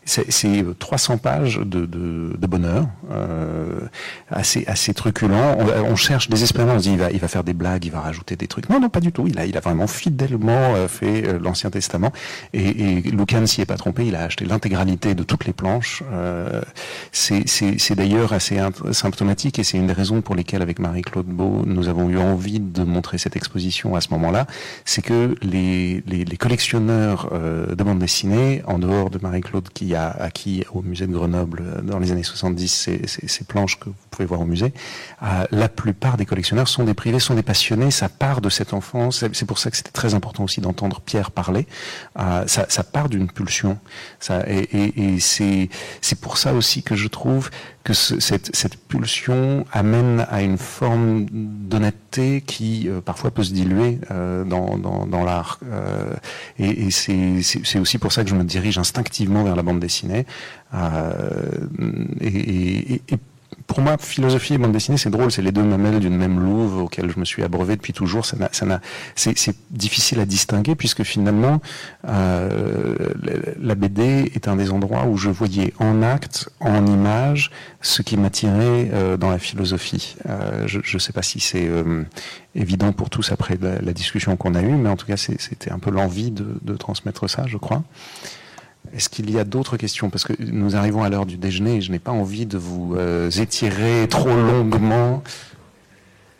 c'est 0.10 0.66
300 0.80 1.20
pages 1.20 1.60
de, 1.64 2.48
bonheur, 2.48 2.88
euh, 3.12 3.82
assez, 4.32 4.94
truculent. 4.94 5.36
On, 5.86 5.96
cherche 5.96 6.30
désespérément, 6.30 6.74
on 6.74 6.80
se 6.80 6.90
dit 6.90 6.98
il 7.14 7.20
va, 7.20 7.28
faire 7.28 7.44
des 7.44 7.54
blagues, 7.54 7.86
il 7.86 7.92
va 7.92 8.02
rajouter 8.02 8.36
des 8.36 8.48
trucs. 8.48 8.70
Non, 8.70 8.80
non, 8.80 8.90
pas 8.90 9.02
du 9.02 9.12
tout. 9.12 9.28
Il 9.28 9.40
a, 9.40 9.60
vraiment 9.60 9.88
fidèlement 9.88 10.76
euh, 10.76 10.88
fait 10.88 11.28
euh, 11.28 11.40
l'Ancien 11.40 11.70
Testament. 11.70 12.12
Et, 12.54 12.70
et 12.70 13.02
Lucan 13.02 13.46
s'y 13.46 13.62
est 13.62 13.66
pas 13.66 13.78
trompé, 13.78 14.08
il 14.08 14.16
a 14.16 14.24
acheté 14.24 14.46
l'intégralité 14.46 15.14
de 15.14 15.24
toutes 15.24 15.46
les 15.46 15.54
planches. 15.54 16.02
C'est 17.12 17.96
d'ailleurs 17.96 18.34
assez 18.34 18.60
symptomatique 18.92 19.60
et 19.60 19.64
c'est 19.64 19.78
une 19.78 19.88
des 19.88 19.94
raisons 19.94 20.22
pour 20.22 20.36
lesquelles, 20.36 20.62
avec 20.62 20.80
Marie-Claude 20.80 21.28
Beau, 21.28 21.64
nous 21.66 21.88
avons 21.88 22.10
eu 22.10 22.18
envie 22.18 22.60
de 22.60 22.84
montrer 22.84 23.18
cette 23.18 23.36
exposition 23.36 23.96
à 23.96 24.02
ce 24.02 24.10
moment-là. 24.12 24.48
C'est 24.86 25.04
que 25.04 25.36
les, 25.44 26.04
collectionneurs 26.40 27.30
de 27.32 27.84
bande 27.84 28.00
dessinée, 28.00 28.64
en 28.66 28.80
dehors 28.80 29.10
de 29.10 29.20
Marie-Claude 29.22 29.70
qui 29.70 29.94
a 29.94 29.99
acquis 30.08 30.64
au 30.74 30.82
musée 30.82 31.08
de 31.08 31.14
Grenoble 31.14 31.64
euh, 31.66 31.82
dans 31.82 32.00
les 32.00 32.12
années 32.12 32.24
70 32.24 32.68
ces, 33.06 33.44
planches 33.44 33.80
que 33.80 33.86
vous 33.86 33.96
pouvez 34.10 34.26
voir 34.26 34.42
au 34.42 34.46
musée. 34.46 34.74
Euh, 35.24 35.46
la 35.52 35.70
plupart 35.70 36.18
des 36.18 36.26
collectionneurs 36.26 36.68
sont 36.68 36.84
des 36.84 36.94
privés, 36.94 37.20
sont 37.20 37.36
des 37.36 37.44
passionnés. 37.44 37.92
Ça 37.92 38.10
part 38.10 38.42
de 38.42 38.50
cette 38.50 38.74
enfance. 38.74 39.26
C'est 39.34 39.46
pour 39.46 39.60
ça 39.60 39.72
que 39.72 39.78
c'était 39.78 39.92
très 39.92 40.14
important 40.14 40.44
aussi 40.44 40.62
d'entendre 40.62 41.02
Pierre 41.02 41.32
parler. 41.32 41.68
Euh, 42.20 42.46
ça, 42.48 42.84
part 42.84 43.10
d'une 43.10 43.30
pulsion. 43.30 43.78
Et 44.48 45.20
c'est 45.20 45.70
pour 46.22 46.38
ça 46.38 46.54
aussi 46.54 46.84
que 46.84 46.96
je 46.96 47.08
trouve 47.08 47.50
que 47.90 47.96
cette, 47.96 48.56
cette, 48.56 48.78
pulsion 48.78 49.66
amène 49.72 50.28
à 50.30 50.44
une 50.44 50.60
forme 50.60 51.26
d'honnêteté 51.32 52.42
qui 52.42 52.88
euh, 52.88 53.02
parfois 53.02 53.32
peut 53.32 53.42
se 53.42 53.52
diluer 53.52 53.98
euh, 54.12 54.44
dans, 54.44 54.78
dans, 54.78 55.08
dans 55.08 55.24
l'art. 55.24 55.60
Euh, 55.66 56.14
et, 56.60 56.86
et 56.86 56.92
c'est 56.92 57.80
aussi 57.80 57.98
pour 57.98 58.12
ça 58.12 58.24
que 58.24 58.30
je 58.30 58.36
me 58.36 58.44
dirige 58.44 58.78
instinctivement 58.78 59.44
vers 59.44 59.56
la 59.56 59.64
bande 59.64 59.80
dessinée. 59.80 60.28
et, 62.22 63.02
et, 63.10 63.18
pour 63.70 63.82
moi, 63.82 63.98
philosophie 64.00 64.56
et 64.56 64.58
bande 64.58 64.72
dessinée, 64.72 64.98
c'est 64.98 65.12
drôle, 65.12 65.32
c'est 65.32 65.44
les 65.44 65.52
deux 65.52 65.62
mamelles 65.62 66.00
d'une 66.00 66.18
même 66.18 66.40
louve 66.40 66.78
auxquelles 66.78 67.12
je 67.12 67.20
me 67.20 67.24
suis 67.24 67.44
abreuvé 67.44 67.76
depuis 67.76 67.94
toujours. 67.94 68.26
Ça 68.26 68.36
n'a, 68.36 68.82
c'est, 69.16 69.56
difficile 69.70 70.20
à 70.20 70.26
distinguer 70.26 70.74
puisque 70.74 71.04
finalement, 71.04 71.62
euh, 72.08 72.96
la 73.62 73.76
BD 73.76 74.32
est 74.34 74.48
un 74.48 74.56
des 74.56 74.72
endroits 74.72 75.06
où 75.06 75.18
je 75.18 75.30
voyais 75.30 75.72
en 75.78 76.02
acte, 76.02 76.50
en 76.60 76.84
image, 76.88 77.52
ce 77.82 78.02
qui 78.02 78.18
m'attirait 78.18 78.90
euh, 78.92 79.18
dans 79.18 79.30
la 79.30 79.38
philosophie. 79.38 80.16
Euh, 80.28 80.66
je 80.66 80.80
ne 80.80 81.00
sais 81.00 81.14
pas 81.14 81.22
si 81.22 81.40
c'est 81.40 81.68
euh, 81.68 82.04
évident 82.56 82.92
pour 82.92 83.12
tous 83.12 83.32
après 83.32 83.56
la, 83.62 83.80
la, 83.80 83.94
discussion 83.94 84.36
qu'on 84.36 84.56
a 84.56 84.64
eue, 84.64 84.76
mais 84.78 84.90
en 84.90 84.96
tout 84.96 85.06
cas, 85.06 85.18
c'était 85.18 85.72
un 85.72 85.78
peu 85.78 85.92
l'envie 85.92 86.32
de, 86.32 86.58
de 86.64 86.76
transmettre 86.76 87.30
ça, 87.30 87.46
je 87.46 87.58
crois. 87.58 87.84
Est-ce 88.94 89.10
qu'il 89.10 89.30
y 89.30 89.38
a 89.38 89.44
d'autres 89.44 89.78
questions? 89.78 90.10
Parce 90.10 90.24
que 90.24 90.34
nous 90.40 90.76
arrivons 90.76 91.04
à 91.04 91.10
l'heure 91.10 91.26
du 91.26 91.38
déjeuner 91.38 91.78
et 91.78 91.82
je 91.82 91.92
n'ai 91.92 92.00
pas 92.00 92.12
envie 92.12 92.46
de 92.46 92.58
vous 92.58 92.96
euh, 92.96 93.30
étirer 93.30 94.08
trop 94.10 94.30
longuement. 94.30 95.22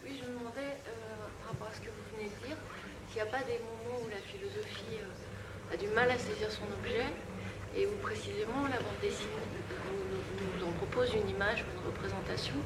Oui, 0.04 0.18
je 0.18 0.26
me 0.26 0.34
demandais, 0.40 0.66
euh, 0.66 1.30
par 1.46 1.52
rapport 1.54 1.68
à 1.70 1.76
ce 1.76 1.82
que 1.82 1.94
vous 1.94 2.06
venez 2.18 2.26
de 2.26 2.48
dire, 2.48 2.58
s'il 3.12 3.22
n'y 3.22 3.28
a 3.28 3.32
pas 3.32 3.46
des 3.46 3.62
moments 3.62 4.02
où 4.02 4.10
la 4.10 4.24
philosophie 4.26 4.98
euh, 4.98 5.74
a 5.74 5.78
du 5.78 5.94
mal 5.94 6.10
à 6.10 6.18
saisir 6.18 6.50
son 6.50 6.66
objet 6.82 7.06
et 7.78 7.86
où 7.86 7.94
précisément 8.02 8.66
la 8.66 8.82
bande 8.82 8.98
dessinée 9.02 9.46
nous, 10.42 10.66
en 10.66 10.72
propose 10.72 11.14
une 11.14 11.30
image 11.30 11.62
ou 11.62 11.70
une 11.70 11.86
représentation. 11.86 12.58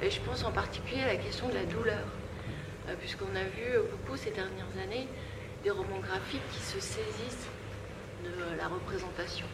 Et 0.00 0.10
je 0.10 0.20
pense 0.20 0.44
en 0.44 0.52
particulier 0.52 1.02
à 1.02 1.08
la 1.08 1.16
question 1.16 1.48
de 1.48 1.54
la 1.54 1.64
douleur, 1.64 2.06
puisqu'on 3.00 3.34
a 3.34 3.42
vu 3.42 3.82
beaucoup 3.90 4.16
ces 4.16 4.30
dernières 4.30 4.70
années 4.80 5.08
des 5.64 5.70
romans 5.70 5.98
graphiques 5.98 6.46
qui 6.52 6.62
se 6.62 6.78
saisissent 6.78 7.50
de 8.24 8.56
la 8.58 8.68
représentation 8.68 9.46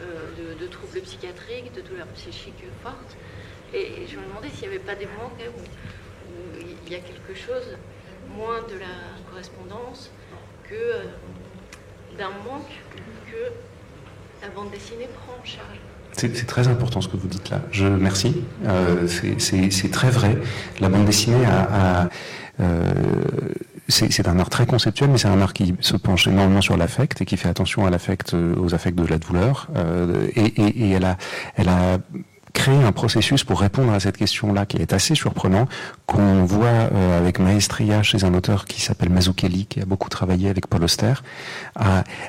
euh, 0.00 0.54
de, 0.60 0.66
troubles 0.66 1.00
psychiatriques, 1.00 1.74
de 1.74 1.80
douleurs 1.80 2.06
psychiques 2.08 2.64
fortes. 2.82 3.16
Et, 3.74 4.06
je 4.06 4.16
me 4.16 4.24
demandais 4.26 4.48
s'il 4.50 4.68
n'y 4.68 4.74
avait 4.74 4.84
pas 4.84 4.94
des 4.94 5.06
moments 5.06 5.32
où, 5.56 5.60
il 6.86 6.92
y 6.92 6.94
a 6.94 7.00
quelque 7.00 7.34
chose 7.34 7.76
moins 8.36 8.60
de 8.70 8.78
la 8.78 8.86
correspondance 9.28 10.10
que 10.64 10.74
euh, 10.74 11.04
d'un 12.16 12.30
manque 12.30 12.70
que 13.26 13.52
la 14.42 14.48
bande 14.50 14.70
dessinée 14.70 15.08
prend 15.14 15.34
en 15.40 15.44
charge. 15.44 15.80
C'est 16.12 16.46
très 16.46 16.68
important 16.68 17.00
ce 17.00 17.08
que 17.08 17.16
vous 17.16 17.28
dites 17.28 17.50
là. 17.50 17.60
Je 17.70 17.86
merci. 17.86 18.42
Euh, 18.66 19.06
c'est 19.38 19.90
très 19.90 20.10
vrai. 20.10 20.36
La 20.80 20.88
bande 20.88 21.04
dessinée 21.04 21.44
a, 21.44 22.08
c'est 23.88 24.28
un 24.28 24.38
art 24.38 24.50
très 24.50 24.66
conceptuel, 24.66 25.10
mais 25.10 25.18
c'est 25.18 25.28
un 25.28 25.40
art 25.40 25.54
qui 25.54 25.74
se 25.80 25.96
penche 25.96 26.26
énormément 26.26 26.60
sur 26.60 26.76
l'affect 26.76 27.22
et 27.22 27.24
qui 27.24 27.36
fait 27.36 27.48
attention 27.48 27.86
à 27.86 27.90
l'affect, 27.90 28.34
euh, 28.34 28.54
aux 28.56 28.74
affects 28.74 28.94
de 28.94 29.06
la 29.06 29.18
douleur. 29.18 29.68
Euh, 29.76 30.28
et, 30.36 30.90
elle 30.90 31.04
a 31.68 31.98
créer 32.58 32.82
un 32.82 32.90
processus 32.90 33.44
pour 33.44 33.60
répondre 33.60 33.92
à 33.92 34.00
cette 34.00 34.16
question-là 34.16 34.66
qui 34.66 34.78
est 34.78 34.92
assez 34.92 35.14
surprenant, 35.14 35.68
qu'on 36.06 36.44
voit 36.44 36.66
euh, 36.66 37.18
avec 37.20 37.38
maestria 37.38 38.02
chez 38.02 38.24
un 38.24 38.34
auteur 38.34 38.64
qui 38.64 38.80
s'appelle 38.80 39.10
Mazzucchelli, 39.10 39.66
qui 39.66 39.80
a 39.80 39.84
beaucoup 39.84 40.08
travaillé 40.08 40.48
avec 40.48 40.66
Paul 40.66 40.82
Auster. 40.82 41.14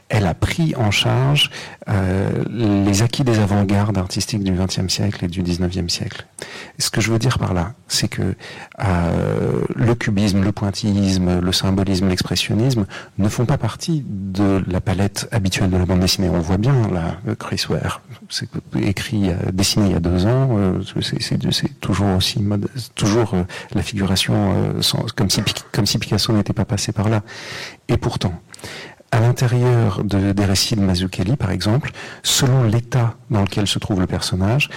Elle 0.09 0.27
a 0.27 0.36
pris 0.36 0.75
en 0.75 0.91
charge 0.91 1.49
euh, 1.89 2.43
les 2.47 3.01
acquis 3.01 3.23
des 3.23 3.39
avant-gardes 3.39 3.97
artistiques 3.97 4.43
du 4.43 4.51
XXe 4.51 4.88
siècle 4.88 5.25
et 5.25 5.27
du 5.27 5.41
XIXe 5.41 5.91
siècle. 5.91 6.27
Ce 6.77 6.91
que 6.91 7.01
je 7.01 7.11
veux 7.11 7.17
dire 7.17 7.39
par 7.39 7.55
là, 7.55 7.73
c'est 7.88 8.07
que 8.07 8.36
euh, 8.84 9.63
le 9.75 9.95
cubisme, 9.95 10.43
le 10.43 10.51
pointillisme, 10.51 11.39
le 11.39 11.51
symbolisme, 11.51 12.07
l'expressionnisme 12.07 12.86
ne 13.17 13.30
font 13.30 13.45
pas 13.45 13.57
partie 13.57 14.05
de 14.07 14.63
la 14.67 14.80
palette 14.80 15.27
habituelle 15.32 15.71
de 15.71 15.77
la 15.77 15.88
bande 15.88 16.01
dessinée. 16.01 16.30
On 16.30 16.39
voit 16.39 16.57
bien 16.57 16.75
là, 16.93 17.17
Chris 17.39 17.65
Ware, 17.67 18.01
c'est 18.30 18.49
écrit, 18.80 19.32
dessiné 19.51 19.88
il 19.88 19.91
y 19.93 19.95
a 19.95 19.99
deux 19.99 20.18
euh, 20.28 20.82
c'est 21.11 21.80
toujours 21.80 22.15
aussi 22.15 22.39
toujours 22.95 23.34
euh, 23.34 23.43
la 23.74 23.82
figuration 23.82 24.53
euh, 24.78 24.82
comme 25.15 25.86
si 25.86 25.99
Picasso 25.99 26.34
n'était 26.34 26.53
pas 26.53 26.65
passé 26.65 26.91
par 26.91 27.09
là. 27.09 27.22
Et 27.88 27.97
pourtant, 27.97 28.34
à 29.11 29.20
l'intérieur 29.20 30.03
de, 30.03 30.32
des 30.32 30.45
récits 30.45 30.76
de 30.76 30.82
Mazzucchelli, 30.82 31.36
par 31.36 31.51
exemple, 31.51 31.91
selon 32.24 32.63
l'état 32.63 33.15
dans 33.30 33.41
lequel 33.41 33.67
se 33.67 33.80
trouve 33.80 33.99
le 33.99 34.07
personnage, 34.07 34.70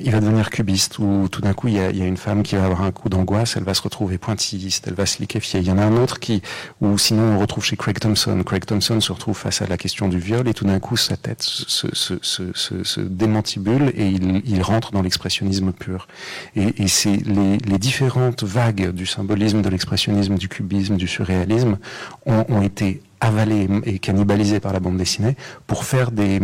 il 0.00 0.10
va 0.10 0.20
devenir 0.20 0.50
cubiste, 0.50 0.98
ou 0.98 1.28
tout 1.30 1.40
d'un 1.40 1.52
coup, 1.52 1.68
il 1.68 1.74
y, 1.74 1.78
a, 1.78 1.90
il 1.90 1.96
y, 1.96 2.02
a, 2.02 2.06
une 2.06 2.16
femme 2.16 2.42
qui 2.42 2.54
va 2.56 2.64
avoir 2.64 2.82
un 2.82 2.92
coup 2.92 3.08
d'angoisse, 3.08 3.56
elle 3.56 3.64
va 3.64 3.74
se 3.74 3.82
retrouver 3.82 4.18
pointilliste, 4.18 4.86
elle 4.86 4.94
va 4.94 5.06
se 5.06 5.18
liquéfier. 5.18 5.60
Il 5.60 5.66
y 5.66 5.70
en 5.70 5.78
a 5.78 5.84
un 5.84 5.96
autre 5.96 6.20
qui, 6.20 6.42
ou 6.80 6.96
sinon 6.98 7.34
on 7.34 7.38
retrouve 7.38 7.64
chez 7.64 7.76
Craig 7.76 7.98
Thompson. 7.98 8.40
Craig 8.44 8.64
Thompson 8.64 9.00
se 9.00 9.12
retrouve 9.12 9.36
face 9.36 9.62
à 9.62 9.66
la 9.66 9.76
question 9.76 10.08
du 10.08 10.18
viol, 10.18 10.46
et 10.48 10.54
tout 10.54 10.64
d'un 10.64 10.78
coup, 10.78 10.96
sa 10.96 11.16
tête 11.16 11.42
se, 11.42 11.88
se, 11.92 12.18
se, 12.22 12.84
se 12.84 13.00
démantibule, 13.00 13.92
et 13.96 14.08
il, 14.08 14.42
il 14.44 14.62
rentre 14.62 14.92
dans 14.92 15.02
l'expressionnisme 15.02 15.72
pur. 15.72 16.06
Et, 16.54 16.82
et 16.82 16.88
c'est 16.88 17.16
les, 17.16 17.58
les, 17.58 17.78
différentes 17.78 18.44
vagues 18.44 18.90
du 18.92 19.06
symbolisme, 19.06 19.62
de 19.62 19.68
l'expressionnisme, 19.68 20.36
du 20.36 20.48
cubisme, 20.48 20.96
du 20.96 21.08
surréalisme 21.08 21.78
ont, 22.26 22.44
ont 22.48 22.62
été 22.62 23.02
avalées 23.20 23.68
et 23.84 23.98
cannibalisées 23.98 24.60
par 24.60 24.72
la 24.72 24.80
bande 24.80 24.96
dessinée 24.96 25.36
pour 25.66 25.84
faire 25.84 26.10
des, 26.10 26.40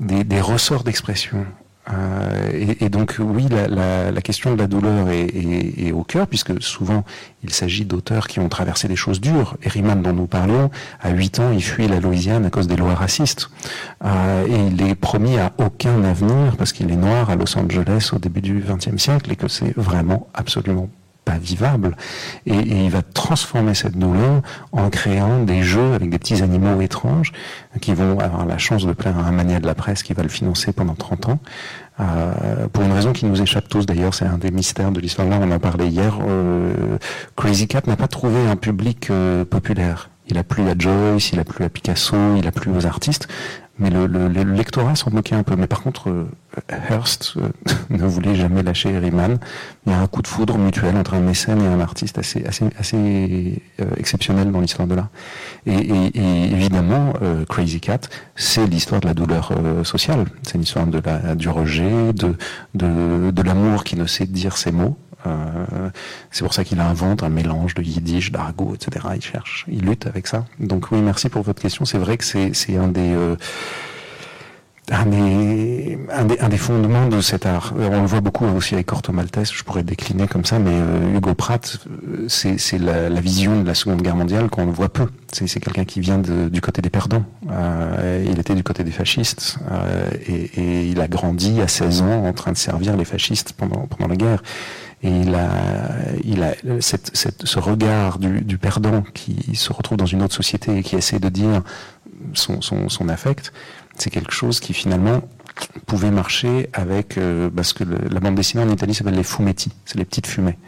des, 0.00 0.24
des 0.24 0.40
ressorts 0.40 0.84
d'expression 0.84 1.46
euh, 1.92 2.74
et, 2.80 2.88
donc 2.88 3.16
oui, 3.18 3.46
la, 3.48 4.20
question 4.22 4.54
de 4.54 4.58
la 4.58 4.66
douleur 4.66 5.08
est, 5.10 5.92
au 5.92 6.02
cœur, 6.02 6.26
puisque 6.26 6.62
souvent 6.62 7.04
il 7.42 7.52
s'agit 7.52 7.84
d'auteurs 7.84 8.26
qui 8.26 8.40
ont 8.40 8.48
traversé 8.48 8.88
des 8.88 8.96
choses 8.96 9.20
dures. 9.20 9.56
Eriman, 9.62 10.02
dont 10.02 10.12
nous 10.12 10.26
parlions, 10.26 10.70
à 11.00 11.10
8 11.10 11.40
ans, 11.40 11.50
il 11.52 11.62
fuit 11.62 11.88
la 11.88 12.00
Louisiane 12.00 12.44
à 12.44 12.50
cause 12.50 12.66
des 12.66 12.76
lois 12.76 12.94
racistes. 12.94 13.50
Euh, 14.04 14.46
et 14.46 14.66
il 14.72 14.82
est 14.82 14.94
promis 14.94 15.38
à 15.38 15.52
aucun 15.58 16.04
avenir, 16.04 16.56
parce 16.56 16.72
qu'il 16.72 16.90
est 16.90 16.96
noir 16.96 17.30
à 17.30 17.36
Los 17.36 17.56
Angeles 17.56 18.10
au 18.12 18.18
début 18.18 18.40
du 18.40 18.62
XXe 18.66 19.00
siècle, 19.02 19.32
et 19.32 19.36
que 19.36 19.48
c'est 19.48 19.76
vraiment 19.76 20.28
absolument 20.34 20.88
pas 21.28 21.38
vivable. 21.38 21.96
Et, 22.46 22.54
il 22.54 22.90
va 22.90 23.02
transformer 23.02 23.74
cette 23.74 23.98
douleur 23.98 24.40
en 24.72 24.88
créant 24.88 25.42
des 25.42 25.62
jeux 25.62 25.92
avec 25.92 26.08
des 26.08 26.18
petits 26.18 26.42
animaux 26.42 26.80
étranges 26.80 27.32
qui 27.80 27.92
vont 27.92 28.18
avoir 28.18 28.46
la 28.46 28.56
chance 28.56 28.86
de 28.86 28.92
plaire 28.92 29.18
à 29.18 29.22
un 29.22 29.32
manier 29.32 29.60
de 29.60 29.66
la 29.66 29.74
presse 29.74 30.02
qui 30.02 30.14
va 30.14 30.22
le 30.22 30.30
financer 30.30 30.72
pendant 30.72 30.94
30 30.94 31.28
ans. 31.28 31.38
Euh, 32.00 32.68
pour 32.72 32.84
une 32.84 32.92
raison 32.92 33.12
qui 33.12 33.26
nous 33.26 33.42
échappe 33.42 33.68
tous 33.68 33.84
d'ailleurs, 33.84 34.14
c'est 34.14 34.24
un 34.24 34.38
des 34.38 34.50
mystères 34.50 34.90
de 34.90 35.00
l'histoire. 35.00 35.28
Là, 35.28 35.38
on 35.40 35.44
en 35.44 35.50
a 35.50 35.58
parlé 35.58 35.88
hier. 35.88 36.18
Euh, 36.26 36.96
Crazy 37.36 37.66
Cat 37.66 37.82
n'a 37.86 37.96
pas 37.96 38.08
trouvé 38.08 38.46
un 38.46 38.56
public 38.56 39.10
euh, 39.10 39.44
populaire. 39.44 40.08
Il 40.30 40.38
a 40.38 40.44
plu 40.44 40.68
à 40.68 40.74
Joyce, 40.78 41.32
il 41.32 41.40
a 41.40 41.44
plu 41.44 41.64
à 41.64 41.68
Picasso, 41.68 42.16
il 42.36 42.46
a 42.46 42.52
plu 42.52 42.70
aux 42.70 42.86
artistes 42.86 43.28
mais 43.78 43.90
le, 43.90 44.06
le, 44.06 44.28
le, 44.28 44.42
lectorat 44.42 44.94
s'en 44.96 45.10
moquait 45.10 45.34
un 45.34 45.42
peu. 45.42 45.56
Mais 45.56 45.66
par 45.66 45.82
contre, 45.82 46.10
euh, 46.10 46.24
Hearst 46.90 47.34
euh, 47.36 47.48
ne 47.90 48.04
voulait 48.04 48.34
jamais 48.34 48.62
lâcher 48.62 48.96
Riemann. 48.98 49.38
Il 49.86 49.92
y 49.92 49.94
a 49.94 50.00
un 50.00 50.06
coup 50.06 50.22
de 50.22 50.26
foudre 50.26 50.58
mutuel 50.58 50.96
entre 50.96 51.14
un 51.14 51.20
mécène 51.20 51.62
et 51.62 51.66
un 51.66 51.80
artiste 51.80 52.18
assez, 52.18 52.44
assez, 52.44 52.66
assez 52.78 53.62
euh, 53.80 53.84
exceptionnel 53.96 54.50
dans 54.50 54.60
l'histoire 54.60 54.88
de 54.88 54.94
l'art. 54.94 55.08
Et, 55.66 55.74
et, 55.74 56.18
et, 56.18 56.52
évidemment, 56.52 57.12
Crazy 57.48 57.80
Cat, 57.80 58.00
c'est 58.36 58.66
l'histoire 58.66 59.00
de 59.00 59.06
la 59.06 59.14
douleur 59.14 59.52
sociale. 59.84 60.24
C'est 60.42 60.58
l'histoire 60.58 60.86
de 60.86 61.00
la, 61.04 61.34
du 61.34 61.48
rejet, 61.48 62.12
de, 62.12 62.36
de, 62.74 63.30
de 63.30 63.42
l'amour 63.42 63.84
qui 63.84 63.96
ne 63.96 64.06
sait 64.06 64.26
dire 64.26 64.56
ses 64.56 64.72
mots. 64.72 64.96
Euh, 65.26 65.90
c'est 66.30 66.44
pour 66.44 66.54
ça 66.54 66.64
qu'il 66.64 66.80
invente 66.80 67.22
un 67.22 67.28
mélange 67.28 67.74
de 67.74 67.82
yiddish, 67.82 68.30
d'argot, 68.30 68.74
etc. 68.74 69.06
Il 69.16 69.22
cherche, 69.22 69.64
il 69.68 69.84
lutte 69.84 70.06
avec 70.06 70.26
ça. 70.26 70.44
Donc 70.60 70.90
oui, 70.90 71.00
merci 71.00 71.28
pour 71.28 71.42
votre 71.42 71.60
question. 71.60 71.84
C'est 71.84 71.98
vrai 71.98 72.16
que 72.16 72.24
c'est 72.24 72.76
un 72.76 72.88
des 72.88 73.14
euh, 73.14 73.36
un 74.90 75.04
des, 75.04 75.98
un 76.40 76.48
des, 76.48 76.56
fondements 76.56 77.08
de 77.08 77.20
cet 77.20 77.44
art. 77.44 77.74
Euh, 77.78 77.90
on 77.92 78.00
le 78.00 78.06
voit 78.06 78.20
beaucoup 78.20 78.46
aussi 78.46 78.74
avec 78.74 78.86
Corto 78.86 79.12
Maltese, 79.12 79.52
je 79.52 79.62
pourrais 79.62 79.82
décliner 79.82 80.26
comme 80.26 80.46
ça, 80.46 80.58
mais 80.58 80.74
Hugo 81.14 81.34
Pratt, 81.34 81.78
c'est 82.28 82.78
la, 82.78 83.10
la, 83.10 83.20
vision 83.20 83.60
de 83.60 83.66
la 83.66 83.74
Seconde 83.74 84.00
Guerre 84.00 84.16
mondiale 84.16 84.48
qu'on 84.48 84.66
voit 84.66 84.88
peu. 84.88 85.08
C'est 85.32 85.60
quelqu'un 85.60 85.84
qui 85.84 86.00
vient 86.00 86.18
de, 86.18 86.48
du 86.48 86.60
côté 86.60 86.80
des 86.80 86.90
perdants. 86.90 87.24
Euh, 87.50 88.24
il 88.26 88.38
était 88.38 88.54
du 88.54 88.62
côté 88.62 88.82
des 88.82 88.90
fascistes 88.90 89.58
euh, 89.70 90.10
et, 90.26 90.60
et, 90.60 90.88
il 90.88 91.00
a 91.00 91.08
grandi 91.08 91.60
à 91.60 91.68
16 91.68 92.02
ans 92.02 92.24
en 92.24 92.32
train 92.32 92.52
de 92.52 92.56
servir 92.56 92.96
les 92.96 93.04
fascistes 93.04 93.52
pendant, 93.52 93.86
pendant 93.86 94.08
la 94.08 94.16
guerre. 94.16 94.42
Et 95.02 95.20
il 95.20 95.34
a, 95.34 95.50
il 96.24 96.42
a 96.42 96.54
cette, 96.80 97.16
cette, 97.16 97.46
ce 97.46 97.58
regard 97.60 98.18
du, 98.18 98.40
du, 98.40 98.58
perdant 98.58 99.02
qui 99.14 99.54
se 99.54 99.72
retrouve 99.72 99.96
dans 99.96 100.06
une 100.06 100.22
autre 100.22 100.34
société 100.34 100.78
et 100.78 100.82
qui 100.82 100.96
essaie 100.96 101.20
de 101.20 101.28
dire 101.28 101.62
son, 102.34 102.60
son, 102.60 102.88
son 102.88 103.08
affect, 103.08 103.52
c'est 103.96 104.10
quelque 104.10 104.32
chose 104.32 104.58
qui 104.58 104.74
finalement 104.74 105.22
pouvait 105.86 106.10
marcher 106.10 106.68
avec 106.72 107.16
euh, 107.16 107.50
parce 107.50 107.72
que 107.72 107.84
la 107.84 108.20
bande 108.20 108.34
dessinée 108.34 108.62
en 108.62 108.68
Italie 108.70 108.94
s'appelle 108.94 109.14
les 109.14 109.24
fumetti, 109.24 109.70
c'est 109.84 109.98
les 109.98 110.04
petites 110.04 110.26
fumées. 110.26 110.58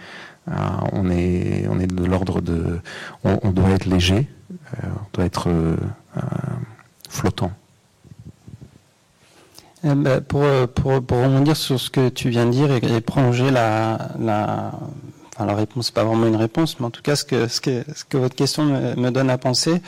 Euh, 0.48 0.52
on 0.92 1.10
est 1.10 1.66
on 1.68 1.78
est 1.78 1.86
de 1.86 2.04
l'ordre 2.04 2.40
de 2.40 2.80
on, 3.24 3.38
on, 3.42 3.50
doit 3.50 3.70
être 3.70 3.84
léger, 3.84 4.28
euh, 4.50 4.86
on 4.96 5.06
doit 5.12 5.24
être 5.24 5.48
euh, 5.48 5.76
flottant. 7.08 7.52
Ben, 9.82 10.20
pour, 10.20 10.44
pour, 10.74 11.02
pour, 11.02 11.18
rebondir 11.18 11.56
sur 11.56 11.80
ce 11.80 11.88
que 11.88 12.10
tu 12.10 12.28
viens 12.28 12.44
de 12.46 12.50
dire 12.50 12.70
et, 12.70 12.96
et 12.96 13.00
prolonger 13.00 13.50
la, 13.50 14.10
la, 14.18 14.72
enfin, 15.34 15.46
la 15.46 15.54
réponse, 15.54 15.86
c'est 15.86 15.94
pas 15.94 16.04
vraiment 16.04 16.26
une 16.26 16.36
réponse, 16.36 16.78
mais 16.78 16.86
en 16.86 16.90
tout 16.90 17.00
cas 17.00 17.16
ce 17.16 17.24
que, 17.24 17.48
ce 17.48 17.62
que, 17.62 17.82
ce 17.94 18.04
que 18.04 18.18
votre 18.18 18.34
question 18.34 18.64
me, 18.64 18.94
me 18.94 19.10
donne 19.10 19.30
à 19.30 19.38
penser, 19.38 19.80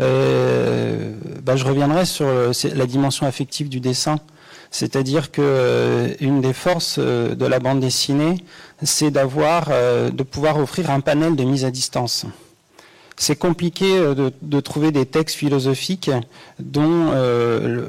euh, 0.00 1.14
bah, 1.42 1.56
je 1.56 1.64
reviendrai 1.64 2.04
sur 2.04 2.26
la 2.26 2.86
dimension 2.86 3.26
affective 3.26 3.70
du 3.70 3.80
dessin. 3.80 4.18
C'est-à-dire 4.70 5.32
que 5.32 5.42
euh, 5.42 6.14
une 6.20 6.40
des 6.40 6.52
forces 6.52 6.96
euh, 6.98 7.34
de 7.34 7.44
la 7.44 7.58
bande 7.58 7.80
dessinée, 7.80 8.36
c'est 8.82 9.10
d'avoir, 9.10 9.68
euh, 9.70 10.10
de 10.10 10.22
pouvoir 10.22 10.58
offrir 10.58 10.90
un 10.90 11.00
panel 11.00 11.34
de 11.34 11.42
mise 11.44 11.64
à 11.64 11.70
distance 11.70 12.24
c'est 13.20 13.36
compliqué 13.36 13.98
euh, 13.98 14.14
de, 14.14 14.32
de, 14.40 14.60
trouver 14.60 14.92
des 14.92 15.04
textes 15.04 15.36
philosophiques 15.36 16.10
dont, 16.58 17.10
euh, 17.12 17.86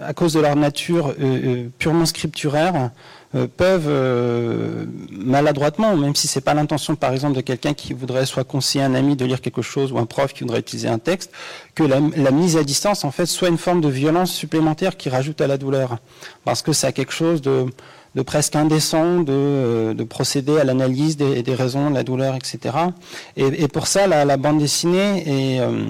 à, 0.00 0.12
cause 0.12 0.32
de 0.32 0.40
leur 0.40 0.56
nature 0.56 1.10
euh, 1.10 1.14
euh 1.20 1.68
purement 1.78 2.04
scripturaire, 2.04 2.90
euh, 3.36 3.46
peuvent 3.46 3.88
maladroitement, 5.12 5.96
même 5.96 6.16
si 6.16 6.26
c'est 6.26 6.40
pas 6.40 6.54
l'intention, 6.54 6.96
par 6.96 7.12
exemple, 7.12 7.36
de 7.36 7.42
quelqu'un 7.42 7.74
qui 7.74 7.92
voudrait 7.92 8.26
soit 8.26 8.42
conseiller 8.42 8.84
un 8.84 8.94
ami 8.94 9.14
de 9.14 9.24
lire 9.24 9.40
quelque 9.40 9.62
chose 9.62 9.92
ou 9.92 9.98
un 9.98 10.06
prof 10.06 10.32
qui 10.32 10.40
voudrait 10.40 10.60
utiliser 10.60 10.88
un 10.88 10.98
texte, 10.98 11.30
que 11.76 11.84
la, 11.84 12.00
la, 12.16 12.30
mise 12.32 12.56
à 12.56 12.64
distance, 12.64 13.04
en 13.04 13.12
fait, 13.12 13.26
soit 13.26 13.48
une 13.48 13.58
forme 13.58 13.80
de 13.80 13.88
violence 13.88 14.32
supplémentaire 14.32 14.96
qui 14.96 15.08
rajoute 15.10 15.40
à 15.40 15.46
la 15.46 15.58
douleur, 15.58 15.98
parce 16.44 16.62
que 16.62 16.72
ça 16.72 16.88
a 16.88 16.92
quelque 16.92 17.12
chose 17.12 17.40
de 17.40 17.66
de 18.16 18.22
presque 18.22 18.56
indécent 18.56 19.20
de, 19.20 19.32
euh, 19.32 19.94
de 19.94 20.02
procéder 20.02 20.58
à 20.58 20.64
l'analyse 20.64 21.16
des, 21.16 21.42
des, 21.42 21.54
raisons 21.54 21.90
de 21.90 21.94
la 21.94 22.02
douleur, 22.02 22.34
etc. 22.34 22.58
Et, 23.36 23.64
et 23.64 23.68
pour 23.68 23.86
ça, 23.86 24.06
la, 24.06 24.24
la, 24.24 24.36
bande 24.36 24.58
dessinée 24.58 25.56
est 25.56 25.60
euh, 25.60 25.84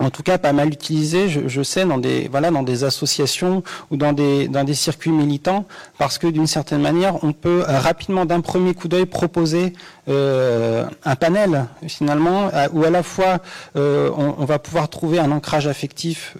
en 0.00 0.10
tout 0.10 0.22
cas 0.22 0.38
pas 0.38 0.52
mal 0.52 0.68
utilisée, 0.68 1.28
je, 1.28 1.48
je, 1.48 1.62
sais, 1.62 1.84
dans 1.84 1.98
des 1.98 2.28
voilà 2.28 2.50
dans 2.50 2.62
des 2.62 2.84
associations 2.84 3.62
ou 3.90 3.96
dans 3.96 4.12
des 4.12 4.48
dans 4.48 4.64
des 4.64 4.74
circuits 4.74 5.10
militants, 5.10 5.66
parce 5.98 6.18
que 6.18 6.26
d'une 6.26 6.46
certaine 6.46 6.80
manière, 6.80 7.22
on 7.24 7.32
peut 7.32 7.64
euh, 7.68 7.78
rapidement 7.78 8.24
d'un 8.24 8.40
premier 8.40 8.74
coup 8.74 8.88
d'œil 8.88 9.06
proposer 9.06 9.72
euh, 10.08 10.86
un 11.04 11.16
panel 11.16 11.66
finalement 11.86 12.50
où 12.72 12.84
à 12.84 12.90
la 12.90 13.02
fois 13.02 13.38
euh, 13.76 14.10
on, 14.16 14.36
on, 14.38 14.44
va 14.44 14.58
pouvoir 14.58 14.88
trouver 14.88 15.18
un 15.18 15.30
ancrage 15.30 15.66
affectif, 15.66 16.36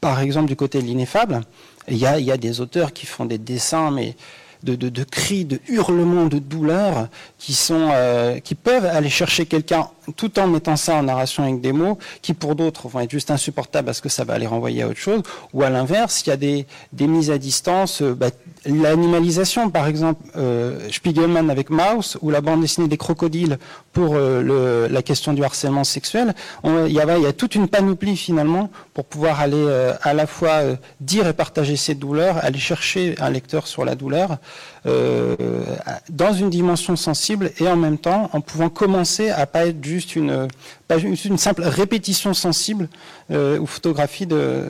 par 0.00 0.20
exemple 0.20 0.48
du 0.48 0.56
côté 0.56 0.80
de 0.80 0.86
l'ineffable. 0.86 1.42
Il 1.88 1.98
y 1.98 2.06
a 2.06 2.18
il 2.18 2.24
y 2.24 2.32
a 2.32 2.36
des 2.36 2.60
auteurs 2.60 2.92
qui 2.92 3.06
font 3.06 3.26
des 3.26 3.38
dessins, 3.38 3.90
mais 3.90 4.16
de, 4.62 5.04
cris, 5.04 5.44
de 5.44 5.60
hurlements, 5.68 6.26
de 6.26 6.38
douleur 6.38 7.08
qui 7.38 7.54
sont, 7.54 7.88
euh, 7.92 8.38
qui 8.40 8.54
peuvent 8.54 8.86
aller 8.86 9.10
chercher 9.10 9.46
quelqu'un 9.46 9.88
tout 10.14 10.38
en 10.38 10.46
mettant 10.46 10.76
ça 10.76 10.94
en 10.96 11.02
narration 11.02 11.42
avec 11.42 11.60
des 11.60 11.72
mots 11.72 11.98
qui 12.22 12.34
pour 12.34 12.54
d'autres 12.54 12.88
vont 12.88 13.00
être 13.00 13.10
juste 13.10 13.30
insupportables 13.30 13.86
parce 13.86 14.00
que 14.00 14.08
ça 14.08 14.24
va 14.24 14.38
les 14.38 14.46
renvoyer 14.46 14.82
à 14.82 14.88
autre 14.88 14.98
chose. 14.98 15.22
Ou 15.52 15.62
à 15.62 15.70
l'inverse, 15.70 16.22
il 16.24 16.30
y 16.30 16.32
a 16.32 16.36
des, 16.36 16.66
des 16.92 17.06
mises 17.06 17.30
à 17.30 17.38
distance, 17.38 18.02
euh, 18.02 18.14
bah, 18.14 18.28
l'animalisation 18.64 19.70
par 19.70 19.86
exemple, 19.86 20.22
euh, 20.36 20.88
Spiegelman 20.90 21.50
avec 21.50 21.70
Mouse 21.70 22.18
ou 22.22 22.30
la 22.30 22.40
bande 22.40 22.60
dessinée 22.60 22.88
des 22.88 22.96
crocodiles 22.96 23.58
pour 23.92 24.14
euh, 24.14 24.88
la 24.88 25.02
question 25.02 25.32
du 25.32 25.42
harcèlement 25.42 25.84
sexuel. 25.84 26.34
Il, 26.64 26.92
y 26.92 27.00
a, 27.00 27.32
toute 27.32 27.54
une 27.54 27.68
panoplie 27.68 28.16
finalement 28.16 28.70
pour 28.94 29.04
pouvoir 29.04 29.40
aller 29.40 29.66
à 30.02 30.14
la 30.14 30.26
fois 30.26 30.60
dire 31.00 31.26
et 31.26 31.32
partager 31.32 31.76
ses 31.76 31.94
douleurs, 31.94 32.38
aller 32.44 32.58
chercher 32.58 33.14
un 33.18 33.30
lecteur 33.30 33.66
sur 33.66 33.84
la 33.84 33.94
douleur 33.94 34.38
dans 34.84 36.32
une 36.32 36.48
dimension 36.48 36.94
sensible 36.94 37.50
et 37.58 37.66
en 37.66 37.76
même 37.76 37.98
temps 37.98 38.30
en 38.32 38.40
pouvant 38.40 38.68
commencer 38.68 39.30
à 39.30 39.46
pas 39.46 39.66
être 39.66 39.82
juste 39.84 40.14
une, 40.14 40.48
pas 40.86 40.98
une 40.98 41.38
simple 41.38 41.62
répétition 41.62 42.34
sensible 42.34 42.88
euh, 43.30 43.58
ou 43.58 43.66
photographie 43.66 44.26
de, 44.26 44.68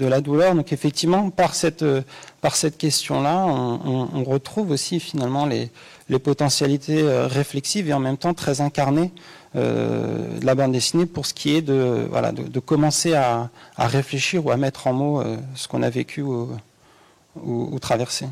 la 0.00 0.20
douleur. 0.20 0.54
Donc 0.54 0.72
effectivement, 0.72 1.30
par 1.30 1.54
cette, 1.54 1.84
cette 2.54 2.78
question-là, 2.78 3.46
on, 3.46 4.24
retrouve 4.24 4.70
aussi 4.70 5.00
finalement 5.00 5.46
les, 5.46 5.70
potentialités 6.18 7.02
euh, 7.02 7.26
réflexives 7.26 7.88
et 7.88 7.92
en 7.92 8.00
même 8.00 8.16
temps 8.16 8.34
très 8.34 8.60
incarnées 8.60 9.12
euh, 9.56 10.38
de 10.38 10.46
la 10.46 10.54
bande 10.54 10.72
dessinée 10.72 11.06
pour 11.06 11.26
ce 11.26 11.34
qui 11.34 11.54
est 11.54 11.62
de, 11.62 12.08
commencer 12.64 13.14
à, 13.14 13.50
réfléchir 13.76 14.44
ou 14.46 14.50
à 14.50 14.56
mettre 14.56 14.86
en 14.86 14.92
mots 14.92 15.20
euh, 15.20 15.36
ce 15.54 15.68
qu'on 15.68 15.82
a 15.82 15.90
vécu 15.90 16.22
ou 16.22 17.78
traversé. 17.80 18.26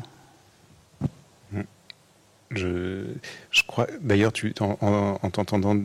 Je, 2.51 3.15
je 3.57 3.63
crois, 3.65 3.87
d'ailleurs, 4.01 4.31
tu, 4.31 4.53
en, 4.59 4.77
en, 4.81 5.19
en 5.19 5.29
t'entendant 5.31 5.75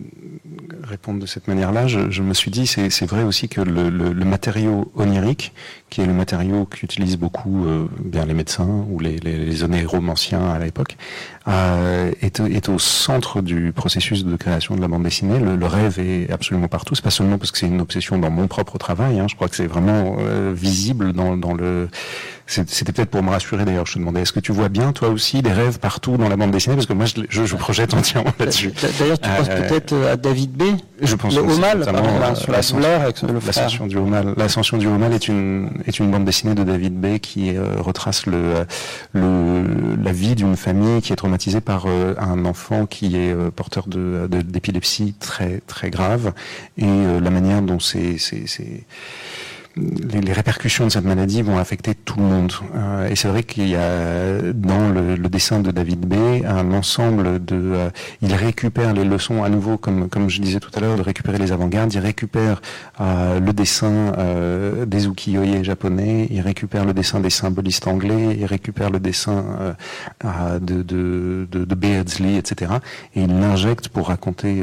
répondre 0.83 1.21
de 1.21 1.27
cette 1.27 1.49
manière-là, 1.49 1.87
je, 1.87 2.23
me 2.23 2.35
suis 2.35 2.51
dit, 2.51 2.67
c'est 2.67 3.07
vrai 3.07 3.23
aussi 3.23 3.49
que 3.49 3.63
le, 3.63 4.25
matériau 4.27 4.93
onirique, 4.95 5.55
qui 5.89 6.03
est 6.03 6.07
le 6.07 6.13
matériau 6.13 6.67
qu'utilisent 6.67 7.17
beaucoup 7.17 7.67
euh, 7.67 7.87
bien 7.99 8.27
les 8.27 8.35
médecins 8.35 8.85
ou 8.91 8.99
les, 9.01 9.17
les, 9.19 9.39
les 9.39 9.63
à 9.63 10.59
l'époque, 10.59 10.99
euh, 11.49 12.13
est, 12.21 12.69
au 12.69 12.79
centre 12.79 13.41
du 13.41 13.73
processus 13.73 14.25
de 14.27 14.37
création 14.37 14.77
de 14.77 14.81
la 14.83 14.89
bande 14.89 15.05
dessinée. 15.05 15.39
Le, 15.39 15.67
rêve 15.67 15.99
est 15.99 16.31
absolument 16.31 16.69
partout. 16.69 16.95
C'est 16.95 17.05
pas 17.05 17.11
seulement 17.11 17.39
parce 17.39 17.53
que 17.53 17.59
c'est 17.59 17.69
une 17.69 17.81
obsession 17.81 18.19
dans 18.19 18.31
mon 18.31 18.49
propre 18.49 18.77
travail. 18.77 19.19
Hein, 19.19 19.29
je 19.31 19.35
crois 19.35 19.49
que 19.49 19.57
c'est 19.57 19.67
vraiment 19.67 20.17
euh, 20.19 20.53
visible 20.55 21.15
dans, 21.15 21.39
dans 21.39 21.55
le 21.55 21.89
c'était 22.47 22.93
peut-être 22.93 23.11
pour 23.11 23.23
me 23.23 23.31
rassurer 23.31 23.65
d'ailleurs, 23.65 23.87
je 23.87 23.95
te 23.95 23.99
demandais, 23.99 24.23
est-ce 24.23 24.33
que 24.33 24.41
tu 24.41 24.53
vois 24.53 24.69
bien 24.69 24.93
toi 24.93 25.09
aussi 25.09 25.43
des 25.43 25.53
rêves 25.53 25.79
partout 25.79 26.17
dans 26.17 26.29
la 26.29 26.37
bande 26.37 26.51
dessinée? 26.51 26.75
Parce 26.75 26.87
que 26.87 26.93
moi 26.93 27.07
je, 27.07 27.23
je, 27.29 27.45
je 27.45 27.57
projette 27.63 27.95
entièrement 27.95 28.33
là-dessus. 28.41 28.73
D'ailleurs 28.99 29.21
tu 29.21 29.29
euh, 29.29 29.37
penses 29.37 29.49
peut-être 29.49 29.95
à 30.11 30.17
David 30.17 30.51
B 30.51 30.65
Je 31.01 31.15
pense 31.15 31.33
le 31.35 31.43
Homal, 31.43 31.87
L'ascension 33.47 33.87
du 33.87 33.97
Homal. 33.97 34.35
L'ascension 34.37 34.77
du 34.79 34.89
Homal 34.89 35.13
est 35.13 35.29
une, 35.29 35.71
est 35.87 36.01
une 36.01 36.11
bande 36.11 36.25
dessinée 36.25 36.55
de 36.55 36.65
David 36.65 37.01
B 37.01 37.19
qui 37.19 37.57
euh, 37.57 37.77
retrace 37.79 38.27
le, 38.27 38.67
le, 39.13 39.63
la 40.03 40.13
vie 40.13 40.35
d'une 40.35 40.57
famille 40.57 41.01
qui 41.03 41.13
est 41.13 41.17
traumatisée 41.17 41.61
par 41.61 41.85
euh, 41.87 42.15
un 42.19 42.45
enfant 42.47 42.87
qui 42.87 43.17
est 43.17 43.33
euh, 43.33 43.51
porteur 43.51 43.87
d'épilepsie 43.87 45.13
de, 45.13 45.19
très, 45.21 45.61
très 45.69 45.91
grave 45.91 46.33
et 46.77 46.85
euh, 46.85 47.21
la 47.21 47.31
manière 47.31 47.63
dont 47.63 47.79
c'est 47.79 48.17
les, 49.77 50.33
répercussions 50.33 50.85
de 50.87 50.91
cette 50.91 51.05
maladie 51.05 51.43
vont 51.43 51.59
affecter 51.59 51.95
tout 51.95 52.19
le 52.19 52.25
monde. 52.25 52.53
Euh, 52.75 53.09
et 53.09 53.17
c'est 53.17 53.29
vrai 53.29 53.43
qu'il 53.43 53.69
y 53.69 53.77
a 53.77 54.53
dans 54.53 54.89
le, 54.89 55.17
dessin 55.29 55.61
de 55.61 55.71
David 55.71 56.01
B 56.01 56.45
un 56.45 56.73
ensemble 56.73 57.43
de... 57.45 57.57
Euh, 57.57 57.91
il 58.21 58.35
récupère 58.35 58.93
les 58.93 59.05
leçons 59.05 59.43
à 59.43 59.49
nouveau, 59.49 59.79
comme, 59.79 60.09
comme 60.09 60.29
je 60.29 60.41
disais 60.41 60.61
tout 60.61 60.71
à 60.75 60.81
l'heure, 60.81 60.97
de 60.97 61.03
récupérer 61.03 61.39
les 61.39 61.53
avant-gardes. 61.53 61.93
Il 61.95 62.01
récupère 62.01 62.61
euh, 63.01 63.41
le 63.41 63.53
dessin 63.53 64.13
des 64.87 65.07
ukiyo-e 65.07 65.63
japonais, 65.63 66.29
il 66.31 66.41
récupère 66.41 66.85
le 66.85 66.93
dessin 66.93 67.21
des 67.21 67.31
symbolistes 67.31 67.87
anglais, 67.87 68.37
il 68.39 68.45
récupère 68.45 68.91
le 68.91 69.01
dessin 69.01 69.75
de, 70.23 70.83
de, 70.83 71.47
de, 71.51 71.65
de, 71.65 71.75
Beardsley, 71.75 72.37
etc. 72.37 72.73
Et 73.15 73.23
il 73.23 73.41
l'injecte 73.41 73.89
pour 73.89 74.09
raconter, 74.09 74.63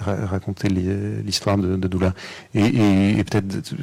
raconter 0.00 0.68
l'histoire 0.68 1.58
de, 1.58 1.76
de 1.76 1.88
douleur. 1.88 2.12
Et, 2.54 2.64
et, 2.64 3.18
et 3.18 3.24
peut-être 3.24 3.74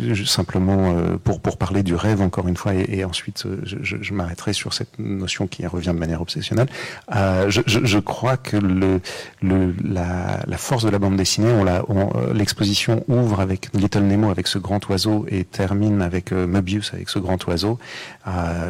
simplement 0.45 0.93
euh, 0.95 1.17
pour, 1.17 1.39
pour 1.39 1.57
parler 1.57 1.81
du 1.81 1.95
rêve 1.95 2.21
encore 2.21 2.47
une 2.47 2.55
fois, 2.55 2.73
et, 2.75 3.03
ensuite 3.03 3.45
euh, 3.47 3.57
je, 3.63 3.77
je, 3.81 4.13
m'arrêterai 4.13 4.53
sur 4.53 4.73
cette 4.73 4.99
notion 4.99 5.47
qui 5.47 5.65
revient 5.65 5.87
de 5.87 5.99
manière 5.99 6.21
obsessionnelle. 6.21 6.67
Euh, 7.15 7.49
je, 7.49 7.61
je, 7.65 7.99
crois 7.99 8.37
que 8.37 8.57
la, 9.41 10.57
force 10.57 10.83
de 10.83 10.89
la 10.89 10.99
bande 10.99 11.15
dessinée, 11.15 11.51
on 11.87 12.33
l'exposition 12.33 13.03
ouvre 13.07 13.39
avec 13.39 13.69
Little 13.73 14.03
Nemo 14.03 14.29
avec 14.29 14.45
ce 14.47 14.59
grand 14.59 14.87
oiseau 14.89 15.25
et 15.29 15.43
termine 15.45 16.01
avec 16.03 16.31
Möbius 16.31 16.93
avec 16.93 17.09
ce 17.09 17.17
grand 17.17 17.43
oiseau. 17.47 17.79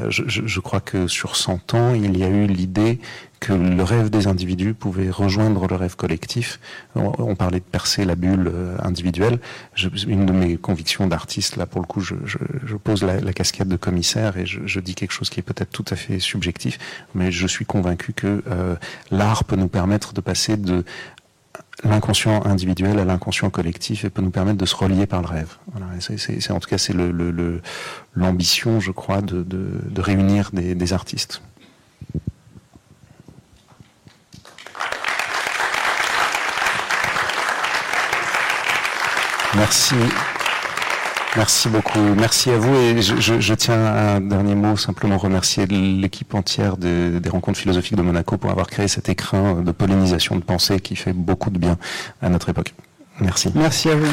je, 0.09 0.59
crois 0.61 0.79
que 0.79 1.07
sur 1.07 1.35
100 1.35 1.73
ans, 1.73 1.93
il 1.93 2.17
y 2.17 2.23
a 2.23 2.29
eu 2.29 2.47
l'idée 2.47 2.99
que 3.39 3.53
le 3.53 3.83
rêve 3.83 4.09
des 4.09 4.27
individus 4.27 4.73
pouvait 4.73 5.09
rejoindre 5.09 5.67
le 5.67 5.75
rêve 5.75 5.95
collectif. 5.95 6.59
On, 6.95 7.35
parlait 7.35 7.59
de 7.59 7.65
percer 7.65 8.05
la 8.05 8.15
bulle 8.15 8.49
euh, 8.53 8.77
individuelle. 8.81 9.39
une 10.07 10.25
de 10.25 10.31
mes 10.31 10.57
convictions 10.57 11.07
d'artiste, 11.07 11.55
là 11.57 11.65
pour 11.65 11.81
le 11.81 11.87
coup, 11.87 12.01
je, 12.01 12.15
pose 12.83 13.03
la, 13.03 13.33
casquette 13.33 13.67
de 13.67 13.75
commissaire 13.75 14.37
et 14.37 14.45
je, 14.45 14.79
dis 14.79 14.95
quelque 14.95 15.11
chose 15.11 15.29
qui 15.29 15.39
est 15.39 15.43
peut-être 15.43 15.71
tout 15.71 15.85
à 15.89 15.95
fait 15.95 16.19
subjectif, 16.19 16.77
mais 17.13 17.31
je 17.31 17.47
suis 17.47 17.65
convaincu 17.65 18.13
que 18.13 18.43
euh, 18.47 18.75
l'art 19.11 19.43
peut 19.43 19.55
nous 19.55 19.67
permettre 19.67 20.13
de 20.13 20.21
passer 20.21 20.57
de 20.57 20.83
l'inconscient 21.83 22.45
individuel 22.45 22.99
à 22.99 23.05
l'inconscient 23.05 23.49
collectif 23.49 24.05
et 24.05 24.09
peut 24.09 24.21
nous 24.21 24.31
permettre 24.31 24.57
de 24.57 24.65
se 24.65 24.75
relier 24.75 25.05
par 25.05 25.21
le 25.21 25.27
rêve. 25.27 25.57
C'est, 25.99 26.51
en 26.51 26.59
tout 26.59 26.69
cas 26.69 26.77
c'est 26.77 26.95
l'ambition, 28.15 28.79
je 28.79 28.91
crois, 28.91 29.21
de, 29.21 29.45
réunir 29.97 30.51
des 30.53 30.93
artistes. 30.93 31.41
Merci. 39.55 39.95
Merci 41.35 41.69
beaucoup. 41.69 41.99
Merci 42.17 42.49
à 42.51 42.57
vous. 42.57 42.75
Et 42.75 43.01
je, 43.01 43.53
tiens 43.53 43.75
un 43.75 44.21
dernier 44.21 44.55
mot, 44.55 44.77
simplement 44.77 45.17
remercier 45.17 45.65
l'équipe 45.65 46.33
entière 46.33 46.77
des, 46.77 47.19
des, 47.19 47.29
rencontres 47.29 47.59
philosophiques 47.59 47.97
de 47.97 48.01
Monaco 48.01 48.37
pour 48.37 48.51
avoir 48.51 48.67
créé 48.67 48.87
cet 48.87 49.09
écrin 49.09 49.61
de 49.61 49.71
pollinisation 49.71 50.35
de 50.35 50.41
pensée 50.41 50.79
qui 50.79 50.95
fait 50.95 51.13
beaucoup 51.13 51.49
de 51.49 51.57
bien 51.57 51.77
à 52.21 52.29
notre 52.29 52.49
époque. 52.49 52.73
Merci. 53.19 53.51
Merci 53.55 53.89
à 53.89 53.95
vous. 53.95 54.11